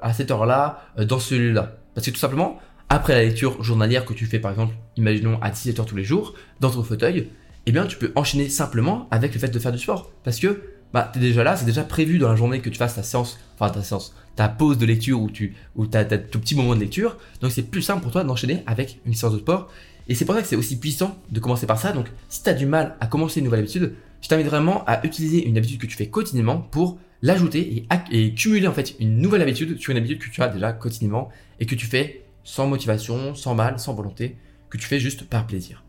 à 0.00 0.12
cette 0.12 0.30
heure-là 0.30 0.82
euh, 0.98 1.04
dans 1.04 1.18
ce 1.18 1.34
lieu-là. 1.34 1.76
Parce 1.94 2.06
que 2.06 2.10
tout 2.10 2.18
simplement, 2.18 2.58
après 2.88 3.14
la 3.14 3.22
lecture 3.22 3.62
journalière 3.62 4.04
que 4.04 4.14
tu 4.14 4.26
fais 4.26 4.38
par 4.38 4.50
exemple, 4.50 4.74
imaginons 4.96 5.38
à 5.42 5.50
17 5.50 5.80
heures 5.80 5.86
tous 5.86 5.96
les 5.96 6.04
jours, 6.04 6.34
dans 6.60 6.70
ton 6.70 6.82
fauteuil, 6.82 7.28
eh 7.66 7.72
bien 7.72 7.86
tu 7.86 7.98
peux 7.98 8.12
enchaîner 8.14 8.48
simplement 8.48 9.06
avec 9.10 9.34
le 9.34 9.40
fait 9.40 9.48
de 9.48 9.58
faire 9.58 9.72
du 9.72 9.78
sport. 9.78 10.10
Parce 10.22 10.40
que 10.40 10.62
bah, 10.94 11.10
tu 11.12 11.18
es 11.18 11.22
déjà 11.22 11.42
là, 11.42 11.56
c'est 11.56 11.64
déjà 11.64 11.82
prévu 11.82 12.18
dans 12.18 12.28
la 12.28 12.36
journée 12.36 12.60
que 12.60 12.70
tu 12.70 12.78
fasses 12.78 12.94
ta 12.94 13.02
séance, 13.02 13.36
enfin 13.58 13.68
ta 13.68 13.82
séance, 13.82 14.14
ta 14.36 14.48
pause 14.48 14.78
de 14.78 14.86
lecture 14.86 15.20
ou 15.20 15.28
tu 15.28 15.56
ou 15.74 15.86
as, 15.92 16.04
ton 16.04 16.38
petit 16.38 16.54
moment 16.54 16.76
de 16.76 16.80
lecture. 16.80 17.16
Donc 17.40 17.50
c'est 17.50 17.64
plus 17.64 17.82
simple 17.82 18.00
pour 18.00 18.12
toi 18.12 18.22
d'enchaîner 18.22 18.62
avec 18.68 19.00
une 19.04 19.12
séance 19.12 19.32
de 19.32 19.40
sport. 19.40 19.68
Et 20.06 20.14
c'est 20.14 20.24
pour 20.24 20.36
ça 20.36 20.42
que 20.42 20.46
c'est 20.46 20.54
aussi 20.54 20.78
puissant 20.78 21.18
de 21.32 21.40
commencer 21.40 21.66
par 21.66 21.80
ça. 21.80 21.90
Donc 21.90 22.06
si 22.28 22.44
tu 22.44 22.48
as 22.48 22.54
du 22.54 22.66
mal 22.66 22.94
à 23.00 23.08
commencer 23.08 23.40
une 23.40 23.46
nouvelle 23.46 23.58
habitude, 23.58 23.94
je 24.22 24.28
t'invite 24.28 24.46
vraiment 24.46 24.84
à 24.86 25.04
utiliser 25.04 25.44
une 25.44 25.58
habitude 25.58 25.80
que 25.80 25.86
tu 25.86 25.96
fais 25.96 26.06
quotidiennement 26.06 26.58
pour 26.58 26.96
l'ajouter 27.22 27.76
et, 27.76 27.88
et 28.12 28.32
cumuler 28.32 28.68
en 28.68 28.72
fait 28.72 28.94
une 29.00 29.18
nouvelle 29.18 29.42
habitude 29.42 29.80
sur 29.80 29.90
une 29.90 29.98
habitude 29.98 30.20
que 30.20 30.30
tu 30.30 30.42
as 30.42 30.48
déjà 30.48 30.72
quotidiennement 30.72 31.28
et 31.58 31.66
que 31.66 31.74
tu 31.74 31.86
fais 31.86 32.24
sans 32.44 32.68
motivation, 32.68 33.34
sans 33.34 33.56
mal, 33.56 33.80
sans 33.80 33.94
volonté, 33.94 34.36
que 34.70 34.78
tu 34.78 34.86
fais 34.86 35.00
juste 35.00 35.24
par 35.24 35.44
plaisir. 35.44 35.82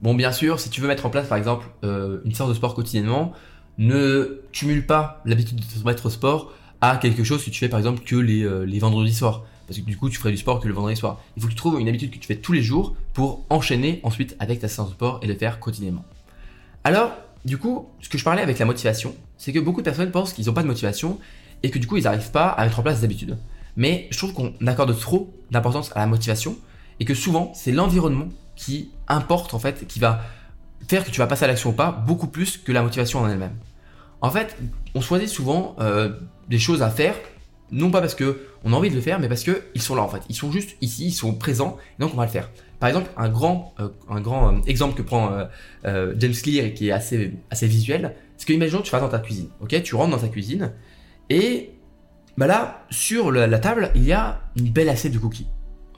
Bon, 0.00 0.14
bien 0.14 0.32
sûr, 0.32 0.60
si 0.60 0.70
tu 0.70 0.80
veux 0.80 0.88
mettre 0.88 1.04
en 1.04 1.10
place 1.10 1.26
par 1.26 1.36
exemple 1.36 1.66
euh, 1.84 2.20
une 2.24 2.34
séance 2.34 2.48
de 2.48 2.54
sport 2.54 2.74
quotidiennement, 2.74 3.32
ne 3.78 4.40
cumule 4.52 4.86
pas 4.86 5.22
l'habitude 5.24 5.56
de 5.56 5.62
te 5.62 5.86
mettre 5.86 6.06
au 6.06 6.10
sport 6.10 6.52
à 6.80 6.96
quelque 6.96 7.24
chose 7.24 7.44
que 7.44 7.50
tu 7.50 7.58
fais 7.58 7.68
par 7.68 7.78
exemple 7.78 8.02
que 8.04 8.16
les, 8.16 8.42
euh, 8.42 8.64
les 8.64 8.78
vendredis 8.78 9.14
soirs. 9.14 9.44
Parce 9.66 9.80
que 9.80 9.84
du 9.84 9.96
coup, 9.96 10.08
tu 10.08 10.18
ferais 10.18 10.30
du 10.30 10.36
sport 10.36 10.60
que 10.60 10.68
le 10.68 10.74
vendredi 10.74 10.96
soir. 10.96 11.20
Il 11.36 11.42
faut 11.42 11.48
que 11.48 11.52
tu 11.52 11.58
trouves 11.58 11.80
une 11.80 11.88
habitude 11.88 12.10
que 12.10 12.18
tu 12.18 12.26
fais 12.26 12.36
tous 12.36 12.52
les 12.52 12.62
jours 12.62 12.94
pour 13.14 13.44
enchaîner 13.50 14.00
ensuite 14.04 14.36
avec 14.38 14.60
ta 14.60 14.68
séance 14.68 14.90
de 14.90 14.94
sport 14.94 15.18
et 15.22 15.26
le 15.26 15.34
faire 15.34 15.58
quotidiennement. 15.58 16.04
Alors, 16.84 17.10
du 17.44 17.58
coup, 17.58 17.88
ce 18.00 18.08
que 18.08 18.16
je 18.16 18.22
parlais 18.22 18.42
avec 18.42 18.60
la 18.60 18.64
motivation, 18.64 19.16
c'est 19.38 19.52
que 19.52 19.58
beaucoup 19.58 19.80
de 19.80 19.84
personnes 19.84 20.12
pensent 20.12 20.32
qu'ils 20.32 20.46
n'ont 20.46 20.52
pas 20.52 20.62
de 20.62 20.68
motivation 20.68 21.18
et 21.64 21.70
que 21.70 21.80
du 21.80 21.88
coup, 21.88 21.96
ils 21.96 22.04
n'arrivent 22.04 22.30
pas 22.30 22.48
à 22.48 22.64
mettre 22.64 22.78
en 22.78 22.82
place 22.82 23.00
des 23.00 23.04
habitudes 23.06 23.36
mais 23.76 24.08
je 24.10 24.18
trouve 24.18 24.32
qu'on 24.32 24.54
accorde 24.66 24.98
trop 24.98 25.32
d'importance 25.50 25.92
à 25.94 26.00
la 26.00 26.06
motivation 26.06 26.56
et 26.98 27.04
que 27.04 27.14
souvent 27.14 27.52
c'est 27.54 27.72
l'environnement 27.72 28.28
qui 28.56 28.90
importe 29.06 29.54
en 29.54 29.58
fait, 29.58 29.86
qui 29.86 30.00
va 30.00 30.22
faire 30.88 31.04
que 31.04 31.10
tu 31.10 31.18
vas 31.18 31.26
passer 31.26 31.44
à 31.44 31.48
l'action 31.48 31.70
ou 31.70 31.72
pas, 31.72 31.90
beaucoup 31.90 32.28
plus 32.28 32.56
que 32.58 32.72
la 32.72 32.82
motivation 32.82 33.20
en 33.20 33.28
elle-même. 33.28 33.56
En 34.20 34.30
fait, 34.30 34.56
on 34.94 35.00
choisit 35.00 35.28
souvent 35.28 35.76
euh, 35.80 36.10
des 36.48 36.58
choses 36.58 36.82
à 36.82 36.90
faire, 36.90 37.14
non 37.70 37.90
pas 37.90 38.00
parce 38.00 38.14
que 38.14 38.46
on 38.64 38.72
a 38.72 38.76
envie 38.76 38.90
de 38.90 38.94
le 38.94 39.00
faire, 39.00 39.20
mais 39.20 39.28
parce 39.28 39.44
que 39.44 39.62
ils 39.74 39.82
sont 39.82 39.94
là 39.94 40.02
en 40.02 40.08
fait. 40.08 40.22
Ils 40.28 40.34
sont 40.34 40.50
juste 40.50 40.76
ici, 40.80 41.06
ils 41.06 41.12
sont 41.12 41.34
présents, 41.34 41.76
donc 41.98 42.12
on 42.14 42.16
va 42.16 42.24
le 42.24 42.30
faire. 42.30 42.50
Par 42.80 42.88
exemple, 42.88 43.10
un 43.16 43.28
grand, 43.28 43.74
euh, 43.80 43.88
un 44.08 44.20
grand 44.20 44.52
euh, 44.52 44.60
exemple 44.66 44.94
que 44.94 45.02
prend 45.02 45.30
James 45.84 46.34
Clear 46.42 46.66
et 46.66 46.74
qui 46.74 46.88
est 46.88 46.92
assez, 46.92 47.34
assez 47.50 47.66
visuel, 47.66 48.14
c'est 48.36 48.46
que 48.46 48.52
imaginons 48.52 48.80
que 48.80 48.86
tu 48.86 48.92
vas 48.92 49.00
dans 49.00 49.08
ta 49.08 49.18
cuisine, 49.18 49.48
ok? 49.60 49.82
Tu 49.82 49.94
rentres 49.94 50.10
dans 50.10 50.22
ta 50.22 50.28
cuisine 50.28 50.72
et 51.30 51.70
bah 52.36 52.46
là, 52.46 52.84
sur 52.90 53.32
la, 53.32 53.58
table, 53.58 53.90
il 53.94 54.04
y 54.04 54.12
a 54.12 54.42
une 54.56 54.70
belle 54.70 54.88
assiette 54.88 55.12
de 55.12 55.18
cookies. 55.18 55.46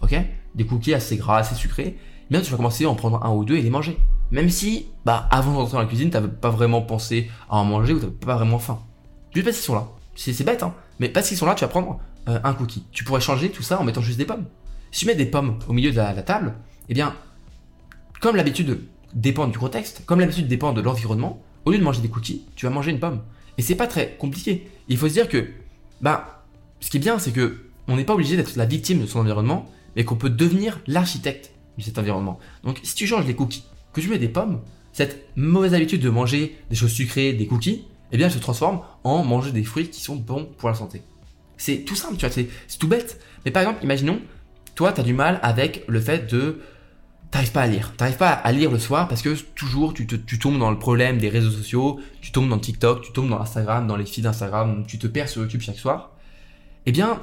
Ok? 0.03 0.15
Des 0.55 0.67
cookies 0.67 0.95
assez 0.95 1.17
gras, 1.17 1.39
assez 1.39 1.57
sucrés. 1.57 1.99
Bien, 2.31 2.41
tu 2.41 2.51
vas 2.51 2.57
commencer 2.57 2.85
à 2.85 2.91
en 2.91 2.95
prendre 2.95 3.25
un 3.25 3.33
ou 3.35 3.45
deux 3.45 3.57
et 3.57 3.63
les 3.63 3.71
manger. 3.71 3.99
Même 4.31 4.51
si, 4.51 4.87
bah, 5.05 5.27
avant 5.31 5.55
d'entrer 5.55 5.73
dans 5.73 5.81
la 5.81 5.87
cuisine, 5.87 6.11
t'avais 6.11 6.29
pas 6.29 6.51
vraiment 6.51 6.83
pensé 6.83 7.31
à 7.49 7.57
en 7.57 7.65
manger 7.65 7.95
ou 7.95 7.99
t'avais 7.99 8.13
pas 8.13 8.37
vraiment 8.37 8.59
faim. 8.59 8.81
Juste 9.33 9.45
parce 9.45 9.57
qu'ils 9.57 9.67
sont 9.67 9.75
là. 9.75 9.89
C'est 10.15 10.45
bête, 10.45 10.63
hein. 10.63 10.75
Mais 10.99 11.09
parce 11.09 11.29
qu'ils 11.29 11.37
sont 11.37 11.47
là, 11.47 11.55
tu 11.55 11.65
vas 11.65 11.69
prendre 11.69 12.01
euh, 12.29 12.41
un 12.43 12.53
cookie. 12.53 12.85
Tu 12.93 13.05
pourrais 13.05 13.21
changer 13.21 13.51
tout 13.51 13.63
ça 13.63 13.81
en 13.81 13.85
mettant 13.85 14.03
juste 14.03 14.19
des 14.19 14.25
pommes. 14.25 14.45
Si 14.91 15.01
tu 15.01 15.07
mets 15.07 15.15
des 15.15 15.27
pommes 15.27 15.59
au 15.69 15.73
milieu 15.73 15.91
de 15.91 15.97
la, 15.97 16.15
table, 16.23 16.55
eh 16.89 16.95
bien, 16.95 17.15
comme 18.21 18.37
l'habitude 18.37 18.81
dépend 19.15 19.47
du 19.47 19.59
contexte, 19.59 20.03
comme 20.07 20.21
l'habitude 20.21 20.49
dépend 20.49 20.73
de 20.73 20.81
l'environnement, 20.81 21.41
au 21.65 21.71
lieu 21.71 21.79
de 21.79 21.85
manger 21.85 22.01
des 22.01 22.09
cookies, 22.09 22.45
tu 22.57 22.67
vas 22.67 22.71
manger 22.71 22.91
une 22.91 23.01
pomme. 23.01 23.21
Et 23.59 23.63
c'est 23.63 23.75
pas 23.75 23.87
très 23.87 24.17
compliqué. 24.19 24.69
Il 24.89 24.97
faut 24.97 25.09
se 25.09 25.13
dire 25.15 25.29
que 25.29 25.49
bah, 26.01 26.45
ce 26.81 26.91
qui 26.91 26.97
est 26.97 27.01
bien, 27.01 27.19
c'est 27.19 27.33
que 27.33 27.65
on 27.87 27.97
n'est 27.97 28.05
pas 28.05 28.15
obligé 28.15 28.37
d'être 28.37 28.57
la 28.57 28.67
victime 28.67 29.01
de 29.01 29.07
son 29.07 29.21
environnement, 29.21 29.71
mais 29.97 30.05
qu'on 30.05 30.17
peut 30.17 30.31
devenir 30.31 30.81
l'architecte 30.87 31.53
de 31.79 31.83
cet 31.83 31.99
environnement. 31.99 32.39
Donc, 32.65 32.81
si 32.83 32.95
tu 32.95 33.07
changes 33.07 33.27
les 33.27 33.35
cookies, 33.35 33.65
que 33.99 34.05
tu 34.05 34.11
mets 34.11 34.19
des 34.19 34.29
pommes, 34.29 34.61
cette 34.93 35.29
mauvaise 35.37 35.75
habitude 35.75 36.03
de 36.03 36.11
manger 36.11 36.57
des 36.71 36.77
choses 36.77 36.93
sucrées, 36.93 37.33
des 37.33 37.47
cookies, 37.47 37.85
eh 38.13 38.17
bien, 38.17 38.27
elle 38.27 38.33
se 38.33 38.39
transforme 38.39 38.81
en 39.05 39.23
manger 39.25 39.53
des 39.53 39.65
fruits 39.65 39.89
qui 39.89 40.01
sont 40.01 40.17
bons 40.17 40.49
pour 40.57 40.69
la 40.69 40.75
santé. 40.75 41.03
C'est 41.57 41.85
tout 41.85 41.95
simple, 41.95 42.17
tu 42.17 42.27
vois, 42.27 42.31
c'est 42.35 42.79
tout 42.79 42.89
bête. 42.89 43.21
Mais 43.45 43.51
par 43.51 43.63
exemple, 43.63 43.85
imaginons, 43.85 44.21
toi, 44.75 44.93
tu 44.93 45.01
as 45.01 45.05
du 45.05 45.13
mal 45.13 45.41
avec 45.43 45.85
le 45.89 46.01
fait 46.01 46.31
de 46.31 46.61
t'arrives 47.31 47.53
pas 47.53 47.63
à 47.63 47.67
lire. 47.67 47.93
T'arrives 47.97 48.17
pas 48.17 48.31
à 48.31 48.53
lire 48.53 48.71
le 48.71 48.79
soir 48.79 49.09
parce 49.09 49.23
que 49.23 49.35
toujours 49.55 49.93
tu, 49.93 50.07
tu 50.07 50.39
tombes 50.39 50.59
dans 50.59 50.71
le 50.71 50.79
problème 50.79 51.19
des 51.19 51.29
réseaux 51.29 51.51
sociaux, 51.51 52.01
tu 52.21 52.33
tombes 52.33 52.49
dans 52.49 52.59
TikTok, 52.59 53.03
tu 53.03 53.13
tombes 53.13 53.29
dans 53.29 53.41
Instagram, 53.41 53.87
dans 53.87 53.97
les 53.97 54.07
feeds 54.07 54.23
d'Instagram, 54.23 54.85
tu 54.87 54.99
te 54.99 55.07
perds 55.07 55.29
sur 55.29 55.43
YouTube 55.43 55.61
chaque 55.61 55.79
soir. 55.79 56.13
Eh 56.87 56.93
bien, 56.93 57.23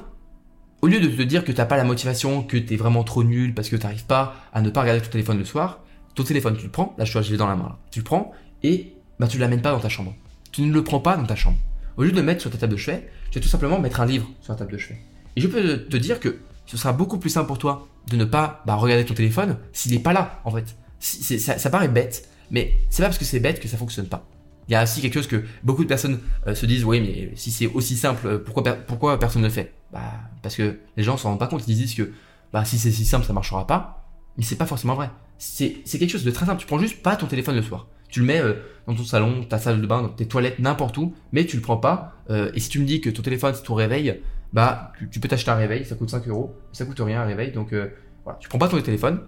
au 0.82 0.86
lieu 0.86 1.00
de 1.00 1.08
te 1.08 1.22
dire 1.22 1.44
que 1.44 1.52
t'as 1.52 1.64
pas 1.64 1.76
la 1.76 1.84
motivation, 1.84 2.42
que 2.42 2.56
t'es 2.56 2.76
vraiment 2.76 3.02
trop 3.02 3.24
nul 3.24 3.54
parce 3.54 3.68
que 3.68 3.76
t'arrives 3.76 4.06
pas 4.06 4.36
à 4.52 4.60
ne 4.60 4.70
pas 4.70 4.82
regarder 4.82 5.02
ton 5.02 5.10
téléphone 5.10 5.38
le 5.38 5.44
soir, 5.44 5.80
ton 6.16 6.24
téléphone 6.24 6.56
tu 6.56 6.64
le 6.64 6.70
prends, 6.70 6.94
là 6.98 7.04
je, 7.04 7.18
l'ai 7.18 7.36
dans 7.36 7.46
la 7.46 7.54
main, 7.54 7.76
tu 7.92 8.00
le 8.00 8.04
prends 8.04 8.32
et 8.64 8.94
bah 9.20 9.28
tu 9.28 9.38
l'amènes 9.38 9.62
pas 9.62 9.70
dans 9.70 9.80
ta 9.80 9.88
chambre. 9.88 10.14
Tu 10.50 10.62
ne 10.62 10.72
le 10.72 10.82
prends 10.82 11.00
pas 11.00 11.16
dans 11.16 11.26
ta 11.26 11.36
chambre. 11.36 11.58
Au 11.96 12.02
lieu 12.02 12.10
de 12.10 12.16
le 12.16 12.22
mettre 12.22 12.40
sur 12.40 12.50
ta 12.50 12.58
table 12.58 12.72
de 12.72 12.78
chevet, 12.78 13.08
tu 13.30 13.38
vas 13.38 13.42
tout 13.42 13.48
simplement 13.48 13.78
mettre 13.78 14.00
un 14.00 14.06
livre 14.06 14.28
sur 14.40 14.52
la 14.52 14.58
table 14.58 14.72
de 14.72 14.78
chevet. 14.78 14.98
Et 15.36 15.40
je 15.40 15.46
peux 15.46 15.86
te 15.86 15.96
dire 15.96 16.18
que 16.18 16.38
ce 16.66 16.76
sera 16.76 16.92
beaucoup 16.92 17.18
plus 17.18 17.30
simple 17.30 17.46
pour 17.46 17.58
toi 17.58 17.86
de 18.10 18.16
ne 18.16 18.24
pas 18.24 18.62
bah, 18.66 18.74
regarder 18.74 19.04
ton 19.04 19.14
téléphone 19.14 19.58
s'il 19.72 19.92
n'est 19.92 19.98
pas 19.98 20.12
là, 20.12 20.40
en 20.44 20.50
fait. 20.50 20.76
Ça, 20.98 21.70
paraît 21.70 21.88
bête, 21.88 22.28
mais 22.50 22.78
c'est 22.88 23.02
pas 23.02 23.08
parce 23.08 23.18
que 23.18 23.24
c'est 23.24 23.40
bête 23.40 23.60
que 23.60 23.68
ça 23.68 23.76
fonctionne 23.76 24.06
pas. 24.06 24.26
Il 24.68 24.72
y 24.72 24.74
a 24.74 24.82
aussi 24.82 25.00
quelque 25.00 25.14
chose 25.14 25.28
que 25.28 25.44
beaucoup 25.62 25.84
de 25.84 25.88
personnes 25.88 26.18
euh, 26.46 26.54
se 26.54 26.66
disent, 26.66 26.84
oui, 26.84 27.00
mais 27.00 27.36
si 27.36 27.52
c'est 27.52 27.66
aussi 27.66 27.96
simple, 27.96 28.40
pourquoi, 28.40 28.72
pourquoi 28.72 29.18
personne 29.18 29.42
ne 29.42 29.46
le 29.46 29.52
fait? 29.52 29.74
Bah, 29.92 30.00
Parce 30.42 30.56
que 30.56 30.78
les 30.96 31.04
gens 31.04 31.16
s'en 31.16 31.30
rendent 31.30 31.38
pas 31.38 31.46
compte, 31.46 31.62
ils 31.68 31.76
disent 31.76 31.94
que 31.94 32.10
bah, 32.52 32.64
si 32.64 32.78
c'est 32.78 32.90
si 32.90 33.04
simple, 33.04 33.26
ça 33.26 33.32
marchera 33.32 33.66
pas. 33.66 34.05
Mais 34.36 34.44
c'est 34.44 34.56
pas 34.56 34.66
forcément 34.66 34.94
vrai. 34.94 35.10
C'est 35.38 35.82
quelque 35.84 36.10
chose 36.10 36.24
de 36.24 36.30
très 36.30 36.46
simple. 36.46 36.60
Tu 36.60 36.66
prends 36.66 36.78
juste 36.78 37.02
pas 37.02 37.16
ton 37.16 37.26
téléphone 37.26 37.56
le 37.56 37.62
soir. 37.62 37.86
Tu 38.08 38.20
le 38.20 38.26
mets 38.26 38.40
euh, 38.40 38.54
dans 38.86 38.94
ton 38.94 39.04
salon, 39.04 39.44
ta 39.44 39.58
salle 39.58 39.80
de 39.80 39.86
bain, 39.86 40.02
dans 40.02 40.08
tes 40.08 40.26
toilettes, 40.26 40.58
n'importe 40.58 40.96
où, 40.98 41.14
mais 41.32 41.44
tu 41.44 41.56
le 41.56 41.62
prends 41.62 41.76
pas. 41.76 42.14
Euh, 42.30 42.50
et 42.54 42.60
si 42.60 42.68
tu 42.68 42.78
me 42.78 42.86
dis 42.86 43.00
que 43.00 43.10
ton 43.10 43.22
téléphone 43.22 43.52
c'est 43.54 43.64
ton 43.64 43.74
réveil, 43.74 44.20
bah 44.52 44.92
tu, 45.10 45.20
peux 45.20 45.28
t'acheter 45.28 45.50
un 45.50 45.56
réveil, 45.56 45.84
ça 45.84 45.96
coûte 45.96 46.10
5 46.10 46.28
euros, 46.28 46.54
ça 46.72 46.84
coûte 46.84 47.00
rien 47.00 47.22
un 47.22 47.26
réveil, 47.26 47.52
donc 47.52 47.72
euh, 47.72 47.88
voilà, 48.24 48.38
tu 48.38 48.48
prends 48.48 48.58
pas 48.58 48.68
ton 48.68 48.80
téléphone. 48.80 49.20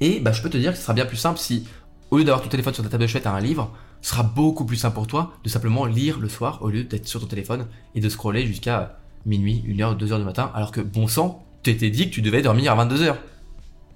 Et 0.00 0.20
bah 0.20 0.32
je 0.32 0.42
peux 0.42 0.50
te 0.50 0.58
dire 0.58 0.72
que 0.72 0.76
ce 0.76 0.82
sera 0.82 0.92
bien 0.92 1.06
plus 1.06 1.16
simple 1.16 1.38
si 1.38 1.66
au 2.10 2.18
lieu 2.18 2.24
d'avoir 2.24 2.42
ton 2.42 2.50
téléphone 2.50 2.74
sur 2.74 2.82
ta 2.82 2.90
table 2.90 3.02
de 3.02 3.06
chevet, 3.06 3.22
tu 3.22 3.28
as 3.28 3.32
un 3.32 3.40
livre, 3.40 3.72
ce 4.02 4.10
sera 4.10 4.22
beaucoup 4.22 4.66
plus 4.66 4.76
simple 4.76 4.94
pour 4.94 5.06
toi 5.06 5.32
de 5.42 5.48
simplement 5.48 5.86
lire 5.86 6.20
le 6.20 6.28
soir 6.28 6.58
au 6.62 6.68
lieu 6.68 6.84
d'être 6.84 7.08
sur 7.08 7.20
ton 7.20 7.26
téléphone 7.26 7.66
et 7.94 8.00
de 8.00 8.08
scroller 8.08 8.46
jusqu'à 8.46 8.98
minuit, 9.24 9.64
1h, 9.66 9.96
2h 9.96 10.18
du 10.18 10.24
matin, 10.24 10.52
alors 10.54 10.70
que 10.70 10.82
bon 10.82 11.08
sang, 11.08 11.44
t'étais 11.62 11.90
dit 11.90 12.10
que 12.10 12.14
tu 12.14 12.22
devais 12.22 12.42
dormir 12.42 12.78
à 12.78 12.84
22h 12.84 13.16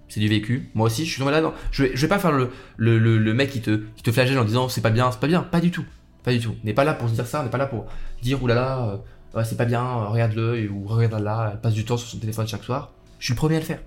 c'est 0.09 0.21
du 0.21 0.29
vécu. 0.29 0.71
Moi 0.75 0.87
aussi, 0.87 1.05
je 1.05 1.11
suis 1.11 1.19
tombé 1.19 1.33
là-dedans. 1.33 1.55
Je 1.71 1.85
vais, 1.85 1.89
vais 1.91 2.09
pas 2.09 2.19
faire 2.19 2.33
le, 2.33 2.51
le, 2.77 2.99
le, 2.99 3.35
mec 3.35 3.51
qui 3.51 3.61
te, 3.61 3.83
qui 3.97 4.03
te 4.03 4.11
flagelle 4.11 4.39
en 4.39 4.45
disant 4.45 4.69
c'est 4.69 4.81
pas 4.81 4.91
bien, 4.91 5.11
c'est 5.11 5.21
pas 5.21 5.27
bien. 5.27 5.43
Pas 5.43 5.61
du 5.61 5.71
tout. 5.71 5.85
Pas 6.25 6.33
du 6.33 6.41
tout. 6.41 6.55
On 6.63 6.67
n'est 6.67 6.75
pas 6.75 6.85
là 6.85 6.95
pour 6.95 7.09
se 7.09 7.15
dire 7.15 7.27
ça, 7.27 7.41
on 7.41 7.45
n'est 7.45 7.51
pas 7.51 7.59
là 7.59 7.67
pour 7.67 7.87
dire 8.23 8.43
oulala, 8.43 9.01
euh, 9.35 9.45
c'est 9.45 9.57
pas 9.57 9.65
bien, 9.65 9.83
regarde-le, 9.83 10.69
ou 10.71 10.87
regarde 10.87 11.23
là, 11.23 11.51
elle 11.53 11.61
passe 11.61 11.75
du 11.75 11.85
temps 11.85 11.97
sur 11.97 12.09
son 12.09 12.19
téléphone 12.19 12.47
chaque 12.47 12.65
soir. 12.65 12.93
Je 13.19 13.27
suis 13.27 13.35
le 13.35 13.39
premier 13.39 13.57
à 13.57 13.61
le 13.61 13.65
faire. 13.65 13.81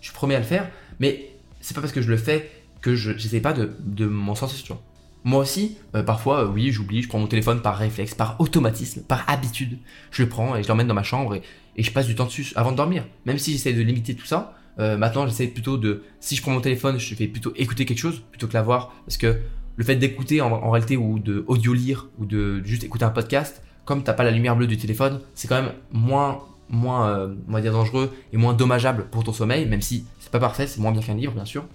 Je 0.00 0.06
suis 0.06 0.14
le 0.14 0.18
premier 0.18 0.34
à 0.34 0.38
le 0.38 0.44
faire, 0.44 0.68
mais 1.00 1.30
c'est 1.60 1.74
pas 1.74 1.80
parce 1.80 1.92
que 1.92 2.02
je 2.02 2.10
le 2.10 2.16
fais 2.16 2.50
que 2.80 2.94
je 2.94 3.16
j'essaie 3.16 3.40
pas 3.40 3.52
de, 3.52 3.76
de 3.80 4.06
m'en 4.06 4.34
sortir, 4.34 4.76
Moi 5.24 5.40
aussi, 5.40 5.78
euh, 5.94 6.02
parfois, 6.02 6.44
euh, 6.44 6.48
oui, 6.48 6.72
j'oublie, 6.72 7.02
je 7.02 7.08
prends 7.08 7.20
mon 7.20 7.28
téléphone 7.28 7.62
par 7.62 7.76
réflexe, 7.76 8.14
par 8.14 8.40
automatisme, 8.40 9.02
par 9.02 9.24
habitude. 9.28 9.78
Je 10.10 10.24
le 10.24 10.28
prends 10.28 10.56
et 10.56 10.62
je 10.62 10.68
l'emmène 10.68 10.88
dans 10.88 10.94
ma 10.94 11.04
chambre 11.04 11.36
et, 11.36 11.42
et, 11.76 11.82
je 11.82 11.92
passe 11.92 12.06
du 12.06 12.16
temps 12.16 12.26
dessus 12.26 12.52
avant 12.56 12.72
de 12.72 12.76
dormir. 12.76 13.06
Même 13.24 13.38
si 13.38 13.52
j'essaie 13.52 13.72
de 13.72 13.82
limiter 13.82 14.14
tout 14.14 14.26
ça, 14.26 14.54
euh, 14.78 14.96
maintenant, 14.96 15.26
j'essaie 15.26 15.46
plutôt 15.46 15.76
de, 15.76 16.02
si 16.20 16.36
je 16.36 16.42
prends 16.42 16.52
mon 16.52 16.60
téléphone, 16.60 16.98
je 16.98 17.14
fais 17.14 17.26
plutôt 17.26 17.52
écouter 17.56 17.84
quelque 17.84 17.98
chose 17.98 18.22
plutôt 18.30 18.46
que 18.46 18.54
la 18.54 18.62
voir, 18.62 18.94
parce 19.06 19.16
que 19.16 19.38
le 19.76 19.84
fait 19.84 19.96
d'écouter 19.96 20.40
en, 20.40 20.70
réalité 20.70 20.96
ou 20.96 21.18
de 21.18 21.44
audio 21.46 21.72
lire 21.74 22.08
ou 22.18 22.26
de 22.26 22.62
juste 22.64 22.84
écouter 22.84 23.04
un 23.04 23.10
podcast, 23.10 23.62
comme 23.84 24.02
t'as 24.02 24.12
pas 24.12 24.24
la 24.24 24.30
lumière 24.30 24.56
bleue 24.56 24.66
du 24.66 24.76
téléphone, 24.76 25.20
c'est 25.34 25.48
quand 25.48 25.60
même 25.60 25.72
moins 25.92 26.42
moins 26.68 27.08
euh, 27.08 27.34
on 27.48 27.52
va 27.52 27.60
dire 27.60 27.72
dangereux 27.72 28.14
et 28.32 28.38
moins 28.38 28.54
dommageable 28.54 29.06
pour 29.10 29.24
ton 29.24 29.32
sommeil, 29.32 29.66
même 29.66 29.82
si 29.82 30.06
c'est 30.20 30.30
pas 30.30 30.38
parfait, 30.38 30.66
c'est 30.66 30.80
moins 30.80 30.92
bien 30.92 31.02
qu'un 31.02 31.14
livre 31.14 31.32
bien 31.32 31.44
sûr. 31.44 31.66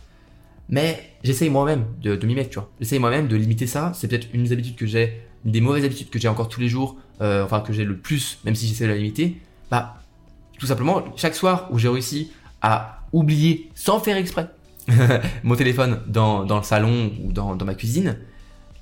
Mais 0.70 1.14
j'essaye 1.24 1.50
moi-même 1.50 1.86
de, 2.02 2.16
de 2.16 2.28
m'y 2.28 2.36
mettre, 2.36 2.50
tu 2.50 2.60
vois. 2.60 2.70
J'essaye 2.80 3.00
moi-même 3.00 3.28
de 3.28 3.36
limiter 3.36 3.68
ça. 3.68 3.94
C'est 3.96 4.08
peut-être 4.08 4.28
une 4.34 4.44
des 4.44 4.52
habitudes 4.52 4.76
que 4.76 4.86
j'ai, 4.86 5.22
une 5.46 5.52
des 5.52 5.62
mauvaises 5.62 5.86
habitudes 5.86 6.10
que 6.10 6.20
j'ai 6.20 6.28
encore 6.28 6.50
tous 6.50 6.60
les 6.60 6.68
jours, 6.68 6.98
euh, 7.22 7.46
enfin 7.46 7.62
que 7.62 7.72
j'ai 7.72 7.86
le 7.86 7.98
plus, 7.98 8.40
même 8.44 8.56
si 8.56 8.68
j'essaie 8.68 8.84
de 8.84 8.90
la 8.90 8.98
limiter. 8.98 9.38
Bah, 9.72 10.02
tout 10.60 10.66
simplement, 10.66 11.04
chaque 11.16 11.36
soir 11.36 11.70
où 11.72 11.78
j'ai 11.78 11.88
réussi 11.88 12.32
à 12.62 13.02
oublier, 13.12 13.70
sans 13.76 14.00
faire 14.00 14.18
exprès, 14.18 14.50
mon 15.44 15.56
téléphone 15.56 16.00
dans, 16.08 16.46
dans, 16.46 16.58
le 16.58 16.64
salon 16.64 17.12
ou 17.24 17.32
dans, 17.32 17.56
dans, 17.56 17.66
ma 17.66 17.76
cuisine, 17.76 18.18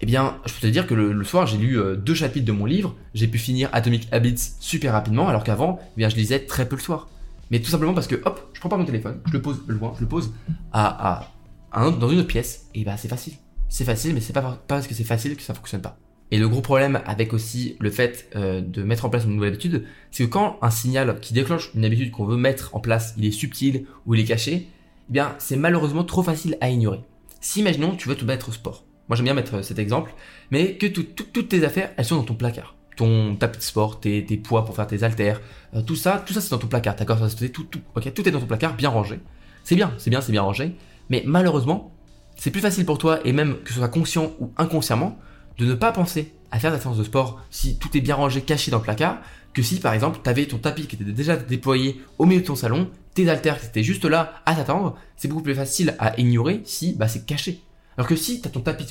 eh 0.02 0.06
bien, 0.06 0.38
je 0.46 0.54
peux 0.54 0.60
te 0.62 0.68
dire 0.68 0.88
que 0.88 0.94
le, 0.94 1.24
soir, 1.24 1.48
j'ai 1.48 1.58
lu 1.58 1.80
euh, 1.80 1.96
deux 1.96 2.14
chapitres 2.14 2.46
de 2.46 2.52
mon 2.52 2.66
livre, 2.66 2.96
j'ai 3.14 3.28
pu 3.28 3.38
finir 3.38 3.70
Atomic 3.74 4.08
Habits 4.12 4.54
super 4.60 4.94
rapidement, 4.94 5.28
alors 5.28 5.44
qu'avant, 5.44 5.80
eh 5.98 6.10
je 6.10 6.16
lisais 6.16 6.40
très 6.40 6.68
peu 6.68 6.76
le 6.76 6.82
soir. 6.82 7.08
Mais 7.52 7.60
tout 7.60 7.70
simplement 7.70 7.94
parce 7.94 8.08
que, 8.08 8.16
hop, 8.26 8.50
je 8.54 8.60
prends 8.60 8.70
pas 8.70 8.78
mon 8.78 8.86
téléphone, 8.86 9.20
je 9.28 9.34
le 9.34 9.42
pose 9.42 9.64
loin, 9.68 9.94
je 9.96 10.02
le 10.02 10.08
pose 10.08 10.34
à, 10.74 11.30
à, 11.72 11.92
dans 11.92 12.10
une 12.10 12.20
autre 12.20 12.28
pièce, 12.28 12.68
et 12.74 12.84
bah 12.84 12.98
c'est 12.98 13.08
facile. 13.08 13.34
C'est 13.70 13.86
facile, 13.86 14.14
mais 14.14 14.22
c'est 14.22 14.34
pas, 14.34 14.42
pas 14.42 14.58
parce 14.68 14.88
que 14.88 14.94
c'est 14.94 15.04
facile 15.04 15.36
que 15.36 15.42
ça 15.42 15.54
fonctionne 15.54 15.82
pas. 15.82 15.98
Et 16.36 16.38
le 16.38 16.50
gros 16.50 16.60
problème 16.60 17.00
avec 17.06 17.34
aussi 17.34 17.78
le 17.80 17.90
fait 17.90 18.28
euh, 18.36 18.60
de 18.60 18.84
mettre 18.84 19.06
en 19.06 19.10
place 19.10 19.24
une 19.24 19.36
nouvelle 19.36 19.54
habitude, 19.54 19.86
c'est 20.12 20.26
que 20.26 20.30
quand 20.30 20.58
un 20.62 20.70
signal 20.70 21.22
qui 21.22 21.34
déclenche 21.34 21.72
une 21.76 21.86
habitude 21.86 22.12
qu'on 22.12 22.26
veut 22.26 22.36
mettre 22.36 22.76
en 22.76 22.82
place, 22.82 23.14
il 23.18 23.24
est 23.24 23.32
subtil 23.32 23.86
ou 24.06 24.16
il 24.16 24.20
est 24.20 24.26
caché, 24.26 24.68
eh 25.10 25.14
bien 25.14 25.34
c'est 25.40 25.56
malheureusement 25.56 26.04
trop 26.04 26.24
facile 26.24 26.58
à 26.60 26.70
ignorer. 26.70 27.00
Si 27.40 27.62
imaginons 27.62 27.96
tu 27.96 28.10
veux 28.10 28.16
te 28.16 28.26
mettre 28.26 28.50
au 28.50 28.52
sport, 28.52 28.84
moi 29.08 29.16
j'aime 29.16 29.24
bien 29.24 29.34
mettre 29.34 29.64
cet 29.64 29.80
exemple, 29.80 30.14
mais 30.52 30.76
que 30.76 30.88
toutes 30.88 31.48
tes 31.48 31.64
affaires 31.64 31.92
elles 31.96 32.04
sont 32.04 32.18
dans 32.18 32.24
ton 32.24 32.36
placard, 32.36 32.76
ton 32.98 33.38
tapis 33.38 33.60
de 33.60 33.64
sport, 33.64 34.02
tes, 34.02 34.22
poids 34.44 34.66
pour 34.66 34.76
faire 34.76 34.88
tes 34.88 35.04
haltères, 35.04 35.40
euh, 35.74 35.84
tout 35.84 35.96
ça, 35.96 36.22
tout 36.26 36.34
ça 36.34 36.42
c'est 36.42 36.52
dans 36.52 36.58
ton 36.58 36.68
placard, 36.68 36.98
d'accord 36.98 37.20
tout, 37.54 37.64
tout, 37.64 37.80
tout 38.14 38.28
est 38.28 38.32
dans 38.32 38.42
ton 38.42 38.46
placard, 38.46 38.76
bien 38.76 38.90
rangé. 38.90 39.22
C'est 39.64 39.76
bien, 39.76 39.94
c'est 39.98 40.10
bien, 40.10 40.20
c'est 40.20 40.34
bien 40.34 40.42
rangé, 40.42 40.76
mais 41.10 41.24
malheureusement 41.26 41.96
c'est 42.36 42.52
plus 42.52 42.60
facile 42.60 42.84
pour 42.84 42.98
toi 42.98 43.26
et 43.26 43.32
même 43.32 43.56
que 43.64 43.70
ce 43.70 43.76
soit 43.76 43.88
conscient 43.88 44.34
ou 44.42 44.52
inconsciemment 44.58 45.18
de 45.58 45.66
ne 45.66 45.74
pas 45.74 45.92
penser 45.92 46.34
à 46.52 46.60
faire 46.60 46.72
ta 46.72 46.80
séance 46.80 46.98
de 46.98 47.04
sport 47.04 47.42
si 47.50 47.78
tout 47.78 47.96
est 47.98 48.02
bien 48.02 48.16
rangé, 48.16 48.42
caché 48.42 48.72
dans 48.72 48.78
le 48.78 48.84
placard, 48.84 49.20
que 49.54 49.62
si 49.62 49.80
par 49.80 49.94
exemple 49.94 50.20
tu 50.24 50.30
avais 50.30 50.46
ton 50.46 50.58
tapis 50.58 50.88
qui 50.88 50.96
était 50.96 51.06
déjà 51.06 51.36
déployé 51.38 52.02
au 52.18 52.26
milieu 52.26 52.42
de 52.42 52.46
ton 52.46 52.56
salon, 52.56 52.90
tes 53.14 53.30
haltères 53.30 53.60
qui 53.60 53.68
étaient 53.68 53.84
juste 53.84 54.06
là 54.06 54.42
à 54.46 54.56
t'attendre, 54.56 54.98
c'est 55.16 55.28
beaucoup 55.28 55.44
plus 55.44 55.56
facile 55.56 55.96
à 56.00 56.20
ignorer 56.20 56.62
si 56.66 56.94
bah, 56.94 57.08
c'est 57.08 57.26
caché. 57.26 57.62
Alors 57.98 58.08
que 58.08 58.16
si 58.16 58.42
tu 58.42 58.48
as 58.48 58.52
ton 58.52 58.60
tapis, 58.60 58.88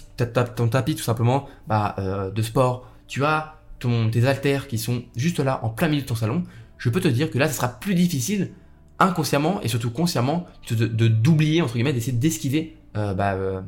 ton 0.57 0.69
tapis 0.69 0.95
tout 0.95 1.03
simplement 1.03 1.47
bah, 1.67 1.95
euh, 1.99 2.31
de 2.31 2.43
sport, 2.43 2.91
tu 3.07 3.25
as 3.25 3.59
ton, 3.79 4.11
tes 4.11 4.27
haltères 4.27 4.67
qui 4.67 4.79
sont 4.79 5.03
juste 5.15 5.41
là 5.41 5.61
en 5.63 5.69
plein 5.69 5.89
milieu 5.89 6.03
de 6.03 6.07
ton 6.07 6.15
salon, 6.15 6.43
je 6.79 6.89
peux 6.89 7.01
te 7.01 7.09
dire 7.09 7.31
que 7.31 7.39
là, 7.39 7.49
ce 7.49 7.55
sera 7.55 7.69
plus 7.69 7.95
difficile 7.95 8.53
inconsciemment 8.99 9.61
et 9.63 9.69
surtout 9.69 9.91
consciemment 9.91 10.47
de 10.71 11.09
d'oublier, 11.09 11.61
entre 11.61 11.75
guillemets, 11.75 11.93
d'essayer 11.93 12.17
d'esquiver 12.17 12.77
euh, 12.97 13.13
bah, 13.13 13.35
euh, 13.35 13.61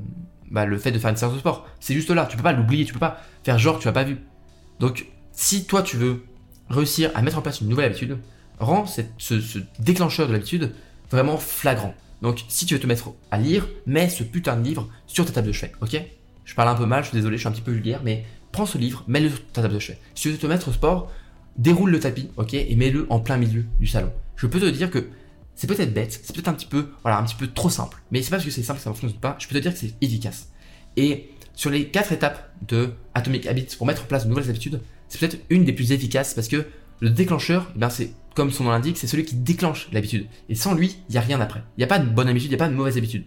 bah, 0.51 0.65
le 0.67 0.79
fait 0.79 0.93
de 0.93 0.99
faire 0.99 1.11
une 1.11 1.17
séance 1.17 1.35
de 1.35 1.39
sport. 1.39 1.69
C'est 1.81 1.95
juste 1.95 2.11
là, 2.11 2.27
tu 2.27 2.37
peux 2.37 2.43
pas 2.43 2.53
l'oublier, 2.53 2.85
tu 2.85 2.93
peux 2.93 2.99
pas 2.99 3.21
faire 3.45 3.59
genre 3.59 3.79
tu 3.79 3.89
as 3.89 3.93
pas 3.93 4.05
vu. 4.05 4.19
Donc 4.81 5.07
si 5.33 5.65
toi 5.65 5.83
tu 5.83 5.97
veux 5.97 6.25
réussir 6.69 7.11
à 7.15 7.23
mettre 7.23 7.39
en 7.39 7.43
place 7.43 7.61
une 7.61 7.69
nouvelle 7.69 7.87
habitude, 7.87 8.19
rends 8.59 8.87
ce, 8.87 9.03
déclencheur 9.79 10.29
de 10.29 10.33
l'habitude 10.33 10.73
vraiment 11.11 11.37
flagrant. 11.37 11.95
Donc 12.23 12.45
si 12.49 12.67
tu 12.67 12.75
veux 12.75 12.81
te 12.81 12.87
mettre 12.87 13.11
à 13.31 13.39
lire, 13.39 13.69
mets 13.87 14.09
ce 14.09 14.23
putain 14.23 14.57
de 14.57 14.65
livre 14.65 14.89
sur 15.07 15.27
ta 15.27 15.33
table 15.33 15.49
de 15.49 15.53
chevet, 15.53 15.73
ok? 15.81 16.01
Je 16.45 16.55
parle 16.55 16.69
un 16.69 16.75
peu 16.75 16.87
mal, 16.87 17.03
je 17.03 17.09
suis 17.09 17.17
désolé, 17.17 17.37
je 17.37 17.41
suis 17.41 17.49
un 17.49 17.53
petit 17.53 17.61
peu 17.61 17.73
vulgaire, 17.73 18.01
mais 18.05 18.25
prends 18.53 18.67
ce 18.67 18.79
livre, 18.79 19.05
mets-le 19.09 19.31
sur 19.31 19.45
ta 19.53 19.63
table 19.63 19.75
de 19.75 19.79
chevet. 19.79 19.99
Si 20.15 20.23
tu 20.23 20.31
veux 20.31 20.39
te 20.39 20.47
mettre 20.47 20.69
au 20.69 20.73
sport, 20.73 21.11
déroule 21.59 21.91
le 21.91 22.01
tapis, 22.01 22.31
ok? 22.37 22.55
Et 22.55 22.75
mets-le 22.77 23.07
en 23.11 23.21
plein 23.21 23.37
milieu 23.37 23.65
du 23.81 23.87
salon. 23.87 24.13
Je 24.37 24.47
peux 24.47 24.61
te 24.61 24.67
dire 24.67 24.91
que 24.91 25.09
c'est 25.57 25.67
peut-être 25.67 25.93
bête, 25.93 26.21
c'est 26.23 26.35
peut-être 26.35 26.49
un 26.49 26.55
petit 26.55 26.67
peu, 26.67 26.91
voilà, 27.03 27.19
un 27.19 27.25
petit 27.25 27.35
peu 27.35 27.49
trop 27.49 27.71
simple. 27.71 28.03
Mais 28.13 28.23
c'est 28.23 28.31
pas 28.31 28.37
parce 28.37 28.45
que 28.45 28.51
c'est 28.51 28.63
simple 28.63 28.79
que 28.79 28.85
ça 28.85 28.91
ne 28.91 28.95
fonctionne 28.95 29.21
pas. 29.21 29.37
Je 29.41 29.49
peux 29.49 29.55
te 29.55 29.61
dire 29.61 29.73
que 29.73 29.79
c'est 29.79 29.95
efficace. 30.03 30.51
Et 30.97 31.31
sur 31.55 31.71
les 31.71 31.89
quatre 31.89 32.13
étapes 32.13 32.53
de 32.69 32.93
Atomic 33.15 33.47
Habits 33.47 33.75
pour 33.77 33.87
mettre 33.87 34.03
en 34.03 34.07
place 34.07 34.25
de 34.25 34.29
nouvelles 34.29 34.51
habitudes, 34.51 34.81
c'est 35.09 35.19
peut-être 35.19 35.39
une 35.49 35.65
des 35.65 35.73
plus 35.73 35.93
efficaces 35.93 36.35
parce 36.35 36.49
que 36.49 36.67
le 37.01 37.11
déclencheur, 37.11 37.73
eh 37.75 37.85
c'est 37.91 38.13
comme 38.35 38.51
son 38.51 38.65
nom 38.65 38.71
l'indique, 38.71 38.99
c'est 38.99 39.07
celui 39.07 39.25
qui 39.25 39.35
déclenche 39.35 39.89
l'habitude. 39.93 40.27
Et 40.51 40.55
sans 40.55 40.75
lui, 40.75 40.99
il 41.09 41.13
n'y 41.13 41.19
a 41.19 41.23
rien 41.23 41.41
après. 41.41 41.63
Il 41.77 41.81
n'y 41.81 41.85
a 41.85 41.89
pas 41.89 41.99
de 41.99 42.09
bonne 42.09 42.29
habitude, 42.29 42.51
il 42.51 42.55
n'y 42.55 42.63
a 42.63 42.65
pas 42.65 42.69
de 42.69 42.75
mauvaise 42.75 42.99
habitude. 42.99 43.25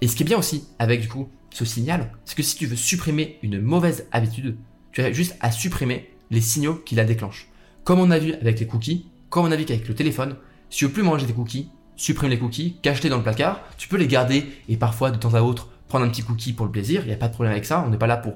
Et 0.00 0.08
ce 0.08 0.16
qui 0.16 0.22
est 0.22 0.26
bien 0.26 0.38
aussi 0.38 0.64
avec 0.78 1.02
du 1.02 1.08
coup 1.08 1.28
ce 1.50 1.66
signal, 1.66 2.10
c'est 2.24 2.36
que 2.36 2.42
si 2.42 2.56
tu 2.56 2.66
veux 2.66 2.76
supprimer 2.76 3.38
une 3.42 3.60
mauvaise 3.60 4.06
habitude, 4.12 4.56
tu 4.92 5.02
as 5.02 5.12
juste 5.12 5.36
à 5.40 5.50
supprimer 5.50 6.08
les 6.30 6.40
signaux 6.40 6.74
qui 6.74 6.94
la 6.94 7.04
déclenchent. 7.04 7.48
Comme 7.84 8.00
on 8.00 8.10
a 8.10 8.18
vu 8.18 8.32
avec 8.34 8.58
les 8.60 8.66
cookies, 8.66 9.06
comme 9.28 9.44
on 9.44 9.50
a 9.50 9.56
vu 9.56 9.64
avec 9.64 9.86
le 9.88 9.94
téléphone, 9.94 10.36
si 10.70 10.78
tu 10.78 10.86
veux 10.86 10.92
plus 10.92 11.02
manger 11.02 11.26
tes 11.26 11.32
cookies, 11.32 11.68
supprime 11.96 12.30
les 12.30 12.38
cookies, 12.38 12.76
cache-les 12.82 13.10
dans 13.10 13.18
le 13.18 13.22
placard. 13.22 13.60
Tu 13.76 13.88
peux 13.88 13.96
les 13.96 14.06
garder 14.06 14.46
et 14.68 14.76
parfois 14.76 15.10
de 15.10 15.18
temps 15.18 15.34
à 15.34 15.42
autre 15.42 15.68
prendre 15.88 16.06
un 16.06 16.08
petit 16.08 16.22
cookie 16.22 16.52
pour 16.52 16.64
le 16.64 16.72
plaisir. 16.72 17.02
Il 17.02 17.08
n'y 17.08 17.12
a 17.12 17.16
pas 17.16 17.28
de 17.28 17.34
problème 17.34 17.52
avec 17.52 17.66
ça. 17.66 17.84
On 17.86 17.90
n'est 17.90 17.98
pas 17.98 18.06
là 18.06 18.16
pour. 18.16 18.34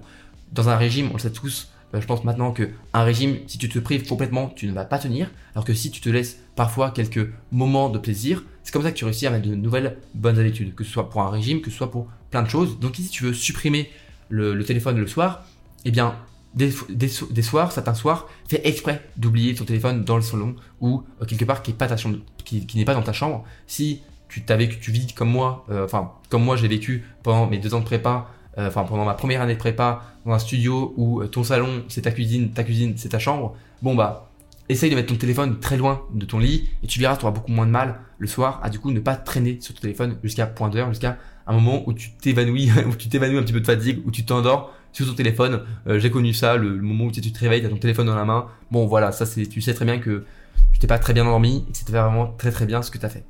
Dans 0.52 0.68
un 0.68 0.76
régime, 0.76 1.08
on 1.10 1.14
le 1.14 1.18
sait 1.18 1.32
tous. 1.32 1.70
Euh, 1.94 2.00
je 2.00 2.06
pense 2.06 2.24
maintenant 2.24 2.52
que 2.52 2.70
un 2.92 3.04
régime, 3.04 3.38
si 3.46 3.58
tu 3.58 3.68
te 3.68 3.78
prives 3.78 4.06
complètement, 4.06 4.48
tu 4.48 4.66
ne 4.66 4.72
vas 4.72 4.84
pas 4.84 4.98
tenir. 4.98 5.30
Alors 5.54 5.64
que 5.64 5.72
si 5.72 5.90
tu 5.90 6.00
te 6.00 6.08
laisses 6.08 6.38
parfois 6.56 6.90
quelques 6.90 7.30
moments 7.52 7.88
de 7.88 7.98
plaisir, 7.98 8.42
c'est 8.62 8.72
comme 8.72 8.82
ça 8.82 8.90
que 8.90 8.96
tu 8.96 9.04
réussis 9.04 9.26
à 9.26 9.30
mettre 9.30 9.48
de 9.48 9.54
nouvelles 9.54 9.96
bonnes 10.14 10.38
habitudes, 10.38 10.74
que 10.74 10.84
ce 10.84 10.90
soit 10.90 11.08
pour 11.08 11.22
un 11.22 11.30
régime, 11.30 11.60
que 11.60 11.70
ce 11.70 11.76
soit 11.76 11.90
pour 11.90 12.08
plein 12.30 12.42
de 12.42 12.48
choses. 12.48 12.78
Donc 12.80 12.96
si 12.96 13.08
tu 13.08 13.24
veux 13.24 13.34
supprimer 13.34 13.90
le, 14.28 14.62
téléphone 14.64 14.98
le 14.98 15.06
soir, 15.06 15.44
eh 15.84 15.90
bien 15.90 16.16
des, 16.54 16.72
des, 16.88 17.42
soirs, 17.42 17.72
certains 17.72 17.94
soirs, 17.94 18.28
fais 18.48 18.66
exprès 18.66 19.02
d'oublier 19.16 19.54
ton 19.54 19.64
téléphone 19.64 20.04
dans 20.04 20.16
le 20.16 20.22
salon 20.22 20.54
ou 20.80 21.02
euh, 21.20 21.24
quelque 21.24 21.44
part 21.44 21.62
qui 21.62 21.72
n'est 21.72 21.76
pas 21.76 21.88
ta 21.88 21.96
chambre, 21.96 22.18
qui, 22.44 22.66
n'est 22.74 22.84
pas 22.84 22.94
dans 22.94 23.02
ta 23.02 23.12
chambre. 23.12 23.44
Si 23.66 24.02
tu 24.28 24.44
t'avais 24.44 24.68
que 24.68 24.74
tu 24.74 24.92
vis 24.92 25.12
comme 25.12 25.30
moi, 25.30 25.64
euh, 25.70 25.84
enfin 25.84 26.12
comme 26.28 26.44
moi 26.44 26.56
j'ai 26.56 26.68
vécu 26.68 27.04
pendant 27.22 27.46
mes 27.46 27.58
deux 27.58 27.74
ans 27.74 27.80
de 27.80 27.84
prépa, 27.84 28.28
euh, 28.58 28.68
enfin 28.68 28.84
pendant 28.84 29.04
ma 29.04 29.14
première 29.14 29.42
année 29.42 29.54
de 29.54 29.58
prépa 29.58 30.02
dans 30.24 30.32
un 30.32 30.38
studio 30.38 30.94
où 30.96 31.24
ton 31.26 31.42
salon 31.42 31.84
c'est 31.88 32.02
ta 32.02 32.12
cuisine, 32.12 32.50
ta 32.50 32.62
cuisine 32.62 32.94
c'est 32.96 33.10
ta 33.10 33.18
chambre. 33.18 33.56
Bon 33.82 33.94
bah 33.94 34.30
essaye 34.68 34.90
de 34.90 34.94
mettre 34.94 35.08
ton 35.08 35.18
téléphone 35.18 35.58
très 35.58 35.76
loin 35.76 36.02
de 36.14 36.24
ton 36.24 36.38
lit 36.38 36.68
et 36.82 36.86
tu 36.86 36.98
verras 36.98 37.16
tu 37.16 37.24
auras 37.24 37.32
beaucoup 37.32 37.52
moins 37.52 37.66
de 37.66 37.70
mal 37.70 38.00
le 38.18 38.26
soir 38.26 38.60
à 38.62 38.70
du 38.70 38.78
coup 38.78 38.92
ne 38.92 39.00
pas 39.00 39.16
traîner 39.16 39.58
sur 39.60 39.74
ton 39.74 39.80
téléphone 39.82 40.16
jusqu'à 40.22 40.46
point 40.46 40.68
d'heure, 40.68 40.88
jusqu'à 40.88 41.18
un 41.46 41.52
moment 41.52 41.82
où 41.86 41.92
tu 41.92 42.12
t'évanouis, 42.12 42.70
où 42.86 42.94
tu 42.94 43.08
t'évanouis 43.08 43.38
un 43.38 43.42
petit 43.42 43.52
peu 43.52 43.60
de 43.60 43.66
fatigue, 43.66 44.00
où 44.06 44.10
tu 44.10 44.24
t'endors 44.24 44.72
sur 44.94 45.06
ton 45.06 45.14
téléphone. 45.14 45.62
Euh, 45.86 45.98
j'ai 45.98 46.10
connu 46.10 46.32
ça, 46.32 46.56
le, 46.56 46.80
moment 46.80 47.04
où 47.04 47.10
tu, 47.10 47.20
te 47.20 47.38
réveilles, 47.38 47.60
tu 47.60 47.66
as 47.66 47.70
ton 47.70 47.76
téléphone 47.76 48.06
dans 48.06 48.16
la 48.16 48.24
main. 48.24 48.46
Bon, 48.70 48.86
voilà, 48.86 49.12
ça 49.12 49.26
c'est, 49.26 49.46
tu 49.46 49.60
sais 49.60 49.74
très 49.74 49.84
bien 49.84 49.98
que 49.98 50.24
tu 50.72 50.78
t'es 50.78 50.86
pas 50.86 50.98
très 50.98 51.12
bien 51.12 51.24
endormi 51.26 51.64
et 51.68 51.72
que 51.72 51.76
c'était 51.76 51.92
vraiment 51.92 52.32
très 52.38 52.50
très 52.50 52.64
bien 52.64 52.80
ce 52.80 52.90
que 52.90 52.98
tu 52.98 53.04
as 53.04 53.10
fait. 53.10 53.24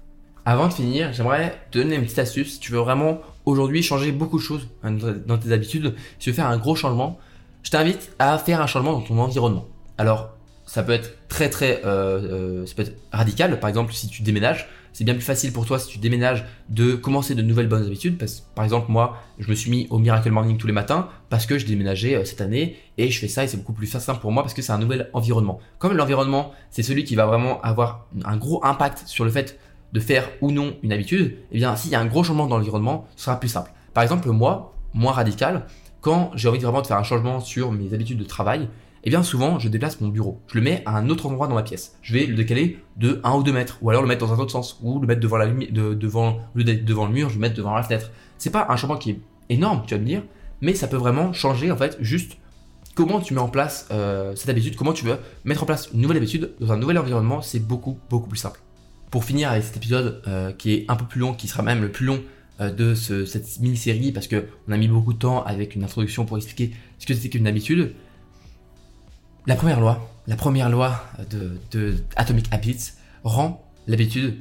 Avant 0.46 0.68
de 0.68 0.72
finir, 0.72 1.12
j'aimerais 1.12 1.58
te 1.70 1.78
donner 1.78 1.96
une 1.96 2.02
petite 2.02 2.18
astuce. 2.18 2.54
Si 2.54 2.60
tu 2.60 2.70
veux 2.70 2.78
vraiment 2.78 3.20
aujourd'hui 3.46 3.82
changer 3.82 4.12
beaucoup 4.12 4.38
de 4.38 4.42
choses 4.42 4.68
dans 4.82 5.38
tes 5.38 5.52
habitudes, 5.52 5.94
si 6.18 6.24
tu 6.24 6.30
veux 6.30 6.36
faire 6.36 6.46
un 6.46 6.58
gros 6.58 6.76
changement, 6.76 7.18
je 7.62 7.70
t'invite 7.70 8.14
à 8.18 8.36
faire 8.36 8.60
un 8.60 8.66
changement 8.66 8.92
dans 8.92 9.00
ton 9.00 9.18
environnement. 9.18 9.66
Alors, 9.96 10.34
ça 10.66 10.82
peut 10.82 10.92
être 10.92 11.28
très 11.28 11.48
très 11.48 11.80
euh, 11.84 12.62
euh, 12.62 12.66
ça 12.66 12.74
peut 12.74 12.82
être 12.82 12.96
radical. 13.10 13.58
Par 13.58 13.68
exemple, 13.68 13.92
si 13.94 14.08
tu 14.08 14.22
déménages, 14.22 14.68
c'est 14.94 15.04
bien 15.04 15.14
plus 15.14 15.22
facile 15.22 15.52
pour 15.52 15.66
toi 15.66 15.78
si 15.78 15.88
tu 15.88 15.98
déménages 15.98 16.46
de 16.70 16.94
commencer 16.94 17.34
de 17.34 17.42
nouvelles 17.42 17.68
bonnes 17.68 17.84
habitudes. 17.84 18.16
Par 18.54 18.64
exemple, 18.64 18.90
moi, 18.90 19.18
je 19.38 19.50
me 19.50 19.54
suis 19.54 19.70
mis 19.70 19.86
au 19.90 19.98
Miracle 19.98 20.30
Morning 20.30 20.56
tous 20.56 20.68
les 20.68 20.72
matins 20.72 21.08
parce 21.28 21.46
que 21.46 21.58
je 21.58 21.66
déménageais 21.66 22.14
euh, 22.14 22.24
cette 22.24 22.40
année 22.40 22.76
et 22.96 23.10
je 23.10 23.18
fais 23.18 23.28
ça 23.28 23.44
et 23.44 23.48
c'est 23.48 23.56
beaucoup 23.56 23.72
plus 23.72 23.88
simple 23.88 24.20
pour 24.20 24.30
moi 24.30 24.44
parce 24.44 24.54
que 24.54 24.62
c'est 24.62 24.72
un 24.72 24.78
nouvel 24.78 25.10
environnement. 25.12 25.58
Comme 25.78 25.94
l'environnement, 25.94 26.52
c'est 26.70 26.84
celui 26.84 27.02
qui 27.04 27.16
va 27.16 27.26
vraiment 27.26 27.60
avoir 27.62 28.06
un 28.24 28.36
gros 28.36 28.64
impact 28.64 29.02
sur 29.06 29.24
le 29.24 29.32
fait 29.32 29.58
de 29.92 30.00
faire 30.00 30.28
ou 30.40 30.52
non 30.52 30.76
une 30.82 30.92
habitude, 30.92 31.38
eh 31.50 31.56
bien, 31.56 31.74
s'il 31.76 31.90
y 31.90 31.96
a 31.96 32.00
un 32.00 32.06
gros 32.06 32.22
changement 32.22 32.46
dans 32.46 32.56
l'environnement, 32.56 33.06
ce 33.16 33.24
sera 33.24 33.38
plus 33.38 33.48
simple. 33.48 33.72
Par 33.94 34.02
exemple, 34.02 34.28
moi, 34.30 34.74
moins 34.92 35.12
radical, 35.12 35.66
quand 36.00 36.30
j'ai 36.34 36.48
envie 36.48 36.58
vraiment 36.58 36.82
de 36.82 36.86
faire 36.86 36.98
un 36.98 37.02
changement 37.02 37.40
sur 37.40 37.72
mes 37.72 37.94
habitudes 37.94 38.18
de 38.18 38.24
travail, 38.24 38.68
et 39.04 39.08
eh 39.08 39.10
bien 39.10 39.22
souvent 39.22 39.58
je 39.58 39.68
déplace 39.68 40.00
mon 40.00 40.08
bureau. 40.08 40.40
Je 40.46 40.56
le 40.56 40.64
mets 40.64 40.82
à 40.86 40.96
un 40.96 41.10
autre 41.10 41.26
endroit 41.26 41.46
dans 41.46 41.54
ma 41.54 41.62
pièce. 41.62 41.98
Je 42.00 42.14
vais 42.14 42.24
le 42.24 42.34
décaler 42.36 42.78
de 42.96 43.20
1 43.22 43.32
ou 43.34 43.42
2 43.42 43.52
mètres, 43.52 43.78
ou 43.82 43.90
alors 43.90 44.00
le 44.00 44.08
mettre 44.08 44.26
dans 44.26 44.32
un 44.32 44.38
autre 44.38 44.52
sens, 44.52 44.80
ou 44.82 44.98
le 44.98 45.06
mettre 45.06 45.20
devant 45.20 45.36
la 45.36 45.44
lumière, 45.44 45.68
devant, 45.72 46.38
le 46.54 46.64
devant 46.64 47.06
le 47.06 47.12
mur, 47.12 47.28
je 47.28 47.34
le 47.34 47.40
mettre 47.42 47.54
devant 47.54 47.74
la 47.74 47.82
fenêtre. 47.82 48.10
C'est 48.38 48.48
pas 48.48 48.66
un 48.70 48.76
changement 48.76 48.96
qui 48.96 49.10
est 49.10 49.20
énorme, 49.50 49.82
tu 49.86 49.94
vas 49.94 50.00
me 50.00 50.06
dire, 50.06 50.22
mais 50.62 50.74
ça 50.74 50.88
peut 50.88 50.96
vraiment 50.96 51.34
changer 51.34 51.70
en 51.70 51.76
fait 51.76 51.98
juste 52.00 52.38
comment 52.94 53.20
tu 53.20 53.34
mets 53.34 53.40
en 53.40 53.48
place 53.48 53.88
euh, 53.90 54.34
cette 54.36 54.48
habitude, 54.48 54.74
comment 54.74 54.94
tu 54.94 55.04
veux 55.04 55.18
mettre 55.44 55.62
en 55.62 55.66
place 55.66 55.90
une 55.92 56.00
nouvelle 56.00 56.16
habitude 56.16 56.52
dans 56.58 56.72
un 56.72 56.78
nouvel 56.78 56.98
environnement, 56.98 57.42
c'est 57.42 57.60
beaucoup 57.60 57.98
beaucoup 58.08 58.28
plus 58.28 58.38
simple. 58.38 58.60
Pour 59.10 59.24
finir 59.24 59.50
avec 59.50 59.64
cet 59.64 59.76
épisode 59.76 60.22
euh, 60.26 60.52
qui 60.52 60.72
est 60.72 60.84
un 60.88 60.96
peu 60.96 61.04
plus 61.04 61.20
long, 61.20 61.34
qui 61.34 61.46
sera 61.46 61.62
même 61.62 61.82
le 61.82 61.90
plus 61.90 62.06
long 62.06 62.22
euh, 62.60 62.70
de 62.70 62.94
cette 62.94 63.60
mini-série 63.60 64.12
parce 64.12 64.28
que 64.28 64.46
on 64.66 64.72
a 64.72 64.76
mis 64.76 64.88
beaucoup 64.88 65.12
de 65.12 65.18
temps 65.18 65.44
avec 65.44 65.74
une 65.74 65.84
introduction 65.84 66.24
pour 66.24 66.36
expliquer 66.36 66.72
ce 66.98 67.06
que 67.06 67.14
c'est 67.14 67.28
qu'une 67.28 67.46
habitude. 67.46 67.94
La 69.46 69.56
première 69.56 69.78
loi, 69.78 70.10
la 70.26 70.36
première 70.36 70.70
loi 70.70 71.04
de, 71.28 72.02
Atomic 72.16 72.46
Habits 72.50 72.92
rend 73.24 73.62
l'habitude 73.86 74.38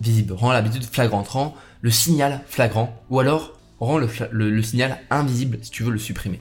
visible, 0.00 0.32
rend 0.32 0.50
l'habitude 0.50 0.82
flagrante, 0.82 1.28
rend 1.28 1.54
le 1.80 1.90
signal 1.92 2.40
flagrant, 2.48 3.00
ou 3.08 3.20
alors 3.20 3.56
rend 3.78 3.98
le, 3.98 4.62
signal 4.62 4.98
invisible 5.10 5.58
si 5.62 5.70
tu 5.70 5.84
veux 5.84 5.92
le 5.92 5.98
supprimer. 5.98 6.40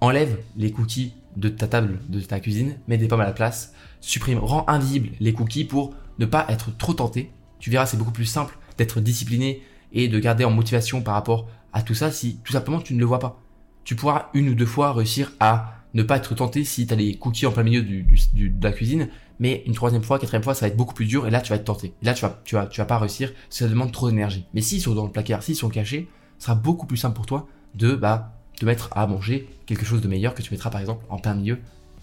Enlève 0.00 0.38
les 0.56 0.70
cookies 0.70 1.14
de 1.36 1.48
ta 1.48 1.66
table, 1.66 1.98
de 2.08 2.20
ta 2.20 2.38
cuisine, 2.38 2.76
mets 2.86 2.98
des 2.98 3.08
pommes 3.08 3.20
à 3.20 3.26
la 3.26 3.32
place, 3.32 3.72
supprime, 4.00 4.38
rend 4.38 4.64
invisible 4.68 5.08
les 5.18 5.32
cookies 5.32 5.64
pour 5.64 5.92
ne 6.20 6.26
pas 6.26 6.46
être 6.50 6.76
trop 6.76 6.94
tenté. 6.94 7.32
Tu 7.58 7.68
verras, 7.68 7.86
c'est 7.86 7.96
beaucoup 7.96 8.12
plus 8.12 8.26
simple 8.26 8.56
d'être 8.78 9.00
discipliné 9.00 9.60
et 9.92 10.06
de 10.06 10.20
garder 10.20 10.44
en 10.44 10.52
motivation 10.52 11.02
par 11.02 11.14
rapport 11.14 11.48
à 11.72 11.82
tout 11.82 11.94
ça 11.94 12.12
si 12.12 12.38
tout 12.44 12.52
simplement 12.52 12.80
tu 12.80 12.94
ne 12.94 13.00
le 13.00 13.06
vois 13.06 13.18
pas. 13.18 13.40
Tu 13.82 13.96
pourras 13.96 14.28
une 14.34 14.50
ou 14.50 14.54
deux 14.54 14.66
fois 14.66 14.92
réussir 14.92 15.32
à 15.40 15.73
ne 15.94 16.02
pas 16.02 16.16
être 16.16 16.34
tenté 16.34 16.64
si 16.64 16.86
tu 16.86 16.92
as 16.92 16.96
les 16.96 17.14
cookies 17.14 17.46
en 17.46 17.52
plein 17.52 17.62
milieu 17.62 17.82
du, 17.82 18.04
de 18.34 18.64
la 18.64 18.72
cuisine, 18.72 19.08
mais 19.38 19.62
une 19.66 19.74
troisième 19.74 20.02
fois, 20.02 20.18
quatrième 20.18 20.42
fois, 20.42 20.54
ça 20.54 20.62
va 20.62 20.68
être 20.68 20.76
beaucoup 20.76 20.94
plus 20.94 21.06
dur 21.06 21.26
et 21.26 21.30
là 21.30 21.40
tu 21.40 21.50
vas 21.50 21.56
être 21.56 21.64
tenté. 21.64 21.92
là 22.02 22.14
tu 22.14 22.22
vas, 22.22 22.40
tu 22.44 22.54
vas, 22.54 22.66
tu 22.66 22.80
vas 22.80 22.84
pas 22.84 22.98
réussir, 22.98 23.32
ça 23.48 23.68
demande 23.68 23.92
trop 23.92 24.10
d'énergie. 24.10 24.46
Mais 24.54 24.60
s'ils 24.60 24.80
sont 24.80 24.94
dans 24.94 25.04
le 25.04 25.12
placard, 25.12 25.42
s'ils 25.42 25.56
sont 25.56 25.68
cachés, 25.68 26.08
ça 26.38 26.46
sera 26.46 26.54
beaucoup 26.56 26.86
plus 26.86 26.96
simple 26.96 27.14
pour 27.14 27.26
toi 27.26 27.48
de 27.74 27.94
bah 27.94 28.32
te 28.58 28.64
mettre 28.64 28.90
à 28.92 29.06
manger 29.06 29.48
quelque 29.66 29.84
chose 29.84 30.00
de 30.00 30.08
meilleur 30.08 30.34
que 30.34 30.42
tu 30.42 30.52
mettras 30.52 30.70
par 30.70 30.80
exemple 30.80 31.04
en 31.08 31.18
plein 31.18 31.34
milieu. 31.34 31.58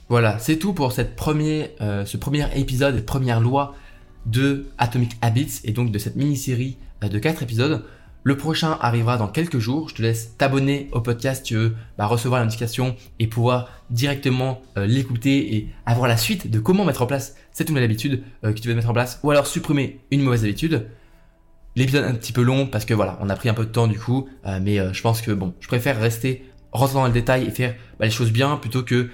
Voilà, 0.10 0.40
c'est 0.40 0.58
tout 0.58 0.74
pour 0.74 0.92
cette 0.92 1.16
premier, 1.16 1.72
euh, 1.80 2.06
ce 2.06 2.18
premier 2.18 2.46
épisode, 2.58 3.06
première 3.06 3.40
loi 3.40 3.76
de 4.26 4.68
Atomic 4.78 5.14
Habits 5.22 5.62
et 5.64 5.72
donc 5.72 5.92
de 5.92 5.98
cette 5.98 6.16
mini-série 6.16 6.78
euh, 7.04 7.08
de 7.08 7.18
quatre 7.20 7.44
épisodes. 7.44 7.86
Le 8.24 8.38
prochain 8.38 8.78
arrivera 8.82 9.18
dans 9.18 9.28
quelques 9.28 9.58
jours. 9.58 9.90
Je 9.90 9.96
te 9.96 10.02
laisse 10.04 10.38
t'abonner 10.38 10.90
au 10.92 11.02
podcast 11.02 11.44
si 11.44 11.54
tu 11.54 11.56
veux 11.56 11.76
bah, 11.98 12.06
recevoir 12.06 12.40
l'indication 12.40 12.96
et 13.18 13.26
pouvoir 13.26 13.70
directement 13.90 14.62
euh, 14.78 14.86
l'écouter 14.86 15.56
et 15.56 15.70
avoir 15.88 16.08
la 16.08 16.18
suite 16.18 16.52
de 16.52 16.60
comment 16.60 16.86
mettre 16.86 17.02
en 17.02 17.08
place 17.08 17.36
cette 17.52 17.70
nouvelle 17.70 17.84
habitude 17.84 18.24
euh, 18.44 18.54
que 18.54 18.60
tu 18.60 18.68
veux 18.68 18.76
mettre 18.76 18.92
en 18.92 18.94
place 18.94 19.20
ou 19.24 19.32
alors 19.32 19.48
supprimer 19.48 20.02
une 20.12 20.22
mauvaise 20.22 20.44
habitude. 20.44 20.88
L'épisode 21.76 22.04
est 22.04 22.10
un 22.10 22.14
petit 22.14 22.34
peu 22.34 22.44
long 22.44 22.68
parce 22.68 22.86
que 22.86 22.94
voilà, 22.94 23.18
on 23.22 23.30
a 23.30 23.36
pris 23.36 23.50
un 23.50 23.56
peu 23.56 23.66
de 23.66 23.72
temps 23.72 23.88
du 23.88 23.98
coup, 23.98 24.30
euh, 24.46 24.60
mais 24.62 24.78
je 24.94 25.02
pense 25.02 25.22
que 25.22 25.32
bon, 25.32 25.56
je 25.60 25.68
préfère 25.68 26.00
rester 26.00 26.46
rentrer 26.72 26.96
dans 26.96 27.08
le 27.08 27.14
détail 27.14 27.46
et 27.48 27.50
faire 27.50 27.74
bah, 27.98 28.06
les 28.06 28.12
choses 28.12 28.32
bien 28.32 28.56
plutôt 28.58 28.84
que 28.84 29.10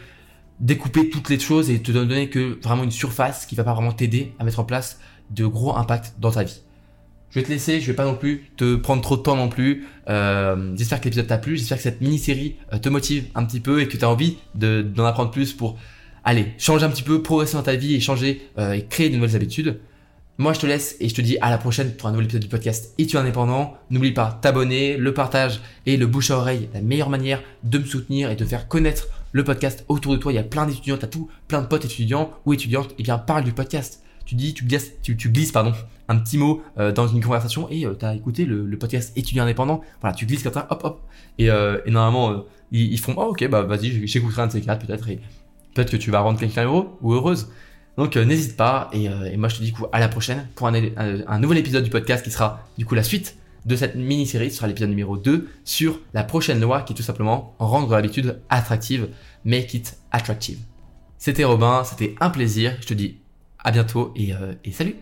découper 0.60 1.10
toutes 1.10 1.30
les 1.30 1.39
choses 1.39 1.70
et 1.70 1.82
te 1.82 1.91
donner 1.91 2.30
que 2.30 2.60
vraiment 2.62 2.84
une 2.84 2.91
surface 2.91 3.45
qui 3.45 3.55
va 3.55 3.64
pas 3.64 3.74
vraiment 3.74 3.93
t'aider 3.93 4.34
à 4.39 4.43
mettre 4.43 4.60
en 4.60 4.66
place 4.66 4.99
de 5.30 5.45
gros 5.45 5.78
impacts 5.78 6.16
dans 6.20 6.32
ta 6.32 6.43
vie. 6.43 6.62
Je 7.38 7.43
vais 7.43 7.45
te 7.45 7.51
laisser, 7.51 7.79
je 7.79 7.85
vais 7.85 7.93
pas 7.93 8.05
non 8.05 8.15
plus 8.15 8.49
te 8.57 8.75
prendre 8.77 9.03
trop 9.03 9.15
de 9.15 9.21
temps 9.21 9.35
non 9.35 9.47
plus. 9.47 9.85
Euh, 10.09 10.73
j'espère 10.75 10.99
que 10.99 11.05
l'épisode 11.05 11.27
t'a 11.27 11.38
plu, 11.38 11.55
j'espère 11.55 11.77
que 11.77 11.83
cette 11.83 12.01
mini-série 12.01 12.55
euh, 12.73 12.79
te 12.79 12.89
motive 12.89 13.25
un 13.35 13.45
petit 13.45 13.59
peu 13.59 13.79
et 13.79 13.88
que 13.88 13.95
tu 13.95 14.03
as 14.03 14.09
envie 14.09 14.38
d'en 14.55 15.05
apprendre 15.05 15.29
plus 15.29 15.53
pour 15.53 15.77
aller 16.23 16.47
changer 16.57 16.83
un 16.83 16.89
petit 16.89 17.03
peu, 17.03 17.21
progresser 17.21 17.53
dans 17.53 17.61
ta 17.61 17.75
vie 17.75 17.93
et 17.93 17.99
changer 17.99 18.41
euh, 18.57 18.71
et 18.71 18.85
créer 18.85 19.11
de 19.11 19.17
nouvelles 19.17 19.35
habitudes. 19.35 19.79
Moi 20.39 20.53
je 20.53 20.61
te 20.61 20.65
laisse 20.65 20.95
et 20.99 21.09
je 21.09 21.13
te 21.13 21.21
dis 21.21 21.38
à 21.39 21.51
la 21.51 21.59
prochaine 21.59 21.91
pour 21.91 22.09
un 22.09 22.11
nouvel 22.11 22.25
épisode 22.25 22.41
du 22.41 22.49
podcast 22.49 22.95
Et 22.97 23.05
tu 23.05 23.17
es 23.17 23.19
indépendant. 23.19 23.77
N'oublie 23.91 24.13
pas 24.13 24.39
t'abonner, 24.41 24.97
le 24.97 25.13
partage 25.13 25.61
et 25.85 25.95
le 25.95 26.07
bouche 26.07 26.31
à 26.31 26.38
oreille, 26.38 26.69
la 26.73 26.81
meilleure 26.81 27.11
manière 27.11 27.43
de 27.63 27.77
me 27.77 27.85
soutenir 27.85 28.31
et 28.31 28.35
de 28.35 28.45
faire 28.45 28.67
connaître 28.67 29.09
le 29.31 29.43
podcast 29.43 29.85
autour 29.89 30.13
de 30.13 30.17
toi. 30.17 30.31
Il 30.31 30.38
y 30.38 30.39
a 30.39 30.43
plein 30.43 30.65
d'étudiants, 30.65 30.97
t'as 30.97 31.05
tout, 31.05 31.29
plein 31.47 31.61
de 31.61 31.67
potes 31.67 31.85
étudiants 31.85 32.31
ou 32.47 32.53
étudiantes, 32.53 32.93
et 32.93 32.95
eh 32.97 33.03
bien 33.03 33.19
parle 33.19 33.43
du 33.43 33.51
podcast 33.51 34.01
tu 34.28 34.36
dis, 34.36 34.53
tu 34.53 34.65
glisses, 34.65 34.91
tu, 35.01 35.15
glisses 35.15 35.53
pardon, 35.53 35.73
un 36.09 36.17
petit 36.17 36.38
mot 36.38 36.61
euh, 36.78 36.91
dans 36.91 37.07
une 37.07 37.23
conversation 37.23 37.67
et 37.69 37.86
euh, 37.86 37.95
tu 37.97 38.05
as 38.05 38.13
écouté 38.13 38.45
le, 38.45 38.78
podcast 38.78 39.17
étudiant 39.17 39.43
indépendant. 39.43 39.82
Voilà, 40.01 40.15
tu 40.15 40.25
glisses 40.25 40.43
comme 40.43 40.53
ça, 40.53 40.67
hop, 40.69 40.82
hop. 40.84 41.01
Et, 41.39 41.49
euh, 41.49 41.80
normalement, 41.88 42.43
ils, 42.71 42.99
font, 42.99 43.15
oh, 43.17 43.30
ok, 43.30 43.47
bah 43.47 43.63
vas-y, 43.63 44.05
j'écouterai 44.05 44.43
un 44.43 44.47
de 44.47 44.51
ces 44.51 44.61
quatre 44.61 44.86
peut-être 44.86 45.09
et 45.09 45.21
peut-être 45.73 45.91
que 45.91 45.97
tu 45.97 46.11
vas 46.11 46.19
rendre 46.19 46.39
quelqu'un 46.39 46.65
heureux 46.65 46.89
ou 47.01 47.13
heureuse. 47.13 47.49
Donc 47.97 48.15
n'hésite 48.15 48.57
pas 48.57 48.91
et, 48.93 49.09
moi 49.38 49.49
je 49.49 49.55
te 49.55 49.63
dis 49.63 49.71
coup 49.71 49.88
à 49.91 49.99
la 49.99 50.07
prochaine 50.07 50.47
pour 50.53 50.67
un, 50.67 50.73
un, 50.95 51.39
nouvel 51.39 51.57
épisode 51.57 51.84
du 51.84 51.89
podcast 51.89 52.23
qui 52.23 52.30
sera 52.30 52.63
du 52.78 52.86
coup 52.86 52.93
la 52.93 53.01
suite 53.01 53.38
de 53.65 53.75
cette 53.75 53.95
mini-série, 53.95 54.51
ce 54.51 54.57
sera 54.57 54.67
l'épisode 54.67 54.89
numéro 54.89 55.17
2 55.17 55.49
sur 55.65 55.99
la 56.13 56.23
prochaine 56.23 56.61
loi 56.61 56.84
qui 56.84 56.93
est 56.93 56.95
tout 56.95 57.01
simplement 57.01 57.55
rendre 57.57 57.91
l'habitude 57.95 58.39
attractive, 58.49 59.07
make 59.45 59.73
it 59.73 59.97
attractive. 60.11 60.59
C'était 61.17 61.43
Robin, 61.43 61.84
c'était 61.84 62.13
un 62.19 62.30
plaisir, 62.30 62.78
je 62.82 62.86
te 62.86 62.93
dis 62.93 63.17
à 63.68 63.72
bientôt 63.72 64.13
et, 64.15 64.34
euh, 64.34 64.53
et 64.63 64.72
salut 64.72 64.95